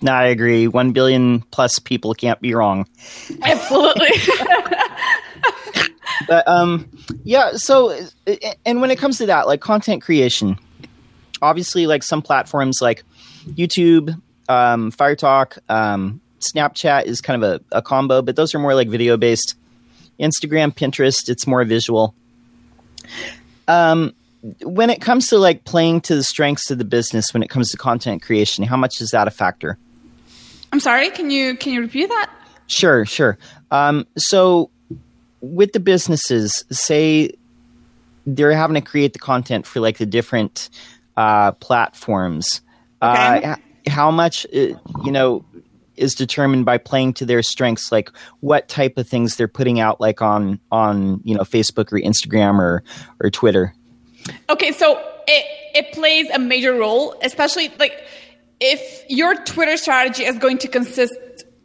No, 0.00 0.12
I 0.12 0.24
agree. 0.24 0.66
One 0.66 0.92
billion 0.92 1.42
plus 1.52 1.78
people 1.78 2.12
can't 2.14 2.40
be 2.40 2.54
wrong. 2.54 2.88
Absolutely. 3.42 4.10
but 6.28 6.46
um, 6.48 6.90
yeah. 7.22 7.52
So, 7.54 7.96
and 8.66 8.80
when 8.80 8.90
it 8.90 8.98
comes 8.98 9.18
to 9.18 9.26
that, 9.26 9.46
like 9.46 9.60
content 9.60 10.02
creation, 10.02 10.58
obviously, 11.40 11.86
like 11.86 12.02
some 12.02 12.20
platforms 12.20 12.78
like 12.82 13.04
YouTube, 13.50 14.20
um, 14.48 14.90
Fire 14.90 15.16
Talk, 15.16 15.58
um, 15.68 16.20
Snapchat 16.40 17.04
is 17.04 17.20
kind 17.20 17.42
of 17.42 17.50
a, 17.72 17.76
a 17.78 17.82
combo, 17.82 18.22
but 18.22 18.36
those 18.36 18.54
are 18.54 18.58
more 18.58 18.74
like 18.74 18.88
video 18.88 19.16
based. 19.16 19.54
Instagram, 20.20 20.74
Pinterest, 20.74 21.28
it's 21.28 21.46
more 21.46 21.64
visual. 21.64 22.14
Um, 23.68 24.14
when 24.62 24.90
it 24.90 25.00
comes 25.00 25.28
to 25.28 25.38
like 25.38 25.64
playing 25.64 26.00
to 26.02 26.14
the 26.14 26.24
strengths 26.24 26.70
of 26.70 26.78
the 26.78 26.84
business, 26.84 27.26
when 27.32 27.42
it 27.42 27.48
comes 27.48 27.70
to 27.70 27.76
content 27.76 28.22
creation, 28.22 28.64
how 28.64 28.76
much 28.76 29.00
is 29.00 29.10
that 29.10 29.28
a 29.28 29.30
factor? 29.30 29.78
I'm 30.72 30.80
sorry. 30.80 31.10
Can 31.10 31.30
you 31.30 31.56
can 31.56 31.72
you 31.72 31.80
repeat 31.80 32.08
that? 32.08 32.30
Sure, 32.66 33.04
sure. 33.04 33.38
Um, 33.70 34.06
so 34.16 34.70
with 35.40 35.72
the 35.72 35.80
businesses, 35.80 36.64
say 36.70 37.32
they're 38.26 38.52
having 38.52 38.74
to 38.74 38.80
create 38.80 39.12
the 39.12 39.18
content 39.18 39.66
for 39.66 39.80
like 39.80 39.98
the 39.98 40.06
different 40.06 40.70
uh, 41.16 41.52
platforms. 41.52 42.62
Okay. 43.02 43.44
Uh, 43.44 43.56
how 43.86 44.10
much 44.10 44.46
you 44.52 44.78
know 45.04 45.44
is 45.96 46.14
determined 46.14 46.64
by 46.64 46.78
playing 46.78 47.12
to 47.14 47.26
their 47.26 47.42
strengths 47.42 47.92
like 47.92 48.10
what 48.40 48.68
type 48.68 48.96
of 48.96 49.08
things 49.08 49.36
they're 49.36 49.48
putting 49.48 49.80
out 49.80 50.00
like 50.00 50.22
on 50.22 50.58
on 50.70 51.20
you 51.24 51.34
know 51.34 51.42
facebook 51.42 51.92
or 51.92 51.98
instagram 51.98 52.58
or 52.58 52.82
or 53.20 53.30
twitter. 53.30 53.74
Okay 54.48 54.72
so 54.72 54.98
it 55.26 55.46
it 55.74 55.92
plays 55.92 56.28
a 56.30 56.38
major 56.38 56.72
role 56.74 57.14
especially 57.22 57.68
like 57.78 58.04
if 58.60 59.04
your 59.08 59.34
twitter 59.44 59.76
strategy 59.76 60.24
is 60.24 60.38
going 60.38 60.58
to 60.58 60.68
consist 60.68 61.14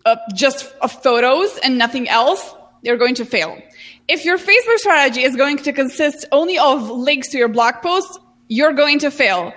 of 0.06 0.18
just 0.34 0.74
of 0.82 0.92
photos 1.04 1.58
and 1.64 1.78
nothing 1.78 2.08
else 2.10 2.54
you're 2.84 2.98
going 2.98 3.16
to 3.16 3.26
fail. 3.26 3.60
If 4.08 4.24
your 4.24 4.38
facebook 4.38 4.78
strategy 4.78 5.22
is 5.22 5.36
going 5.36 5.58
to 5.58 5.74
consist 5.74 6.26
only 6.32 6.58
of 6.58 6.90
links 6.90 7.30
to 7.30 7.38
your 7.38 7.50
blog 7.50 7.76
posts 7.82 8.18
you're 8.50 8.74
going 8.74 9.00
to 9.00 9.12
fail 9.12 9.54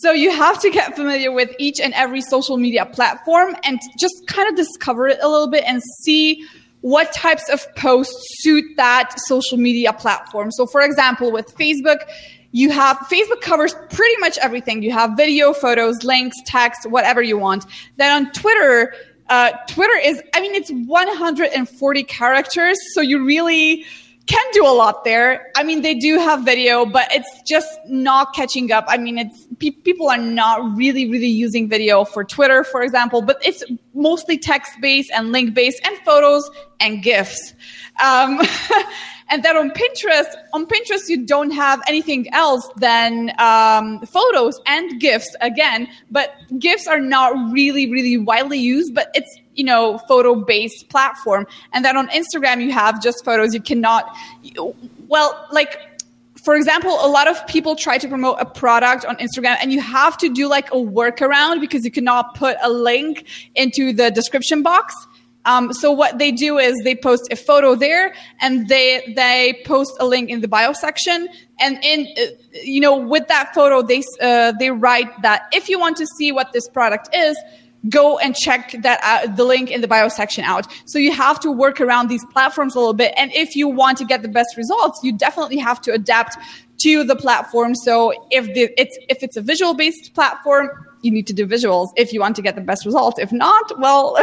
so 0.00 0.10
you 0.10 0.30
have 0.30 0.58
to 0.62 0.70
get 0.70 0.96
familiar 0.96 1.30
with 1.30 1.54
each 1.58 1.78
and 1.78 1.92
every 1.92 2.22
social 2.22 2.56
media 2.56 2.86
platform 2.86 3.54
and 3.62 3.78
just 3.98 4.26
kind 4.26 4.48
of 4.48 4.56
discover 4.56 5.06
it 5.06 5.18
a 5.20 5.28
little 5.28 5.48
bit 5.48 5.64
and 5.66 5.82
see 6.02 6.46
what 6.80 7.12
types 7.12 7.46
of 7.50 7.62
posts 7.74 8.16
suit 8.40 8.64
that 8.78 9.12
social 9.26 9.58
media 9.58 9.92
platform. 9.92 10.50
So 10.50 10.66
for 10.66 10.80
example, 10.80 11.30
with 11.30 11.54
Facebook, 11.56 11.98
you 12.52 12.70
have 12.70 12.96
Facebook 13.00 13.42
covers 13.42 13.74
pretty 13.90 14.16
much 14.16 14.38
everything. 14.38 14.82
You 14.82 14.92
have 14.92 15.14
video, 15.14 15.52
photos, 15.52 16.02
links, 16.04 16.38
text, 16.46 16.88
whatever 16.88 17.20
you 17.20 17.36
want. 17.36 17.66
Then 17.98 18.26
on 18.26 18.32
Twitter, 18.32 18.94
uh, 19.28 19.52
Twitter 19.68 19.98
is, 20.02 20.22
I 20.34 20.40
mean, 20.40 20.54
it's 20.54 20.70
140 20.70 22.02
characters. 22.04 22.78
So 22.94 23.02
you 23.02 23.22
really, 23.24 23.84
can 24.26 24.44
do 24.52 24.64
a 24.64 24.70
lot 24.74 25.04
there. 25.04 25.50
I 25.56 25.62
mean, 25.62 25.82
they 25.82 25.94
do 25.94 26.18
have 26.18 26.44
video, 26.44 26.86
but 26.86 27.08
it's 27.12 27.42
just 27.46 27.68
not 27.86 28.34
catching 28.34 28.70
up. 28.70 28.84
I 28.88 28.96
mean, 28.96 29.18
it's 29.18 29.46
pe- 29.58 29.70
people 29.70 30.08
are 30.08 30.18
not 30.18 30.76
really, 30.76 31.10
really 31.10 31.28
using 31.28 31.68
video 31.68 32.04
for 32.04 32.24
Twitter, 32.24 32.64
for 32.64 32.82
example, 32.82 33.22
but 33.22 33.44
it's 33.44 33.64
mostly 33.94 34.38
text 34.38 34.72
based 34.80 35.10
and 35.12 35.32
link 35.32 35.54
based 35.54 35.80
and 35.84 35.96
photos 35.98 36.48
and 36.80 37.02
GIFs. 37.02 37.54
Um, 38.02 38.40
and 39.30 39.42
then 39.42 39.56
on 39.56 39.70
Pinterest, 39.70 40.32
on 40.52 40.66
Pinterest, 40.66 41.08
you 41.08 41.26
don't 41.26 41.50
have 41.50 41.82
anything 41.88 42.32
else 42.32 42.68
than 42.76 43.32
um, 43.38 44.00
photos 44.06 44.60
and 44.66 45.00
GIFs 45.00 45.34
again, 45.40 45.88
but 46.10 46.34
GIFs 46.58 46.86
are 46.86 47.00
not 47.00 47.52
really, 47.52 47.90
really 47.90 48.18
widely 48.18 48.58
used, 48.58 48.94
but 48.94 49.10
it's 49.14 49.38
you 49.54 49.64
know 49.64 49.98
photo 50.08 50.34
based 50.34 50.88
platform. 50.88 51.46
And 51.72 51.84
then 51.84 51.96
on 51.96 52.08
instagram 52.08 52.62
you 52.62 52.72
have 52.72 53.02
just 53.02 53.24
photos. 53.24 53.54
You 53.54 53.62
cannot 53.62 54.14
well 55.08 55.46
like 55.50 55.78
for 56.44 56.56
example, 56.56 56.90
a 57.00 57.06
lot 57.06 57.28
of 57.28 57.46
people 57.46 57.76
try 57.76 57.98
to 57.98 58.08
promote 58.08 58.36
a 58.40 58.44
product 58.44 59.04
on 59.04 59.16
Instagram 59.18 59.56
and 59.60 59.72
you 59.72 59.80
have 59.80 60.18
to 60.18 60.28
do 60.28 60.48
like 60.48 60.68
a 60.70 60.76
workaround 60.76 61.60
because 61.60 61.84
you 61.84 61.90
cannot 61.90 62.34
put 62.34 62.56
a 62.62 62.68
link 62.68 63.28
into 63.54 63.92
the 63.92 64.10
description 64.10 64.62
box. 64.62 64.94
Um, 65.44 65.72
so 65.72 65.90
what 65.92 66.18
they 66.18 66.32
do 66.32 66.58
is 66.58 66.80
they 66.84 66.94
post 66.94 67.32
a 67.32 67.36
photo 67.36 67.74
there 67.74 68.14
and 68.40 68.68
they 68.68 69.12
they 69.16 69.60
post 69.64 69.92
a 69.98 70.06
link 70.06 70.30
in 70.30 70.40
the 70.40 70.48
bio 70.48 70.72
section. 70.72 71.28
And 71.60 71.78
in 71.82 72.08
you 72.52 72.80
know 72.80 72.96
with 72.96 73.28
that 73.28 73.54
photo 73.54 73.82
they 73.82 74.02
uh, 74.20 74.52
they 74.58 74.70
write 74.70 75.22
that 75.22 75.42
if 75.52 75.68
you 75.68 75.78
want 75.78 75.96
to 75.98 76.06
see 76.18 76.32
what 76.32 76.52
this 76.52 76.68
product 76.68 77.08
is 77.14 77.36
go 77.88 78.18
and 78.18 78.34
check 78.36 78.74
that 78.82 79.00
uh, 79.02 79.32
the 79.34 79.44
link 79.44 79.70
in 79.70 79.80
the 79.80 79.88
bio 79.88 80.08
section 80.08 80.44
out. 80.44 80.66
So 80.86 80.98
you 80.98 81.12
have 81.12 81.40
to 81.40 81.50
work 81.50 81.80
around 81.80 82.08
these 82.08 82.24
platforms 82.26 82.74
a 82.74 82.78
little 82.78 82.94
bit. 82.94 83.12
And 83.16 83.32
if 83.32 83.56
you 83.56 83.68
want 83.68 83.98
to 83.98 84.04
get 84.04 84.22
the 84.22 84.28
best 84.28 84.56
results, 84.56 85.00
you 85.02 85.12
definitely 85.12 85.58
have 85.58 85.80
to 85.82 85.92
adapt 85.92 86.36
to 86.82 87.04
the 87.04 87.16
platform. 87.16 87.74
So 87.74 88.12
if 88.30 88.46
the, 88.54 88.72
it's 88.80 88.98
if 89.08 89.22
it's 89.22 89.36
a 89.36 89.42
visual 89.42 89.74
based 89.74 90.14
platform, 90.14 90.70
you 91.02 91.10
need 91.10 91.26
to 91.28 91.32
do 91.32 91.46
visuals 91.46 91.88
if 91.96 92.12
you 92.12 92.20
want 92.20 92.36
to 92.36 92.42
get 92.42 92.54
the 92.54 92.60
best 92.60 92.84
results. 92.84 93.18
If 93.18 93.32
not, 93.32 93.78
well. 93.78 94.16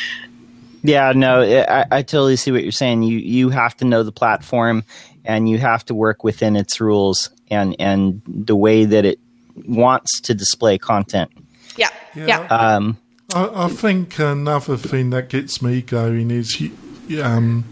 yeah, 0.82 1.12
no, 1.14 1.42
I, 1.42 1.84
I 1.90 2.02
totally 2.02 2.36
see 2.36 2.52
what 2.52 2.62
you're 2.62 2.72
saying. 2.72 3.02
You 3.02 3.18
you 3.18 3.48
have 3.50 3.76
to 3.78 3.84
know 3.84 4.02
the 4.02 4.12
platform, 4.12 4.84
and 5.24 5.48
you 5.48 5.58
have 5.58 5.84
to 5.86 5.94
work 5.94 6.24
within 6.24 6.56
its 6.56 6.80
rules 6.80 7.30
and 7.50 7.76
and 7.78 8.22
the 8.26 8.56
way 8.56 8.84
that 8.84 9.04
it 9.04 9.18
wants 9.66 10.20
to 10.22 10.34
display 10.34 10.78
content. 10.78 11.30
Yeah. 11.76 11.90
Yeah. 12.14 12.26
yeah. 12.26 12.40
Um, 12.46 12.98
I, 13.34 13.64
I, 13.64 13.68
think 13.68 14.18
another 14.18 14.76
thing 14.76 15.10
that 15.10 15.28
gets 15.28 15.60
me 15.60 15.82
going 15.82 16.30
is 16.30 16.62
um, 17.22 17.64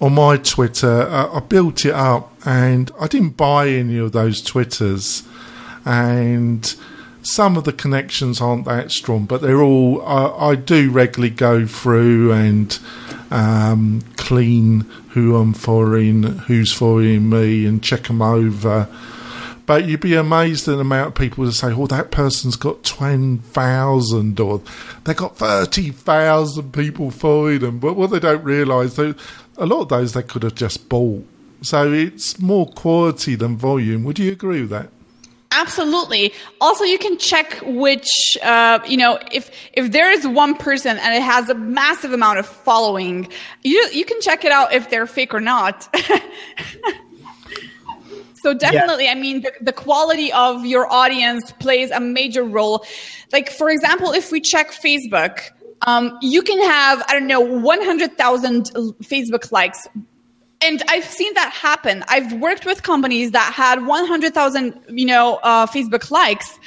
on 0.00 0.14
my 0.14 0.36
Twitter, 0.36 1.08
I, 1.08 1.36
I 1.36 1.40
built 1.40 1.84
it 1.84 1.94
up 1.94 2.32
and 2.44 2.90
I 3.00 3.06
didn't 3.06 3.36
buy 3.36 3.68
any 3.68 3.98
of 3.98 4.12
those 4.12 4.42
Twitters. 4.42 5.22
And 5.84 6.74
some 7.22 7.56
of 7.56 7.64
the 7.64 7.72
connections 7.72 8.40
aren't 8.40 8.64
that 8.66 8.90
strong, 8.90 9.26
but 9.26 9.40
they're 9.40 9.62
all. 9.62 10.02
I, 10.02 10.50
I 10.50 10.54
do 10.54 10.90
regularly 10.90 11.34
go 11.34 11.66
through 11.66 12.32
and 12.32 12.78
um, 13.30 14.02
clean 14.16 14.80
who 15.10 15.36
I'm 15.36 15.54
following, 15.54 16.22
who's 16.22 16.72
following 16.72 17.30
me, 17.30 17.66
and 17.66 17.82
check 17.82 18.04
them 18.04 18.22
over. 18.22 18.88
But 19.64 19.86
you'd 19.86 20.00
be 20.00 20.14
amazed 20.14 20.66
at 20.68 20.72
the 20.74 20.80
amount 20.80 21.08
of 21.08 21.14
people 21.14 21.44
that 21.44 21.52
say, 21.52 21.72
"Oh, 21.72 21.86
that 21.86 22.10
person's 22.10 22.56
got 22.56 22.82
twenty 22.82 23.38
thousand, 23.38 24.38
or 24.40 24.60
they 25.04 25.14
got 25.14 25.36
thirty 25.36 25.90
thousand 25.90 26.72
people 26.72 27.10
following 27.10 27.60
them." 27.60 27.78
But 27.78 27.94
what 27.94 28.10
they 28.10 28.20
don't 28.20 28.42
realise, 28.42 28.98
a 28.98 29.14
lot 29.56 29.82
of 29.82 29.88
those 29.88 30.12
they 30.14 30.22
could 30.22 30.42
have 30.42 30.54
just 30.54 30.88
bought. 30.88 31.26
So 31.62 31.92
it's 31.92 32.40
more 32.40 32.66
quality 32.66 33.36
than 33.36 33.56
volume. 33.56 34.02
Would 34.04 34.18
you 34.18 34.32
agree 34.32 34.62
with 34.62 34.70
that? 34.70 34.88
Absolutely. 35.52 36.32
Also, 36.60 36.82
you 36.82 36.98
can 36.98 37.18
check 37.18 37.60
which, 37.64 38.08
uh, 38.42 38.80
you 38.86 38.96
know, 38.96 39.18
if 39.30 39.50
if 39.74 39.92
there 39.92 40.10
is 40.10 40.26
one 40.26 40.56
person 40.56 40.98
and 40.98 41.14
it 41.14 41.22
has 41.22 41.50
a 41.50 41.54
massive 41.54 42.12
amount 42.12 42.38
of 42.38 42.46
following, 42.46 43.28
you 43.62 43.88
you 43.92 44.04
can 44.04 44.20
check 44.22 44.44
it 44.44 44.50
out 44.50 44.72
if 44.72 44.88
they're 44.90 45.06
fake 45.06 45.34
or 45.34 45.40
not. 45.40 45.88
So 48.42 48.52
definitely, 48.54 49.04
yeah. 49.04 49.12
I 49.12 49.14
mean, 49.14 49.42
the, 49.42 49.52
the, 49.60 49.72
quality 49.72 50.32
of 50.32 50.66
your 50.66 50.92
audience 50.92 51.52
plays 51.60 51.92
a 51.92 52.00
major 52.00 52.42
role. 52.42 52.84
Like, 53.32 53.50
for 53.50 53.70
example, 53.70 54.10
if 54.10 54.32
we 54.32 54.40
check 54.40 54.72
Facebook, 54.72 55.50
um, 55.82 56.18
you 56.20 56.42
can 56.42 56.60
have 56.62 57.04
I 57.08 57.12
don't 57.12 57.28
know 57.28 57.40
100,000 57.40 58.64
Facebook 59.02 59.52
likes. 59.52 59.86
And 60.64 60.82
I've 60.88 61.04
seen 61.04 61.34
that 61.34 61.52
happen. 61.52 62.04
I've 62.08 62.32
worked 62.34 62.66
with 62.66 62.82
companies 62.82 63.32
that 63.32 63.52
had 63.52 63.84
100,000, 63.84 64.80
you 64.88 65.06
know, 65.06 65.40
uh, 65.42 65.66
Facebook 65.66 66.10
likes, 66.10 66.58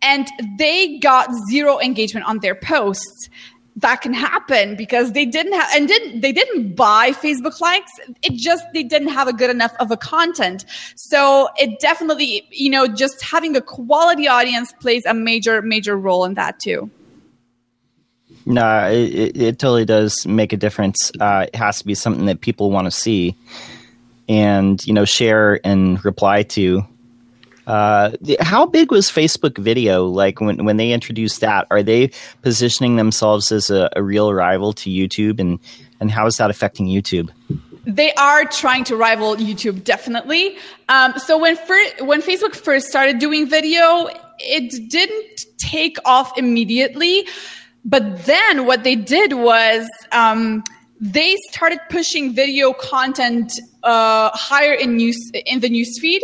and 0.00 0.28
they 0.58 0.98
got 0.98 1.28
zero 1.50 1.80
engagement 1.80 2.26
on 2.26 2.38
their 2.38 2.54
posts 2.54 3.28
that 3.76 4.02
can 4.02 4.12
happen 4.12 4.76
because 4.76 5.12
they 5.12 5.24
didn't 5.24 5.54
have 5.54 5.68
and 5.74 5.88
didn't 5.88 6.20
they 6.20 6.32
didn't 6.32 6.74
buy 6.74 7.10
facebook 7.12 7.60
likes. 7.60 7.90
It 8.22 8.34
just 8.34 8.64
they 8.74 8.82
didn't 8.82 9.08
have 9.08 9.28
a 9.28 9.32
good 9.32 9.50
enough 9.50 9.74
of 9.80 9.90
a 9.90 9.96
content. 9.96 10.64
So 10.96 11.48
it 11.56 11.80
definitely 11.80 12.46
you 12.50 12.70
know 12.70 12.86
just 12.86 13.22
having 13.22 13.56
a 13.56 13.62
quality 13.62 14.28
audience 14.28 14.72
plays 14.80 15.06
a 15.06 15.14
major 15.14 15.62
major 15.62 15.96
role 15.96 16.24
in 16.24 16.34
that 16.34 16.58
too. 16.60 16.90
No 18.44 18.88
it, 18.90 19.36
it 19.36 19.58
totally 19.58 19.84
does 19.84 20.26
make 20.26 20.52
a 20.52 20.56
difference. 20.56 21.10
Uh, 21.18 21.46
it 21.48 21.56
has 21.56 21.78
to 21.78 21.86
be 21.86 21.94
something 21.94 22.26
that 22.26 22.40
people 22.40 22.70
want 22.70 22.86
to 22.86 22.90
see 22.90 23.36
and 24.28 24.84
you 24.86 24.92
know 24.92 25.04
share 25.04 25.60
and 25.64 26.04
reply 26.04 26.42
to 26.42 26.86
uh, 27.66 28.10
how 28.40 28.66
big 28.66 28.90
was 28.90 29.10
Facebook 29.10 29.58
video? 29.58 30.06
Like 30.06 30.40
when, 30.40 30.64
when 30.64 30.76
they 30.76 30.92
introduced 30.92 31.40
that, 31.40 31.66
are 31.70 31.82
they 31.82 32.10
positioning 32.42 32.96
themselves 32.96 33.52
as 33.52 33.70
a, 33.70 33.88
a 33.94 34.02
real 34.02 34.32
rival 34.34 34.72
to 34.74 34.90
YouTube, 34.90 35.38
and 35.38 35.58
and 36.00 36.10
how 36.10 36.26
is 36.26 36.36
that 36.38 36.50
affecting 36.50 36.86
YouTube? 36.86 37.30
They 37.84 38.12
are 38.14 38.44
trying 38.44 38.84
to 38.84 38.96
rival 38.96 39.36
YouTube, 39.36 39.84
definitely. 39.84 40.56
Um, 40.88 41.14
so 41.18 41.38
when 41.38 41.56
fir- 41.56 42.04
when 42.04 42.22
Facebook 42.22 42.54
first 42.54 42.88
started 42.88 43.18
doing 43.18 43.48
video, 43.48 44.08
it 44.38 44.90
didn't 44.90 45.44
take 45.58 45.98
off 46.04 46.36
immediately, 46.36 47.26
but 47.84 48.24
then 48.24 48.66
what 48.66 48.84
they 48.84 48.96
did 48.96 49.34
was. 49.34 49.88
Um, 50.10 50.64
they 51.04 51.34
started 51.50 51.80
pushing 51.90 52.32
video 52.32 52.72
content 52.72 53.52
uh, 53.82 54.30
higher 54.34 54.72
in 54.72 54.96
news 54.96 55.18
in 55.34 55.58
the 55.58 55.68
news 55.68 55.98
feed 56.00 56.22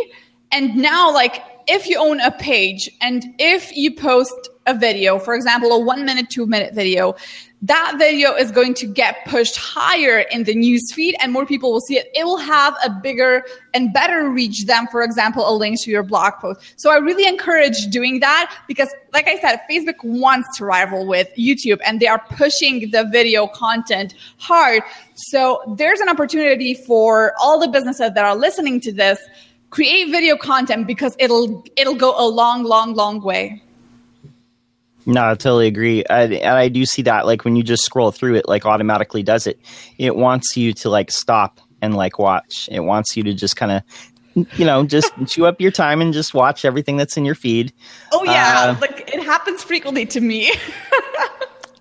and 0.51 0.75
now, 0.75 1.13
like, 1.13 1.43
if 1.67 1.87
you 1.87 1.99
own 1.99 2.19
a 2.19 2.31
page 2.31 2.89
and 2.99 3.23
if 3.37 3.75
you 3.77 3.93
post 3.93 4.49
a 4.65 4.73
video, 4.73 5.19
for 5.19 5.35
example, 5.35 5.71
a 5.71 5.79
one 5.79 6.03
minute, 6.03 6.29
two 6.29 6.47
minute 6.47 6.73
video, 6.73 7.15
that 7.61 7.95
video 7.99 8.33
is 8.33 8.51
going 8.51 8.73
to 8.73 8.87
get 8.87 9.25
pushed 9.25 9.57
higher 9.57 10.19
in 10.31 10.45
the 10.45 10.55
news 10.55 10.91
feed 10.93 11.15
and 11.19 11.31
more 11.31 11.45
people 11.45 11.71
will 11.71 11.81
see 11.81 11.97
it. 11.97 12.09
It 12.15 12.23
will 12.23 12.37
have 12.37 12.75
a 12.83 12.89
bigger 12.89 13.43
and 13.73 13.93
better 13.93 14.29
reach 14.29 14.65
than, 14.65 14.87
for 14.87 15.03
example, 15.03 15.47
a 15.47 15.53
link 15.53 15.79
to 15.81 15.91
your 15.91 16.03
blog 16.03 16.33
post. 16.35 16.61
So 16.77 16.89
I 16.89 16.97
really 16.97 17.27
encourage 17.27 17.87
doing 17.87 18.21
that 18.21 18.55
because, 18.67 18.89
like 19.13 19.27
I 19.27 19.39
said, 19.39 19.59
Facebook 19.69 20.01
wants 20.03 20.57
to 20.57 20.65
rival 20.65 21.05
with 21.05 21.27
YouTube 21.37 21.79
and 21.85 21.99
they 21.99 22.07
are 22.07 22.23
pushing 22.31 22.89
the 22.91 23.03
video 23.11 23.45
content 23.47 24.15
hard. 24.37 24.81
So 25.15 25.75
there's 25.77 25.99
an 25.99 26.09
opportunity 26.09 26.73
for 26.73 27.33
all 27.41 27.59
the 27.59 27.67
businesses 27.67 28.11
that 28.13 28.25
are 28.25 28.35
listening 28.35 28.79
to 28.81 28.93
this 28.93 29.19
create 29.69 30.09
video 30.09 30.35
content 30.37 30.87
because 30.87 31.15
it'll 31.19 31.63
it'll 31.75 31.95
go 31.95 32.13
a 32.17 32.27
long 32.27 32.63
long 32.63 32.93
long 32.93 33.21
way. 33.21 33.61
No 35.05 35.31
i 35.31 35.33
totally 35.33 35.67
agree. 35.67 36.03
I, 36.09 36.23
and 36.23 36.57
i 36.57 36.67
do 36.67 36.85
see 36.85 37.01
that 37.03 37.25
like 37.25 37.45
when 37.45 37.55
you 37.55 37.63
just 37.63 37.83
scroll 37.83 38.11
through 38.11 38.35
it 38.35 38.47
like 38.47 38.65
automatically 38.65 39.23
does 39.23 39.47
it. 39.47 39.59
It 39.97 40.15
wants 40.15 40.55
you 40.57 40.73
to 40.73 40.89
like 40.89 41.11
stop 41.11 41.59
and 41.81 41.95
like 41.95 42.19
watch. 42.19 42.69
It 42.71 42.81
wants 42.81 43.15
you 43.15 43.23
to 43.23 43.33
just 43.33 43.55
kind 43.55 43.71
of 43.71 44.49
you 44.57 44.65
know 44.65 44.85
just 44.85 45.11
chew 45.27 45.45
up 45.45 45.59
your 45.59 45.71
time 45.71 46.01
and 46.01 46.13
just 46.13 46.33
watch 46.33 46.65
everything 46.65 46.97
that's 46.97 47.17
in 47.17 47.25
your 47.25 47.35
feed. 47.35 47.73
Oh 48.11 48.23
yeah. 48.23 48.75
Uh, 48.75 48.79
like 48.81 49.13
it 49.13 49.23
happens 49.23 49.63
frequently 49.63 50.05
to 50.07 50.21
me. 50.21 50.51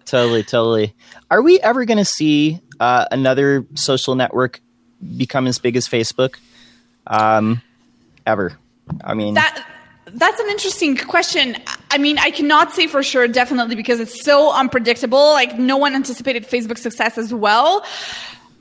Totally 0.08 0.42
totally. 0.42 0.94
Are 1.30 1.42
we 1.42 1.60
ever 1.60 1.84
going 1.84 1.98
to 1.98 2.04
see 2.04 2.62
uh, 2.80 3.04
another 3.10 3.66
social 3.74 4.14
network 4.14 4.62
become 5.18 5.46
as 5.46 5.58
big 5.58 5.76
as 5.76 5.86
facebook? 5.86 6.36
Um, 7.06 7.60
ever? 8.28 8.56
I 9.04 9.14
mean, 9.14 9.34
that 9.34 9.66
that's 10.12 10.40
an 10.40 10.48
interesting 10.48 10.96
question. 10.96 11.56
I 11.90 11.98
mean, 11.98 12.18
I 12.18 12.30
cannot 12.30 12.72
say 12.72 12.86
for 12.86 13.02
sure, 13.02 13.26
definitely, 13.28 13.74
because 13.74 14.00
it's 14.00 14.22
so 14.22 14.52
unpredictable. 14.52 15.32
Like, 15.32 15.58
no 15.58 15.76
one 15.76 15.94
anticipated 15.94 16.46
Facebook's 16.46 16.82
success 16.82 17.18
as 17.18 17.32
well. 17.32 17.84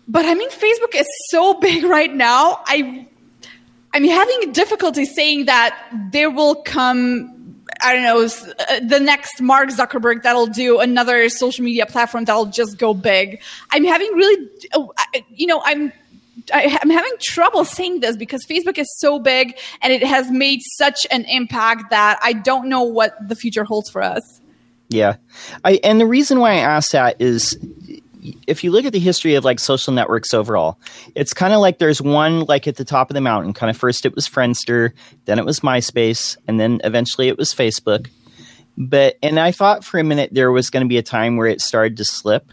But 0.08 0.26
I 0.26 0.34
mean, 0.34 0.50
Facebook 0.50 0.96
is 0.96 1.08
so 1.30 1.54
big 1.60 1.84
right 1.84 2.14
now. 2.14 2.62
I, 2.66 3.08
I'm 3.94 4.04
having 4.04 4.52
difficulty 4.52 5.06
saying 5.06 5.46
that 5.46 5.78
there 6.12 6.32
will 6.32 6.56
come. 6.56 7.34
I 7.84 7.94
don't 7.94 8.04
know, 8.04 8.24
uh, 8.24 8.80
the 8.88 9.00
next 9.00 9.40
Mark 9.40 9.70
Zuckerberg 9.70 10.24
that'll 10.24 10.48
do 10.48 10.80
another 10.80 11.30
social 11.30 11.64
media 11.64 11.86
platform 11.86 12.26
that'll 12.26 12.48
just 12.48 12.80
go 12.80 12.96
big. 12.96 13.40
I'm 13.70 13.84
having 13.84 14.12
really, 14.14 14.50
uh, 14.74 14.88
you 15.30 15.46
know, 15.46 15.62
I'm 15.64 15.94
I, 16.54 16.80
am 16.82 16.90
having 16.90 17.12
trouble 17.22 17.66
saying 17.66 18.02
this 18.02 18.16
because 18.16 18.46
Facebook 18.46 18.78
is 18.78 18.88
so 19.00 19.20
big 19.20 19.58
and 19.82 19.92
it 19.92 20.04
has 20.04 20.30
made 20.32 20.60
such 20.78 21.06
an 21.12 21.26
impact 21.26 21.90
that 21.90 22.20
I 22.22 22.34
don't 22.34 22.70
know 22.70 22.84
what 22.84 23.16
the 23.28 23.36
future 23.36 23.64
holds 23.64 23.90
for 23.90 24.02
us. 24.02 24.42
Yeah, 24.90 25.18
I, 25.66 25.80
and 25.84 26.00
the 26.00 26.06
reason 26.06 26.40
why 26.40 26.54
I 26.54 26.60
ask 26.60 26.92
that 26.92 27.20
is 27.20 27.58
if 28.48 28.64
you 28.64 28.72
look 28.72 28.86
at 28.86 28.94
the 28.94 29.00
history 29.00 29.36
of 29.36 29.44
like 29.44 29.60
social 29.60 29.94
networks 29.94 30.34
overall, 30.34 30.80
it's 31.16 31.34
kind 31.34 31.54
of 31.54 31.60
like 31.60 31.80
there's 31.80 32.02
one 32.02 32.42
like 32.46 32.68
at 32.68 32.78
the 32.78 32.86
top 32.86 33.10
of 33.10 33.14
the 33.14 33.22
mountain. 33.22 33.54
Kind 33.54 33.70
of 33.70 33.78
first 33.78 34.06
it 34.06 34.16
was 34.16 34.28
Friendster, 34.28 34.92
then 35.26 35.40
it 35.40 35.46
was 35.46 35.62
MySpace, 35.62 36.38
and 36.48 36.60
then 36.60 36.80
eventually 36.84 37.28
it 37.28 37.38
was 37.38 37.54
Facebook. 37.54 38.10
But 38.78 39.18
and 39.22 39.40
I 39.40 39.52
thought 39.52 39.84
for 39.84 40.00
a 40.00 40.04
minute 40.04 40.30
there 40.34 40.52
was 40.52 40.70
going 40.70 40.86
to 40.86 40.90
be 40.90 40.98
a 40.98 41.04
time 41.04 41.38
where 41.38 41.48
it 41.48 41.62
started 41.62 41.98
to 41.98 42.06
slip, 42.06 42.52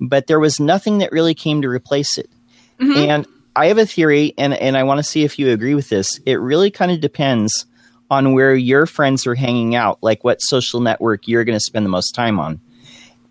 but 0.00 0.26
there 0.26 0.40
was 0.40 0.60
nothing 0.60 0.98
that 0.98 1.12
really 1.12 1.34
came 1.34 1.62
to 1.62 1.68
replace 1.68 2.18
it. 2.18 2.30
Mm-hmm. 2.78 3.10
And 3.10 3.26
I 3.56 3.66
have 3.66 3.78
a 3.78 3.86
theory, 3.86 4.34
and, 4.36 4.54
and 4.54 4.76
I 4.76 4.82
want 4.82 4.98
to 4.98 5.04
see 5.04 5.24
if 5.24 5.38
you 5.38 5.50
agree 5.50 5.74
with 5.74 5.88
this. 5.88 6.20
It 6.26 6.34
really 6.34 6.70
kind 6.70 6.90
of 6.90 7.00
depends 7.00 7.66
on 8.10 8.32
where 8.32 8.54
your 8.54 8.86
friends 8.86 9.26
are 9.26 9.34
hanging 9.34 9.74
out, 9.74 9.98
like 10.02 10.24
what 10.24 10.40
social 10.40 10.80
network 10.80 11.26
you're 11.26 11.44
going 11.44 11.56
to 11.56 11.64
spend 11.64 11.84
the 11.84 11.90
most 11.90 12.12
time 12.12 12.38
on. 12.38 12.60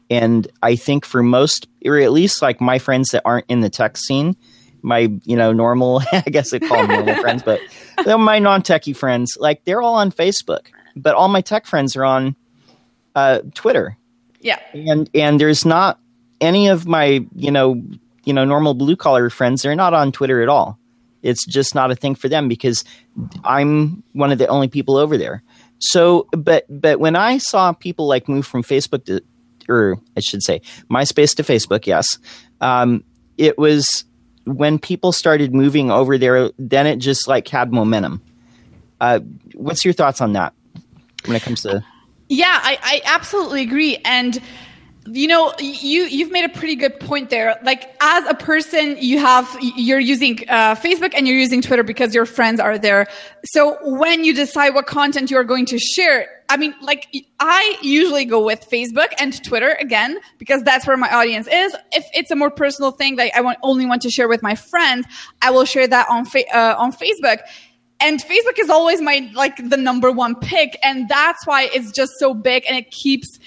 And 0.10 0.48
I 0.62 0.76
think 0.76 1.06
for 1.06 1.24
most, 1.24 1.68
or 1.86 2.00
at 2.00 2.12
least 2.12 2.42
like 2.42 2.62
my 2.62 2.80
friends 2.80 3.10
that 3.10 3.22
aren't 3.26 3.46
in 3.50 3.62
the 3.62 3.70
tech 3.70 3.98
scene, 3.98 4.36
my 4.82 5.12
you 5.24 5.36
know 5.36 5.52
normal, 5.54 6.02
I 6.12 6.22
guess 6.22 6.54
I 6.54 6.60
call 6.60 6.86
them 6.86 6.88
normal 6.88 7.16
friends, 7.16 7.42
but 7.44 7.60
my 8.20 8.40
non-techie 8.40 8.96
friends, 8.96 9.38
like 9.40 9.64
they're 9.66 9.82
all 9.82 9.96
on 9.96 10.12
Facebook, 10.12 10.68
but 10.96 11.16
all 11.16 11.30
my 11.30 11.42
tech 11.42 11.66
friends 11.66 11.96
are 11.96 12.06
on 12.06 12.36
uh, 13.16 13.40
Twitter. 13.54 13.98
Yeah, 14.42 14.60
and 14.74 15.10
and 15.16 15.40
there's 15.40 15.66
not 15.66 16.00
any 16.42 16.68
of 16.68 16.86
my 16.86 17.26
you 17.34 17.52
know 17.52 17.82
you 18.26 18.34
know 18.34 18.46
normal 18.46 18.74
blue 18.74 18.96
collar 18.96 19.30
friends 19.30 19.62
they're 19.62 19.76
not 19.76 19.94
on 19.94 20.12
twitter 20.12 20.42
at 20.42 20.50
all. 20.50 20.80
It's 21.22 21.46
just 21.46 21.74
not 21.74 21.90
a 21.90 21.96
thing 21.96 22.16
for 22.16 22.28
them 22.28 22.48
because 22.48 22.84
i'm 23.44 24.04
one 24.14 24.32
of 24.32 24.38
the 24.38 24.48
only 24.48 24.68
people 24.68 24.98
over 24.98 25.18
there. 25.18 25.44
So 25.80 26.28
but 26.32 26.66
but 26.70 27.00
when 27.00 27.16
i 27.16 27.38
saw 27.38 27.74
people 27.74 28.08
like 28.08 28.28
move 28.28 28.46
from 28.46 28.64
facebook 28.64 29.06
to 29.06 29.22
or 29.70 29.98
i 30.18 30.20
should 30.20 30.44
say 30.44 30.62
myspace 30.90 31.36
to 31.36 31.44
facebook 31.44 31.86
yes 31.86 32.18
um, 32.62 33.04
it 33.38 33.58
was 33.58 34.06
when 34.46 34.80
people 34.80 35.12
started 35.12 35.54
moving 35.54 35.92
over 35.92 36.18
there 36.18 36.50
then 36.58 36.88
it 36.88 36.98
just 36.98 37.28
like 37.28 37.48
had 37.48 37.72
momentum. 37.72 38.22
Uh, 39.02 39.20
what's 39.54 39.84
your 39.84 39.94
thoughts 39.94 40.22
on 40.22 40.34
that 40.34 40.54
when 41.26 41.36
it 41.36 41.42
comes 41.42 41.62
to 41.64 41.84
yeah 42.30 42.60
I, 42.62 42.78
I 42.82 43.02
absolutely 43.06 43.62
agree. 43.62 43.98
And 44.06 44.42
you 45.06 45.28
know 45.28 45.54
you 45.60 46.04
you've 46.04 46.32
made 46.32 46.46
a 46.46 46.50
pretty 46.50 46.76
good 46.76 47.00
point 47.00 47.30
there. 47.30 47.60
Like 47.63 47.94
as 48.02 48.26
a 48.26 48.34
person 48.34 48.96
you 49.00 49.20
have 49.20 49.50
you're 49.62 50.00
using 50.00 50.39
uh, 50.48 50.76
facebook 50.76 51.13
and 51.16 51.28
you're 51.28 51.38
using 51.38 51.62
twitter 51.62 51.84
because 51.84 52.16
your 52.16 52.26
friends 52.26 52.60
are 52.60 52.78
there. 52.78 53.08
So 53.46 53.78
when 53.84 54.24
you 54.24 54.34
decide 54.34 54.70
what 54.70 54.86
content 54.86 55.30
you're 55.30 55.44
going 55.44 55.66
to 55.68 55.80
share 55.80 56.28
i 56.50 56.58
mean 56.58 56.76
like 56.82 57.08
i 57.39 57.78
usually 57.82 58.26
go 58.26 58.44
with 58.44 58.68
facebook 58.70 59.13
and 59.18 59.42
twitter 59.46 59.78
again 59.80 60.20
because 60.38 60.62
that's 60.63 60.86
where 60.86 60.98
my 60.98 61.10
audience 61.13 61.48
is. 61.48 61.76
If 61.92 62.06
it's 62.13 62.32
a 62.32 62.36
more 62.36 62.52
personal 62.52 62.92
thing 62.92 63.18
like 63.18 63.34
i 63.36 63.42
want 63.42 63.58
only 63.62 63.86
want 63.86 64.02
to 64.04 64.10
share 64.10 64.28
with 64.28 64.42
my 64.42 64.56
friends 64.56 65.06
i 65.42 65.52
will 65.52 65.66
share 65.66 65.88
that 65.88 66.08
on 66.10 66.26
fa- 66.26 66.50
uh, 66.56 66.76
on 66.78 66.92
facebook. 66.94 67.39
And 68.00 68.20
Facebook 68.20 68.60
is 68.60 68.70
always 68.70 69.00
my 69.00 69.32
like 69.34 69.70
the 69.70 69.78
number 69.78 70.12
one 70.12 70.36
pick, 70.36 70.78
and 70.84 71.08
that's 71.08 71.48
why 71.48 71.70
it's 71.74 71.89
just 71.94 72.12
so 72.20 72.34
big 72.34 72.66
and 72.68 72.76
it 72.76 72.92
keeps 72.92 73.39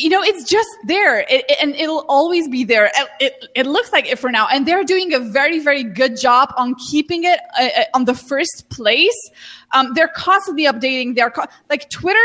you 0.00 0.08
know, 0.08 0.22
it's 0.22 0.44
just 0.48 0.68
there, 0.84 1.20
it, 1.20 1.44
it, 1.48 1.56
and 1.62 1.74
it'll 1.74 2.04
always 2.08 2.48
be 2.48 2.64
there. 2.64 2.90
It, 3.20 3.46
it, 3.54 3.66
looks 3.66 3.92
like 3.92 4.06
it 4.06 4.18
for 4.18 4.30
now, 4.30 4.48
and 4.48 4.66
they're 4.66 4.84
doing 4.84 5.12
a 5.12 5.20
very, 5.20 5.58
very 5.58 5.84
good 5.84 6.18
job 6.18 6.52
on 6.56 6.74
keeping 6.90 7.24
it 7.24 7.40
uh, 7.58 7.68
uh 7.76 7.84
on 7.94 8.04
the 8.04 8.14
first 8.14 8.68
place. 8.70 9.30
Um, 9.72 9.92
they're 9.94 10.08
constantly 10.08 10.64
updating. 10.64 11.14
They're 11.14 11.30
co- 11.30 11.46
like 11.68 11.90
Twitter. 11.90 12.18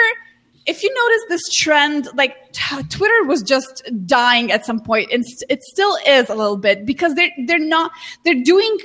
If 0.65 0.81
you 0.81 0.93
notice 0.93 1.21
this 1.29 1.41
trend, 1.53 2.07
like 2.15 2.35
t- 2.53 2.83
Twitter 2.89 3.23
was 3.25 3.43
just 3.43 3.83
dying 4.05 4.51
at 4.51 4.65
some 4.65 4.79
point, 4.79 5.11
and 5.11 5.25
st- 5.25 5.51
it 5.51 5.61
still 5.63 5.97
is 6.07 6.29
a 6.29 6.35
little 6.35 6.57
bit 6.57 6.85
because 6.85 7.13
they're 7.15 7.31
they're 7.45 7.59
not 7.59 7.91
they're 8.23 8.41
doing 8.43 8.77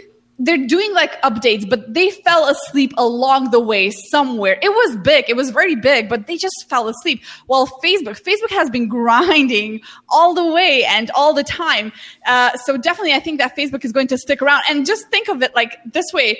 they're 0.42 0.66
doing 0.66 0.92
like 0.94 1.20
updates, 1.20 1.68
but 1.68 1.92
they 1.92 2.10
fell 2.10 2.48
asleep 2.48 2.94
along 2.96 3.50
the 3.50 3.60
way 3.60 3.90
somewhere. 3.90 4.58
It 4.62 4.70
was 4.70 4.96
big, 4.96 5.26
it 5.28 5.36
was 5.36 5.50
very 5.50 5.76
big, 5.76 6.08
but 6.08 6.26
they 6.26 6.38
just 6.38 6.66
fell 6.68 6.88
asleep. 6.88 7.22
While 7.46 7.66
Facebook, 7.84 8.20
Facebook 8.22 8.50
has 8.50 8.70
been 8.70 8.88
grinding 9.00 9.82
all 10.08 10.32
the 10.34 10.46
way 10.46 10.84
and 10.84 11.10
all 11.10 11.34
the 11.34 11.44
time. 11.44 11.92
Uh, 12.24 12.56
so 12.56 12.78
definitely, 12.78 13.12
I 13.12 13.20
think 13.20 13.38
that 13.38 13.54
Facebook 13.54 13.84
is 13.84 13.92
going 13.92 14.06
to 14.08 14.16
stick 14.16 14.40
around. 14.40 14.62
And 14.68 14.86
just 14.86 15.08
think 15.08 15.28
of 15.28 15.42
it 15.42 15.54
like 15.54 15.76
this 15.84 16.06
way: 16.14 16.38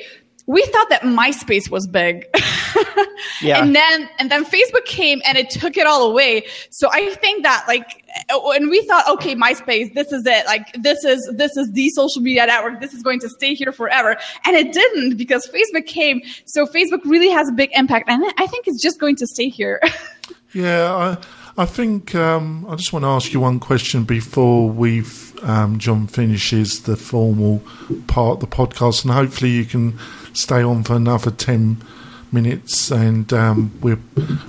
we 0.50 0.64
thought 0.66 0.88
that 0.88 1.02
MySpace 1.02 1.70
was 1.70 1.86
big. 1.86 2.26
yeah. 3.40 3.62
And 3.62 3.74
then 3.74 4.08
and 4.18 4.30
then 4.30 4.44
Facebook 4.44 4.84
came 4.84 5.22
and 5.24 5.38
it 5.38 5.48
took 5.48 5.76
it 5.76 5.86
all 5.86 6.10
away. 6.10 6.44
So 6.70 6.88
I 6.90 7.14
think 7.14 7.44
that 7.44 7.64
like 7.68 8.04
when 8.44 8.68
we 8.68 8.82
thought, 8.82 9.08
okay, 9.10 9.36
MySpace, 9.36 9.94
this 9.94 10.10
is 10.10 10.26
it. 10.26 10.46
Like 10.46 10.72
this 10.72 11.04
is 11.04 11.30
this 11.36 11.56
is 11.56 11.70
the 11.72 11.88
social 11.90 12.20
media 12.20 12.46
network. 12.46 12.80
This 12.80 12.92
is 12.94 13.02
going 13.02 13.20
to 13.20 13.28
stay 13.28 13.54
here 13.54 13.70
forever. 13.70 14.16
And 14.44 14.56
it 14.56 14.72
didn't 14.72 15.16
because 15.16 15.46
Facebook 15.46 15.86
came. 15.86 16.20
So 16.46 16.66
Facebook 16.66 17.04
really 17.04 17.30
has 17.30 17.48
a 17.48 17.52
big 17.52 17.70
impact. 17.74 18.08
And 18.08 18.24
I 18.36 18.46
think 18.48 18.66
it's 18.66 18.82
just 18.82 18.98
going 18.98 19.14
to 19.16 19.26
stay 19.28 19.48
here. 19.48 19.80
yeah, 20.52 20.92
I 20.92 21.39
I 21.60 21.66
think 21.66 22.14
um, 22.14 22.64
I 22.70 22.74
just 22.74 22.90
want 22.90 23.02
to 23.02 23.08
ask 23.08 23.34
you 23.34 23.40
one 23.40 23.60
question 23.60 24.04
before 24.04 24.70
we've 24.70 25.38
um, 25.44 25.78
John 25.78 26.06
finishes 26.06 26.84
the 26.84 26.96
formal 26.96 27.62
part 28.06 28.36
of 28.36 28.40
the 28.40 28.46
podcast, 28.46 29.04
and 29.04 29.12
hopefully 29.12 29.50
you 29.50 29.66
can 29.66 29.98
stay 30.32 30.62
on 30.62 30.84
for 30.84 30.94
another 30.94 31.30
10 31.30 31.84
minutes 32.32 32.90
and 32.90 33.30
um, 33.34 33.78
we 33.82 33.96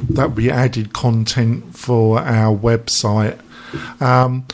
that'll 0.09 0.31
be 0.31 0.49
added 0.49 0.93
content 0.93 1.77
for 1.77 2.17
our 2.19 2.57
website. 2.57 3.37
Um, 4.01 4.45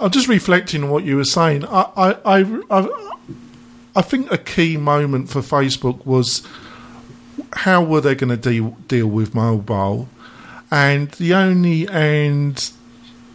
I'm 0.00 0.10
just 0.10 0.28
reflecting 0.28 0.84
on 0.84 0.88
what 0.88 1.04
you 1.04 1.16
were 1.16 1.26
saying. 1.26 1.66
I, 1.66 1.90
I, 2.24 2.60
I, 2.70 3.12
I, 3.94 4.00
think 4.00 4.32
a 4.32 4.38
key 4.38 4.78
moment 4.78 5.28
for 5.28 5.42
Facebook 5.42 6.06
was 6.06 6.42
how 7.52 7.84
were 7.84 8.00
they 8.00 8.14
going 8.14 8.30
to 8.30 8.38
deal, 8.38 8.78
deal 8.86 9.08
with 9.08 9.34
mobile? 9.34 10.08
And 10.70 11.10
the 11.12 11.34
only, 11.34 11.88
and 11.88 12.70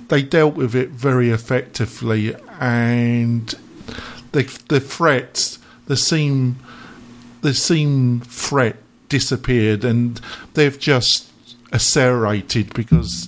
they 0.09 0.21
dealt 0.21 0.55
with 0.55 0.75
it 0.75 0.89
very 0.89 1.29
effectively. 1.29 2.35
And 2.59 3.53
the, 4.31 4.43
the 4.67 4.79
threats, 4.79 5.59
the 5.85 5.97
seem 5.97 6.57
the 7.43 7.53
seam 7.53 8.21
threat 8.21 8.77
disappeared 9.09 9.83
and 9.83 10.19
they've 10.53 10.79
just 10.79 11.29
accelerated 11.71 12.73
because 12.73 13.27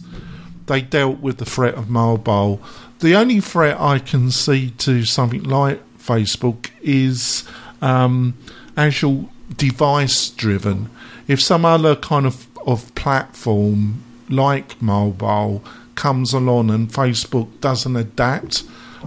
they 0.66 0.82
dealt 0.82 1.20
with 1.20 1.38
the 1.38 1.46
threat 1.46 1.76
of 1.76 1.90
mobile. 1.90 2.62
The 3.00 3.14
only 3.14 3.42
threat 3.42 3.80
I 3.80 4.00
can 4.00 4.32
see 4.32 4.72
to 4.72 5.04
something 5.04 5.44
like 5.44 5.82
Facebook 6.00 6.70
is 6.82 7.44
um, 7.82 8.38
actual 8.78 9.30
device 9.58 10.30
driven. 10.30 10.90
If 11.28 11.42
some 11.42 11.66
other 11.66 11.96
kind 11.96 12.26
of, 12.26 12.48
of 12.66 12.94
platform 12.96 14.04
like 14.30 14.82
mobile 14.82 15.64
comes 15.96 16.34
along 16.34 16.70
and 16.70 16.90
Facebook 16.90 17.48
doesn't 17.62 17.96
adapt 17.96 18.64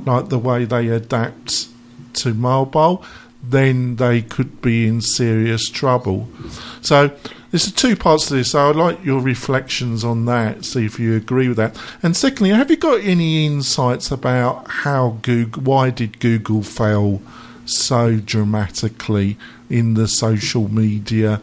like 0.07 0.29
the 0.29 0.39
way 0.39 0.65
they 0.65 0.89
adapt 0.89 1.69
to 2.15 2.35
mobile, 2.35 3.05
then 3.43 3.97
they 3.97 4.23
could 4.23 4.61
be 4.63 4.87
in 4.87 5.01
serious 5.01 5.69
trouble. 5.69 6.29
So 6.81 7.17
there's 7.51 7.71
two 7.73 7.97
parts 7.97 8.27
to 8.29 8.35
this. 8.35 8.53
So 8.53 8.71
I'd 8.71 8.77
like 8.77 9.05
your 9.05 9.21
reflections 9.21 10.05
on 10.05 10.25
that, 10.27 10.65
see 10.65 10.85
if 10.85 10.99
you 10.99 11.17
agree 11.17 11.49
with 11.49 11.57
that. 11.57 11.79
And 12.03 12.17
secondly, 12.17 12.51
have 12.51 12.71
you 12.71 12.77
got 12.77 13.01
any 13.01 13.47
insights 13.47 14.11
about 14.11 14.69
how 14.69 15.19
Google, 15.23 15.63
why 15.63 15.91
did 15.91 16.21
Google 16.21 16.63
fail 16.63 17.21
so 17.65 18.17
dramatically 18.17 19.37
in 19.69 19.95
the 19.95 20.09
social 20.09 20.69
media 20.69 21.41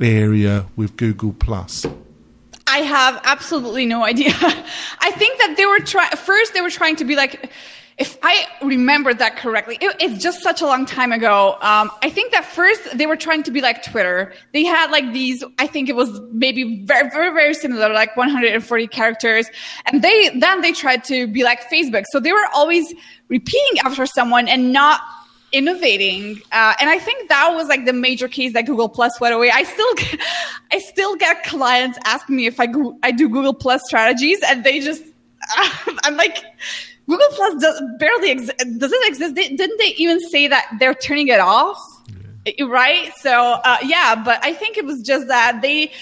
area 0.00 0.66
with 0.76 0.96
Google 0.96 1.32
Plus? 1.32 1.86
I 2.66 2.78
have 2.78 3.20
absolutely 3.24 3.86
no 3.86 4.04
idea. 4.04 4.32
I 5.00 5.10
think 5.12 5.38
that 5.38 5.54
they 5.56 5.66
were 5.66 5.78
trying, 5.78 6.10
first 6.16 6.52
they 6.52 6.60
were 6.60 6.70
trying 6.70 6.96
to 6.96 7.04
be 7.04 7.14
like, 7.14 7.50
if 7.98 8.18
I 8.22 8.44
remember 8.60 9.14
that 9.14 9.36
correctly, 9.36 9.78
it, 9.80 9.96
it's 10.00 10.22
just 10.22 10.42
such 10.42 10.60
a 10.60 10.66
long 10.66 10.84
time 10.84 11.12
ago. 11.12 11.52
Um, 11.62 11.90
I 12.02 12.10
think 12.10 12.32
that 12.32 12.44
first 12.44 12.98
they 12.98 13.06
were 13.06 13.16
trying 13.16 13.42
to 13.44 13.50
be 13.50 13.62
like 13.62 13.82
Twitter. 13.82 14.34
They 14.52 14.64
had 14.64 14.90
like 14.90 15.12
these, 15.14 15.42
I 15.58 15.66
think 15.66 15.88
it 15.88 15.96
was 15.96 16.20
maybe 16.32 16.84
very, 16.84 17.08
very, 17.08 17.32
very 17.32 17.54
similar, 17.54 17.90
like 17.90 18.14
140 18.16 18.86
characters. 18.88 19.46
And 19.86 20.02
they, 20.02 20.38
then 20.38 20.60
they 20.60 20.72
tried 20.72 21.04
to 21.04 21.26
be 21.26 21.42
like 21.42 21.70
Facebook. 21.70 22.04
So 22.10 22.20
they 22.20 22.32
were 22.32 22.46
always 22.54 22.92
repeating 23.28 23.78
after 23.84 24.04
someone 24.04 24.46
and 24.46 24.72
not 24.72 25.00
innovating. 25.56 26.42
Uh, 26.52 26.74
and 26.80 26.90
I 26.90 26.98
think 26.98 27.28
that 27.28 27.50
was 27.54 27.68
like 27.68 27.84
the 27.84 27.92
major 27.92 28.28
case 28.28 28.52
that 28.52 28.66
Google 28.66 28.88
Plus 28.88 29.18
went 29.20 29.34
away. 29.34 29.50
I 29.50 29.62
still, 29.62 29.94
get, 29.96 30.20
I 30.72 30.78
still 30.78 31.16
get 31.16 31.44
clients 31.44 31.98
asking 32.04 32.36
me 32.36 32.46
if 32.46 32.60
I, 32.60 32.66
go, 32.66 32.98
I 33.02 33.10
do 33.10 33.28
Google 33.28 33.54
Plus 33.54 33.82
strategies 33.86 34.40
and 34.46 34.64
they 34.64 34.80
just, 34.80 35.02
I'm 36.04 36.16
like, 36.16 36.44
Google 37.08 37.28
Plus 37.30 37.62
does 37.62 37.82
barely 37.98 38.30
ex- 38.30 38.64
does 38.78 38.92
it 38.92 39.08
exist? 39.08 39.34
They, 39.34 39.48
didn't 39.48 39.78
they 39.78 39.94
even 39.96 40.20
say 40.28 40.48
that 40.48 40.66
they're 40.80 40.94
turning 40.94 41.28
it 41.28 41.40
off? 41.40 41.78
Yeah. 42.44 42.66
Right. 42.66 43.12
So 43.18 43.60
uh, 43.64 43.78
yeah, 43.82 44.20
but 44.24 44.44
I 44.44 44.52
think 44.52 44.76
it 44.76 44.84
was 44.84 45.02
just 45.02 45.28
that 45.28 45.62
they 45.62 45.92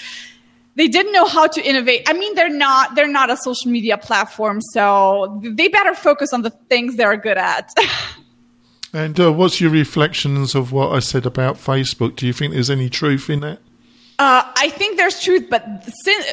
they 0.75 0.87
didn't 0.87 1.13
know 1.13 1.25
how 1.25 1.47
to 1.47 1.61
innovate. 1.61 2.03
I 2.07 2.13
mean, 2.13 2.35
they're 2.35 2.49
not 2.49 2.95
they're 2.95 3.07
not 3.07 3.29
a 3.29 3.37
social 3.37 3.71
media 3.71 3.97
platform, 3.97 4.61
so 4.61 5.39
they 5.43 5.67
better 5.67 5.95
focus 5.95 6.33
on 6.33 6.41
the 6.41 6.49
things 6.49 6.97
they're 6.97 7.17
good 7.17 7.37
at. 7.37 7.73
and 8.95 9.19
uh, 9.19 9.33
what's 9.33 9.59
your 9.59 9.71
reflections 9.71 10.55
of 10.55 10.71
what 10.71 10.93
I 10.93 10.99
said 10.99 11.25
about 11.25 11.57
Facebook? 11.57 12.15
Do 12.15 12.25
you 12.25 12.31
think 12.31 12.53
there's 12.53 12.69
any 12.69 12.89
truth 12.89 13.29
in 13.29 13.41
that? 13.41 13.59
Uh, 14.17 14.49
I 14.55 14.69
think 14.69 14.95
there's 14.95 15.21
truth, 15.21 15.47
but 15.49 15.83
since, 15.83 16.25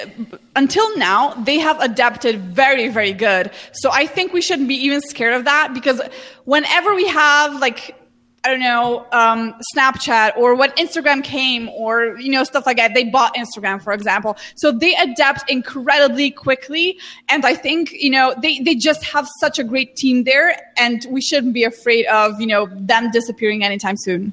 until 0.55 0.97
now, 0.97 1.35
they 1.35 1.59
have 1.59 1.81
adapted 1.81 2.41
very, 2.41 2.89
very 2.89 3.13
good. 3.13 3.51
So 3.73 3.91
I 3.93 4.07
think 4.07 4.33
we 4.33 4.41
shouldn't 4.41 4.69
be 4.69 4.77
even 4.77 5.01
scared 5.01 5.35
of 5.35 5.45
that 5.47 5.75
because 5.75 6.01
whenever 6.45 6.95
we 6.95 7.09
have 7.09 7.59
like, 7.61 7.97
I 8.45 8.51
don't 8.51 8.61
know, 8.61 9.07
um, 9.13 9.55
Snapchat 9.75 10.37
or 10.37 10.57
when 10.57 10.71
Instagram 10.73 11.23
came 11.23 11.69
or, 11.69 12.19
you 12.19 12.31
know, 12.31 12.43
stuff 12.43 12.67
like 12.67 12.77
that, 12.79 12.93
they 12.93 13.05
bought 13.05 13.37
Instagram, 13.37 13.81
for 13.81 13.93
example. 13.93 14.37
So 14.57 14.73
they 14.73 14.97
adapt 14.97 15.49
incredibly 15.49 16.33
quickly. 16.33 16.99
And 17.29 17.47
I 17.47 17.55
think, 17.55 17.93
you 17.93 18.11
know, 18.11 18.35
they, 18.43 18.59
they 18.59 18.75
just 18.75 19.05
have 19.05 19.29
such 19.39 19.61
a 19.61 19.65
great 19.65 19.95
team 19.95 20.25
there 20.25 20.57
and 20.77 21.07
we 21.09 21.21
shouldn't 21.21 21.55
be 21.55 21.63
afraid 21.63 22.05
of, 22.07 22.41
you 22.41 22.49
know, 22.49 22.67
them 22.73 23.13
disappearing 23.13 23.63
anytime 23.63 23.97
soon. 23.97 24.33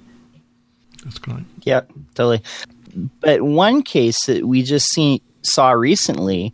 That's 1.03 1.19
great. 1.19 1.43
Yeah, 1.61 1.81
totally. 2.15 2.41
But 3.21 3.43
one 3.43 3.83
case 3.83 4.25
that 4.25 4.47
we 4.47 4.63
just 4.63 4.87
see, 4.87 5.21
saw 5.43 5.69
recently 5.71 6.51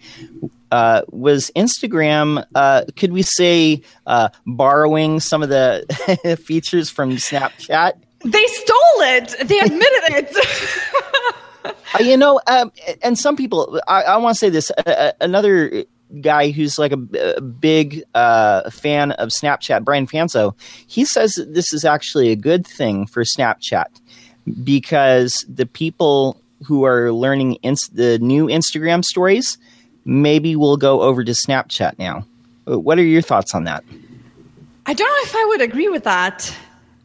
uh, 0.71 1.01
was 1.10 1.51
Instagram. 1.56 2.45
Uh, 2.56 2.84
could 2.95 3.13
we 3.13 3.21
say 3.21 3.82
uh, 4.06 4.30
borrowing 4.45 5.19
some 5.19 5.43
of 5.43 5.49
the 5.49 6.38
features 6.45 6.89
from 6.89 7.12
Snapchat? 7.12 7.93
They 8.23 8.45
stole 8.45 9.01
it. 9.01 9.47
They 9.47 9.60
admitted 9.60 10.04
it. 10.10 10.38
Uh, 11.65 11.99
you 11.99 12.17
know, 12.17 12.39
um, 12.47 12.71
and 13.01 13.17
some 13.17 13.36
people. 13.36 13.82
I, 13.88 14.04
I 14.04 14.17
want 14.17 14.36
to 14.36 14.39
say 14.39 14.49
this. 14.49 14.71
another 15.21 15.86
guy 16.21 16.51
who's 16.51 16.78
like 16.78 16.91
a, 16.91 17.36
a 17.38 17.41
big 17.41 18.04
uh, 18.13 18.69
fan 18.69 19.12
of 19.13 19.30
Snapchat, 19.30 19.84
Brian 19.84 20.08
Fanzo, 20.08 20.58
he 20.88 21.06
says 21.06 21.34
that 21.34 21.54
this 21.54 21.73
is 21.73 21.86
actually 21.86 22.32
a 22.32 22.36
good 22.36 22.65
thing 22.65 23.08
for 23.08 23.23
Snapchat 23.23 23.88
because 24.63 25.45
the 25.47 25.65
people 25.65 26.41
who 26.63 26.86
are 26.86 27.12
learning 27.12 27.56
ins- 27.56 27.89
the 27.89 28.19
new 28.19 28.47
Instagram 28.47 29.04
stories 29.04 29.58
maybe 30.06 30.56
we'll 30.56 30.78
go 30.78 31.02
over 31.02 31.24
to 31.24 31.32
Snapchat 31.32 32.00
now. 32.00 32.26
Uh, 32.68 32.80
what 32.80 32.98
are 32.98 33.04
your 33.04 33.22
thoughts 33.22 33.54
on 33.54 33.65
that? 33.65 33.84
I 34.86 34.94
don't 34.94 35.08
know 35.08 35.30
if 35.30 35.36
I 35.36 35.46
would 35.50 35.62
agree 35.62 35.89
with 35.89 36.04
that. 36.04 36.56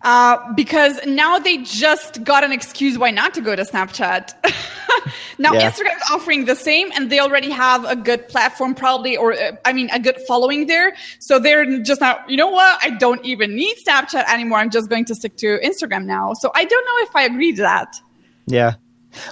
Uh, 0.02 0.52
because 0.54 0.98
now 1.04 1.38
they 1.38 1.58
just 1.58 2.24
got 2.24 2.42
an 2.42 2.52
excuse 2.52 2.96
why 2.96 3.10
not 3.10 3.34
to 3.34 3.42
go 3.42 3.54
to 3.54 3.62
Snapchat. 3.64 4.32
now 5.38 5.52
yeah. 5.52 5.70
Instagram's 5.70 6.02
offering 6.10 6.46
the 6.46 6.56
same, 6.56 6.90
and 6.94 7.10
they 7.10 7.18
already 7.18 7.50
have 7.50 7.84
a 7.84 7.94
good 7.94 8.26
platform, 8.28 8.74
probably, 8.74 9.14
or 9.14 9.34
uh, 9.34 9.52
I 9.66 9.74
mean, 9.74 9.90
a 9.90 10.00
good 10.00 10.18
following 10.26 10.68
there. 10.68 10.96
So 11.18 11.38
they're 11.38 11.82
just 11.82 12.00
now, 12.00 12.18
you 12.28 12.38
know 12.38 12.48
what? 12.48 12.78
I 12.82 12.90
don't 12.90 13.22
even 13.26 13.54
need 13.54 13.76
Snapchat 13.86 14.26
anymore. 14.32 14.58
I'm 14.58 14.70
just 14.70 14.88
going 14.88 15.04
to 15.04 15.14
stick 15.14 15.36
to 15.38 15.58
Instagram 15.58 16.06
now. 16.06 16.32
So 16.32 16.50
I 16.54 16.64
don't 16.64 16.84
know 16.86 17.08
if 17.08 17.14
I 17.14 17.24
agree 17.24 17.52
to 17.52 17.62
that. 17.62 18.00
Yeah. 18.46 18.74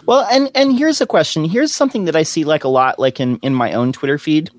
Well, 0.06 0.26
and 0.30 0.50
and 0.54 0.76
here's 0.76 1.00
a 1.00 1.06
question. 1.06 1.44
Here's 1.44 1.74
something 1.74 2.04
that 2.04 2.16
I 2.16 2.22
see 2.22 2.44
like 2.44 2.64
a 2.64 2.68
lot, 2.68 2.98
like 2.98 3.20
in 3.20 3.38
in 3.38 3.54
my 3.54 3.72
own 3.72 3.92
Twitter 3.92 4.18
feed, 4.18 4.50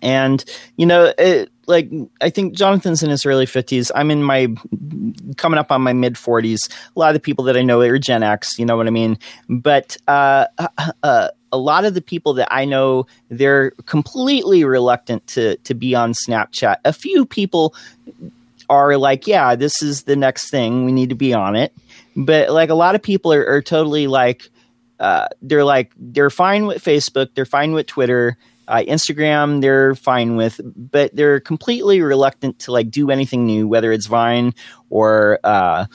and 0.00 0.44
you 0.76 0.86
know, 0.86 1.12
it, 1.18 1.50
like 1.66 1.90
I 2.20 2.30
think 2.30 2.54
Jonathan's 2.54 3.02
in 3.02 3.10
his 3.10 3.24
early 3.24 3.46
fifties. 3.46 3.90
I'm 3.94 4.10
in 4.10 4.22
my 4.22 4.48
coming 5.36 5.58
up 5.58 5.70
on 5.70 5.82
my 5.82 5.92
mid 5.92 6.18
forties. 6.18 6.68
A 6.94 6.98
lot 6.98 7.08
of 7.08 7.14
the 7.14 7.20
people 7.20 7.44
that 7.44 7.56
I 7.56 7.62
know 7.62 7.80
are 7.80 7.98
Gen 7.98 8.22
X. 8.22 8.58
You 8.58 8.66
know 8.66 8.76
what 8.76 8.86
I 8.86 8.90
mean? 8.90 9.18
But 9.48 9.96
uh, 10.08 10.46
uh, 10.58 10.92
uh, 11.02 11.28
a 11.52 11.58
lot 11.58 11.84
of 11.84 11.94
the 11.94 12.02
people 12.02 12.34
that 12.34 12.48
I 12.50 12.64
know, 12.64 13.06
they're 13.28 13.72
completely 13.86 14.64
reluctant 14.64 15.26
to 15.28 15.56
to 15.56 15.74
be 15.74 15.94
on 15.94 16.14
Snapchat. 16.14 16.76
A 16.84 16.92
few 16.92 17.24
people 17.24 17.74
are 18.68 18.96
like, 18.96 19.26
yeah, 19.26 19.54
this 19.54 19.82
is 19.82 20.04
the 20.04 20.16
next 20.16 20.50
thing. 20.50 20.84
We 20.84 20.92
need 20.92 21.10
to 21.10 21.14
be 21.14 21.34
on 21.34 21.56
it. 21.56 21.72
But 22.16 22.50
like 22.50 22.70
a 22.70 22.74
lot 22.74 22.94
of 22.94 23.02
people 23.02 23.32
are, 23.32 23.46
are 23.46 23.62
totally 23.62 24.06
like, 24.06 24.50
uh, 25.00 25.28
they're 25.40 25.64
like, 25.64 25.92
they're 25.96 26.30
fine 26.30 26.66
with 26.66 26.82
Facebook, 26.82 27.34
they're 27.34 27.44
fine 27.44 27.72
with 27.72 27.86
Twitter, 27.86 28.36
uh, 28.68 28.82
Instagram, 28.86 29.60
they're 29.60 29.94
fine 29.94 30.36
with, 30.36 30.60
but 30.64 31.14
they're 31.14 31.40
completely 31.40 32.00
reluctant 32.00 32.58
to 32.60 32.72
like 32.72 32.90
do 32.90 33.10
anything 33.10 33.46
new, 33.46 33.66
whether 33.66 33.92
it's 33.92 34.06
Vine 34.06 34.54
or, 34.90 35.40
uh, 35.42 35.86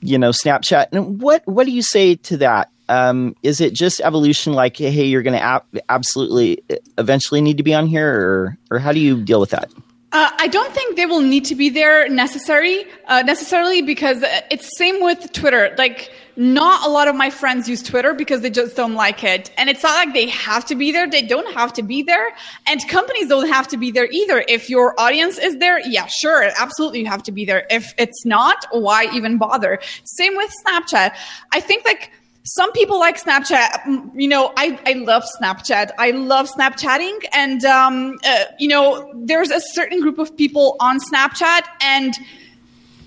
you 0.00 0.18
know, 0.18 0.30
Snapchat. 0.30 0.88
And 0.92 1.20
what, 1.20 1.46
what 1.46 1.64
do 1.64 1.72
you 1.72 1.82
say 1.82 2.16
to 2.16 2.36
that? 2.38 2.70
Um, 2.88 3.36
is 3.42 3.60
it 3.60 3.72
just 3.72 4.00
evolution 4.00 4.52
like, 4.52 4.76
hey, 4.76 5.04
you're 5.04 5.22
to 5.22 5.40
ab- 5.40 5.64
absolutely 5.88 6.62
eventually 6.98 7.40
need 7.40 7.56
to 7.56 7.62
be 7.62 7.74
on 7.74 7.86
here 7.86 8.12
or, 8.12 8.58
or 8.70 8.78
how 8.78 8.92
do 8.92 9.00
you 9.00 9.22
deal 9.22 9.40
with 9.40 9.50
that? 9.50 9.70
Uh, 10.12 10.30
I 10.38 10.46
don't 10.46 10.72
think 10.74 10.96
they 10.96 11.06
will 11.06 11.22
need 11.22 11.46
to 11.46 11.54
be 11.54 11.70
there 11.70 12.06
necessary 12.08 12.84
uh, 13.06 13.22
necessarily 13.22 13.80
because 13.80 14.18
it's 14.50 14.76
same 14.76 15.02
with 15.02 15.32
Twitter. 15.32 15.74
Like, 15.78 16.12
not 16.36 16.86
a 16.86 16.90
lot 16.90 17.08
of 17.08 17.14
my 17.14 17.30
friends 17.30 17.68
use 17.68 17.82
Twitter 17.82 18.12
because 18.12 18.42
they 18.42 18.50
just 18.50 18.76
don't 18.76 18.94
like 18.94 19.24
it, 19.24 19.50
and 19.56 19.70
it's 19.70 19.82
not 19.82 19.94
like 19.94 20.14
they 20.14 20.26
have 20.28 20.64
to 20.66 20.74
be 20.74 20.92
there. 20.92 21.08
They 21.08 21.22
don't 21.22 21.52
have 21.54 21.72
to 21.74 21.82
be 21.82 22.02
there, 22.02 22.34
and 22.66 22.86
companies 22.88 23.28
don't 23.28 23.48
have 23.48 23.68
to 23.68 23.76
be 23.76 23.90
there 23.90 24.08
either. 24.10 24.44
If 24.48 24.68
your 24.68 24.98
audience 24.98 25.38
is 25.38 25.56
there, 25.58 25.80
yeah, 25.86 26.06
sure, 26.06 26.50
absolutely, 26.58 27.00
you 27.00 27.06
have 27.06 27.22
to 27.24 27.32
be 27.32 27.44
there. 27.44 27.66
If 27.70 27.94
it's 27.98 28.24
not, 28.24 28.66
why 28.70 29.08
even 29.14 29.38
bother? 29.38 29.78
Same 30.04 30.36
with 30.36 30.52
Snapchat. 30.66 31.14
I 31.52 31.60
think 31.60 31.84
like 31.84 32.10
some 32.44 32.72
people 32.72 32.98
like 32.98 33.22
Snapchat. 33.22 34.10
You 34.14 34.28
know, 34.28 34.52
I, 34.56 34.78
I 34.86 34.94
love 34.94 35.24
Snapchat. 35.40 35.90
I 35.98 36.10
love 36.10 36.50
Snapchatting. 36.50 37.24
And, 37.32 37.64
um, 37.64 38.18
uh, 38.24 38.44
you 38.58 38.68
know, 38.68 39.12
there's 39.14 39.50
a 39.50 39.60
certain 39.60 40.00
group 40.00 40.18
of 40.18 40.36
people 40.36 40.76
on 40.80 40.98
Snapchat 41.12 41.62
and 41.80 42.14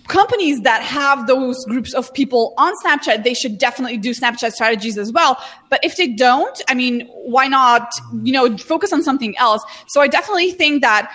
companies 0.07 0.61
that 0.61 0.81
have 0.81 1.27
those 1.27 1.63
groups 1.65 1.93
of 1.93 2.13
people 2.13 2.53
on 2.57 2.73
Snapchat, 2.83 3.23
they 3.23 3.33
should 3.33 3.57
definitely 3.57 3.97
do 3.97 4.11
Snapchat 4.11 4.51
strategies 4.51 4.97
as 4.97 5.11
well. 5.11 5.41
But 5.69 5.83
if 5.83 5.97
they 5.97 6.07
don't, 6.07 6.61
I 6.67 6.75
mean, 6.75 7.07
why 7.07 7.47
not, 7.47 7.91
you 8.23 8.31
know, 8.31 8.57
focus 8.57 8.93
on 8.93 9.03
something 9.03 9.37
else? 9.37 9.63
So 9.87 10.01
I 10.01 10.07
definitely 10.07 10.51
think 10.51 10.81
that 10.81 11.11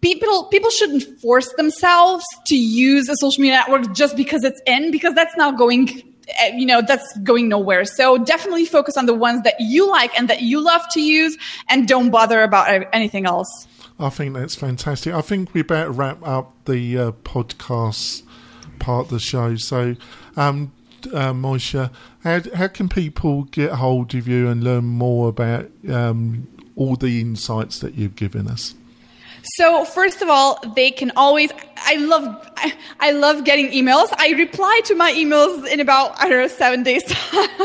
people 0.00 0.44
people 0.44 0.70
shouldn't 0.70 1.02
force 1.20 1.52
themselves 1.56 2.24
to 2.46 2.56
use 2.56 3.08
a 3.08 3.16
social 3.16 3.42
media 3.42 3.58
network 3.58 3.92
just 3.92 4.16
because 4.16 4.44
it's 4.44 4.60
in 4.66 4.92
because 4.92 5.14
that's 5.14 5.36
not 5.36 5.58
going 5.58 6.02
you 6.54 6.66
know 6.66 6.82
that's 6.82 7.16
going 7.18 7.48
nowhere 7.48 7.84
so 7.84 8.18
definitely 8.18 8.64
focus 8.64 8.96
on 8.96 9.06
the 9.06 9.14
ones 9.14 9.42
that 9.42 9.54
you 9.58 9.88
like 9.88 10.16
and 10.18 10.28
that 10.28 10.42
you 10.42 10.60
love 10.60 10.82
to 10.90 11.00
use 11.00 11.36
and 11.68 11.88
don't 11.88 12.10
bother 12.10 12.42
about 12.42 12.86
anything 12.92 13.26
else 13.26 13.66
i 13.98 14.08
think 14.08 14.34
that's 14.34 14.54
fantastic 14.54 15.12
i 15.14 15.20
think 15.20 15.52
we 15.54 15.62
better 15.62 15.90
wrap 15.90 16.18
up 16.26 16.52
the 16.66 16.98
uh, 16.98 17.12
podcast 17.24 18.22
part 18.78 19.06
of 19.06 19.10
the 19.10 19.20
show 19.20 19.56
so 19.56 19.96
um 20.36 20.72
uh, 21.06 21.32
Mojca, 21.32 21.90
how, 22.24 22.40
how 22.54 22.68
can 22.68 22.88
people 22.88 23.44
get 23.44 23.72
hold 23.72 24.14
of 24.14 24.26
you 24.26 24.48
and 24.48 24.64
learn 24.64 24.84
more 24.84 25.28
about 25.28 25.70
um, 25.88 26.48
all 26.76 26.96
the 26.96 27.20
insights 27.20 27.78
that 27.80 27.94
you've 27.94 28.16
given 28.16 28.48
us? 28.48 28.74
So 29.56 29.84
first 29.84 30.20
of 30.20 30.28
all, 30.28 30.58
they 30.74 30.90
can 30.90 31.12
always. 31.16 31.50
I 31.88 31.94
love. 31.96 32.50
I, 32.58 32.74
I 33.00 33.10
love 33.12 33.44
getting 33.44 33.70
emails. 33.70 34.12
I 34.18 34.32
reply 34.32 34.82
to 34.84 34.94
my 34.94 35.10
emails 35.10 35.66
in 35.66 35.80
about 35.80 36.20
I 36.20 36.28
don't 36.28 36.38
know 36.38 36.46
seven 36.46 36.82
days 36.82 37.02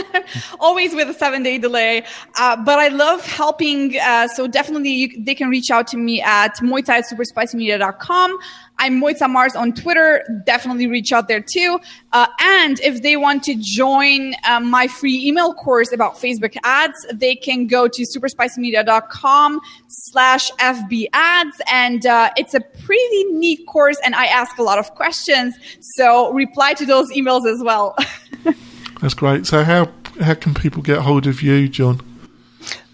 always 0.61 0.95
with 0.95 1.09
a 1.09 1.13
seven 1.13 1.43
day 1.43 1.57
delay. 1.57 2.05
Uh, 2.39 2.55
but 2.55 2.79
I 2.79 2.87
love 2.87 3.25
helping. 3.25 3.99
Uh, 3.99 4.29
so 4.29 4.47
definitely, 4.47 4.91
you, 4.91 5.21
they 5.21 5.35
can 5.35 5.49
reach 5.49 5.69
out 5.69 5.87
to 5.87 5.97
me 5.97 6.21
at 6.21 6.55
mojca 6.59 6.89
at 6.89 7.03
superspicymedia.com. 7.05 8.37
I'm 8.79 9.01
Mojca 9.01 9.29
Mars 9.29 9.55
on 9.55 9.73
Twitter. 9.73 10.23
Definitely 10.45 10.87
reach 10.87 11.11
out 11.11 11.27
there 11.27 11.39
too. 11.41 11.79
Uh, 12.11 12.27
and 12.39 12.79
if 12.81 13.01
they 13.01 13.17
want 13.17 13.43
to 13.43 13.55
join 13.55 14.33
uh, 14.45 14.59
my 14.59 14.87
free 14.87 15.25
email 15.25 15.53
course 15.53 15.91
about 15.91 16.15
Facebook 16.15 16.55
ads, 16.63 17.05
they 17.13 17.35
can 17.35 17.67
go 17.67 17.87
to 17.87 18.03
superspicymedia.com 18.03 19.61
slash 19.87 20.51
FB 20.53 21.07
ads. 21.13 21.61
And 21.71 22.05
uh, 22.05 22.31
it's 22.35 22.53
a 22.53 22.59
pretty 22.59 23.23
neat 23.25 23.65
course. 23.67 23.97
And 24.03 24.15
I 24.15 24.25
ask 24.25 24.57
a 24.57 24.63
lot 24.63 24.79
of 24.79 24.95
questions. 24.95 25.55
So 25.79 26.31
reply 26.33 26.73
to 26.73 26.85
those 26.85 27.11
emails 27.11 27.45
as 27.45 27.63
well. 27.63 27.95
That's 29.01 29.13
great. 29.13 29.45
So 29.45 29.63
how, 29.63 29.89
how 30.21 30.33
can 30.33 30.53
people 30.53 30.81
get 30.81 30.99
hold 30.99 31.27
of 31.27 31.41
you, 31.41 31.67
John? 31.67 32.01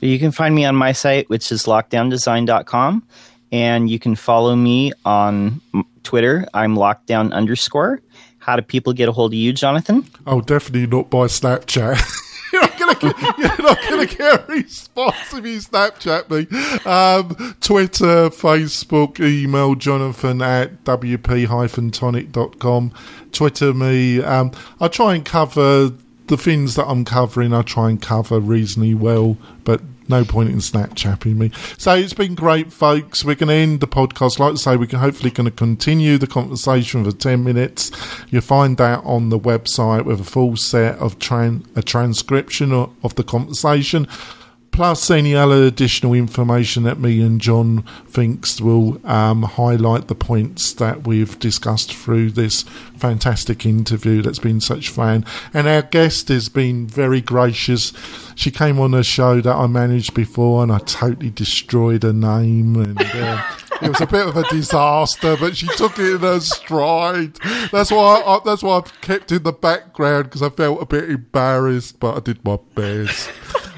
You 0.01 0.17
can 0.17 0.31
find 0.31 0.55
me 0.55 0.65
on 0.65 0.75
my 0.75 0.91
site, 0.93 1.29
which 1.29 1.51
is 1.51 1.65
lockdowndesign.com 1.65 3.03
and 3.51 3.89
you 3.89 3.99
can 3.99 4.15
follow 4.15 4.55
me 4.55 4.93
on 5.05 5.61
Twitter. 6.03 6.47
I'm 6.53 6.75
lockdown 6.75 7.33
underscore. 7.33 8.01
How 8.39 8.55
do 8.55 8.61
people 8.61 8.93
get 8.93 9.09
a 9.09 9.11
hold 9.11 9.33
of 9.33 9.37
you, 9.37 9.51
Jonathan? 9.53 10.05
Oh, 10.25 10.41
definitely 10.41 10.87
not 10.87 11.09
by 11.09 11.27
Snapchat. 11.27 11.99
you're 12.53 12.61
not 12.61 12.99
gonna 13.89 14.05
get, 14.05 14.39
a 14.39 14.45
response 14.47 15.33
if 15.33 15.45
you 15.45 15.59
Snapchat 15.59 16.29
me. 16.29 16.47
Um, 16.89 17.55
Twitter, 17.61 18.29
Facebook, 18.29 19.19
email 19.19 19.75
Jonathan 19.75 20.41
at 20.41 20.83
wp-tonic.com. 20.83 22.93
Twitter 23.31 23.73
me. 23.73 24.23
Um, 24.23 24.51
I 24.79 24.87
try 24.87 25.15
and 25.15 25.25
cover 25.25 25.91
the 26.27 26.37
things 26.37 26.75
that 26.75 26.87
I'm 26.87 27.03
covering. 27.05 27.53
I 27.53 27.61
try 27.61 27.89
and 27.89 28.01
cover 28.01 28.39
reasonably 28.39 28.93
well, 28.93 29.37
but 29.63 29.81
no 30.09 30.23
point 30.25 30.49
in 30.49 30.57
Snapchapping 30.57 31.35
me. 31.37 31.51
So 31.77 31.93
it's 31.93 32.13
been 32.13 32.35
great, 32.35 32.73
folks. 32.73 33.23
We're 33.23 33.35
going 33.35 33.49
to 33.49 33.53
end 33.53 33.79
the 33.79 33.87
podcast. 33.87 34.39
Like 34.39 34.53
I 34.53 34.55
say, 34.55 34.75
we're 34.75 34.97
hopefully 34.97 35.31
going 35.31 35.45
to 35.45 35.55
continue 35.55 36.17
the 36.17 36.27
conversation 36.27 37.03
for 37.05 37.11
10 37.11 37.43
minutes. 37.43 37.91
You'll 38.29 38.41
find 38.41 38.77
that 38.77 39.03
on 39.03 39.29
the 39.29 39.39
website 39.39 40.05
with 40.05 40.21
a 40.21 40.23
full 40.23 40.57
set 40.57 40.97
of 40.97 41.13
a 41.75 41.81
transcription 41.81 42.71
of, 42.71 42.93
of 43.03 43.15
the 43.15 43.23
conversation 43.23 44.07
plus 44.71 45.09
any 45.11 45.35
other 45.35 45.63
additional 45.63 46.13
information 46.13 46.83
that 46.83 46.99
me 46.99 47.21
and 47.21 47.41
John 47.41 47.83
thinks 48.07 48.61
will 48.61 49.05
um, 49.05 49.43
highlight 49.43 50.07
the 50.07 50.15
points 50.15 50.73
that 50.73 51.05
we've 51.07 51.37
discussed 51.39 51.93
through 51.93 52.31
this 52.31 52.63
fantastic 52.97 53.65
interview 53.65 54.21
that's 54.21 54.39
been 54.39 54.61
such 54.61 54.89
fun. 54.89 55.25
And 55.53 55.67
our 55.67 55.81
guest 55.81 56.27
has 56.29 56.49
been 56.49 56.87
very 56.87 57.21
gracious. 57.21 57.93
She 58.35 58.51
came 58.51 58.79
on 58.79 58.93
a 58.93 59.03
show 59.03 59.41
that 59.41 59.55
I 59.55 59.67
managed 59.67 60.13
before 60.13 60.63
and 60.63 60.71
I 60.71 60.79
totally 60.79 61.29
destroyed 61.29 62.03
her 62.03 62.13
name 62.13 62.75
and 62.75 63.01
uh, 63.01 63.43
it 63.81 63.89
was 63.89 64.01
a 64.01 64.07
bit 64.07 64.27
of 64.27 64.35
a 64.35 64.43
disaster, 64.49 65.37
but 65.37 65.55
she 65.55 65.67
took 65.75 65.97
it 65.99 66.15
in 66.15 66.19
her 66.21 66.39
stride. 66.39 67.35
That's 67.71 67.91
why 67.91 68.21
I, 68.25 68.39
that's 68.43 68.63
why 68.63 68.77
I've 68.77 69.01
kept 69.01 69.31
in 69.31 69.43
the 69.43 69.53
background 69.53 70.25
because 70.25 70.41
I 70.41 70.49
felt 70.49 70.81
a 70.81 70.85
bit 70.85 71.09
embarrassed, 71.09 71.99
but 71.99 72.17
I 72.17 72.19
did 72.19 72.43
my 72.43 72.59
best. 72.75 73.29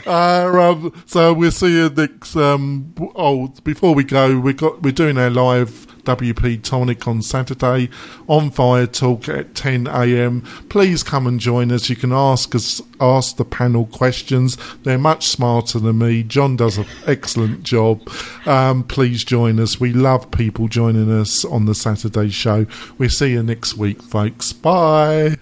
Uh, 0.05 0.71
um, 0.71 1.03
so 1.05 1.33
we'll 1.33 1.51
see 1.51 1.75
you 1.77 1.89
next. 1.89 2.35
Um, 2.35 2.93
oh, 3.15 3.47
before 3.63 3.93
we 3.95 4.03
go, 4.03 4.39
we 4.39 4.53
got 4.53 4.81
we're 4.81 4.91
doing 4.91 5.17
our 5.17 5.29
live 5.29 5.87
WP 6.03 6.63
Tonic 6.63 7.07
on 7.07 7.21
Saturday 7.21 7.89
on 8.27 8.49
Fire 8.49 8.87
Talk 8.87 9.29
at 9.29 9.55
10 9.55 9.87
a.m. 9.87 10.41
Please 10.69 11.03
come 11.03 11.27
and 11.27 11.39
join 11.39 11.71
us. 11.71 11.89
You 11.89 11.95
can 11.95 12.11
ask 12.11 12.55
us 12.55 12.81
ask 12.99 13.37
the 13.37 13.45
panel 13.45 13.85
questions. 13.87 14.57
They're 14.83 14.97
much 14.97 15.27
smarter 15.27 15.79
than 15.79 15.99
me. 15.99 16.23
John 16.23 16.55
does 16.55 16.77
an 16.77 16.85
excellent 17.05 17.63
job. 17.63 18.07
Um, 18.45 18.83
please 18.83 19.23
join 19.23 19.59
us. 19.59 19.79
We 19.79 19.93
love 19.93 20.31
people 20.31 20.67
joining 20.67 21.11
us 21.11 21.45
on 21.45 21.65
the 21.65 21.75
Saturday 21.75 22.29
show. 22.29 22.65
We'll 22.97 23.09
see 23.09 23.31
you 23.31 23.43
next 23.43 23.75
week, 23.77 24.01
folks. 24.01 24.53
Bye. 24.53 25.37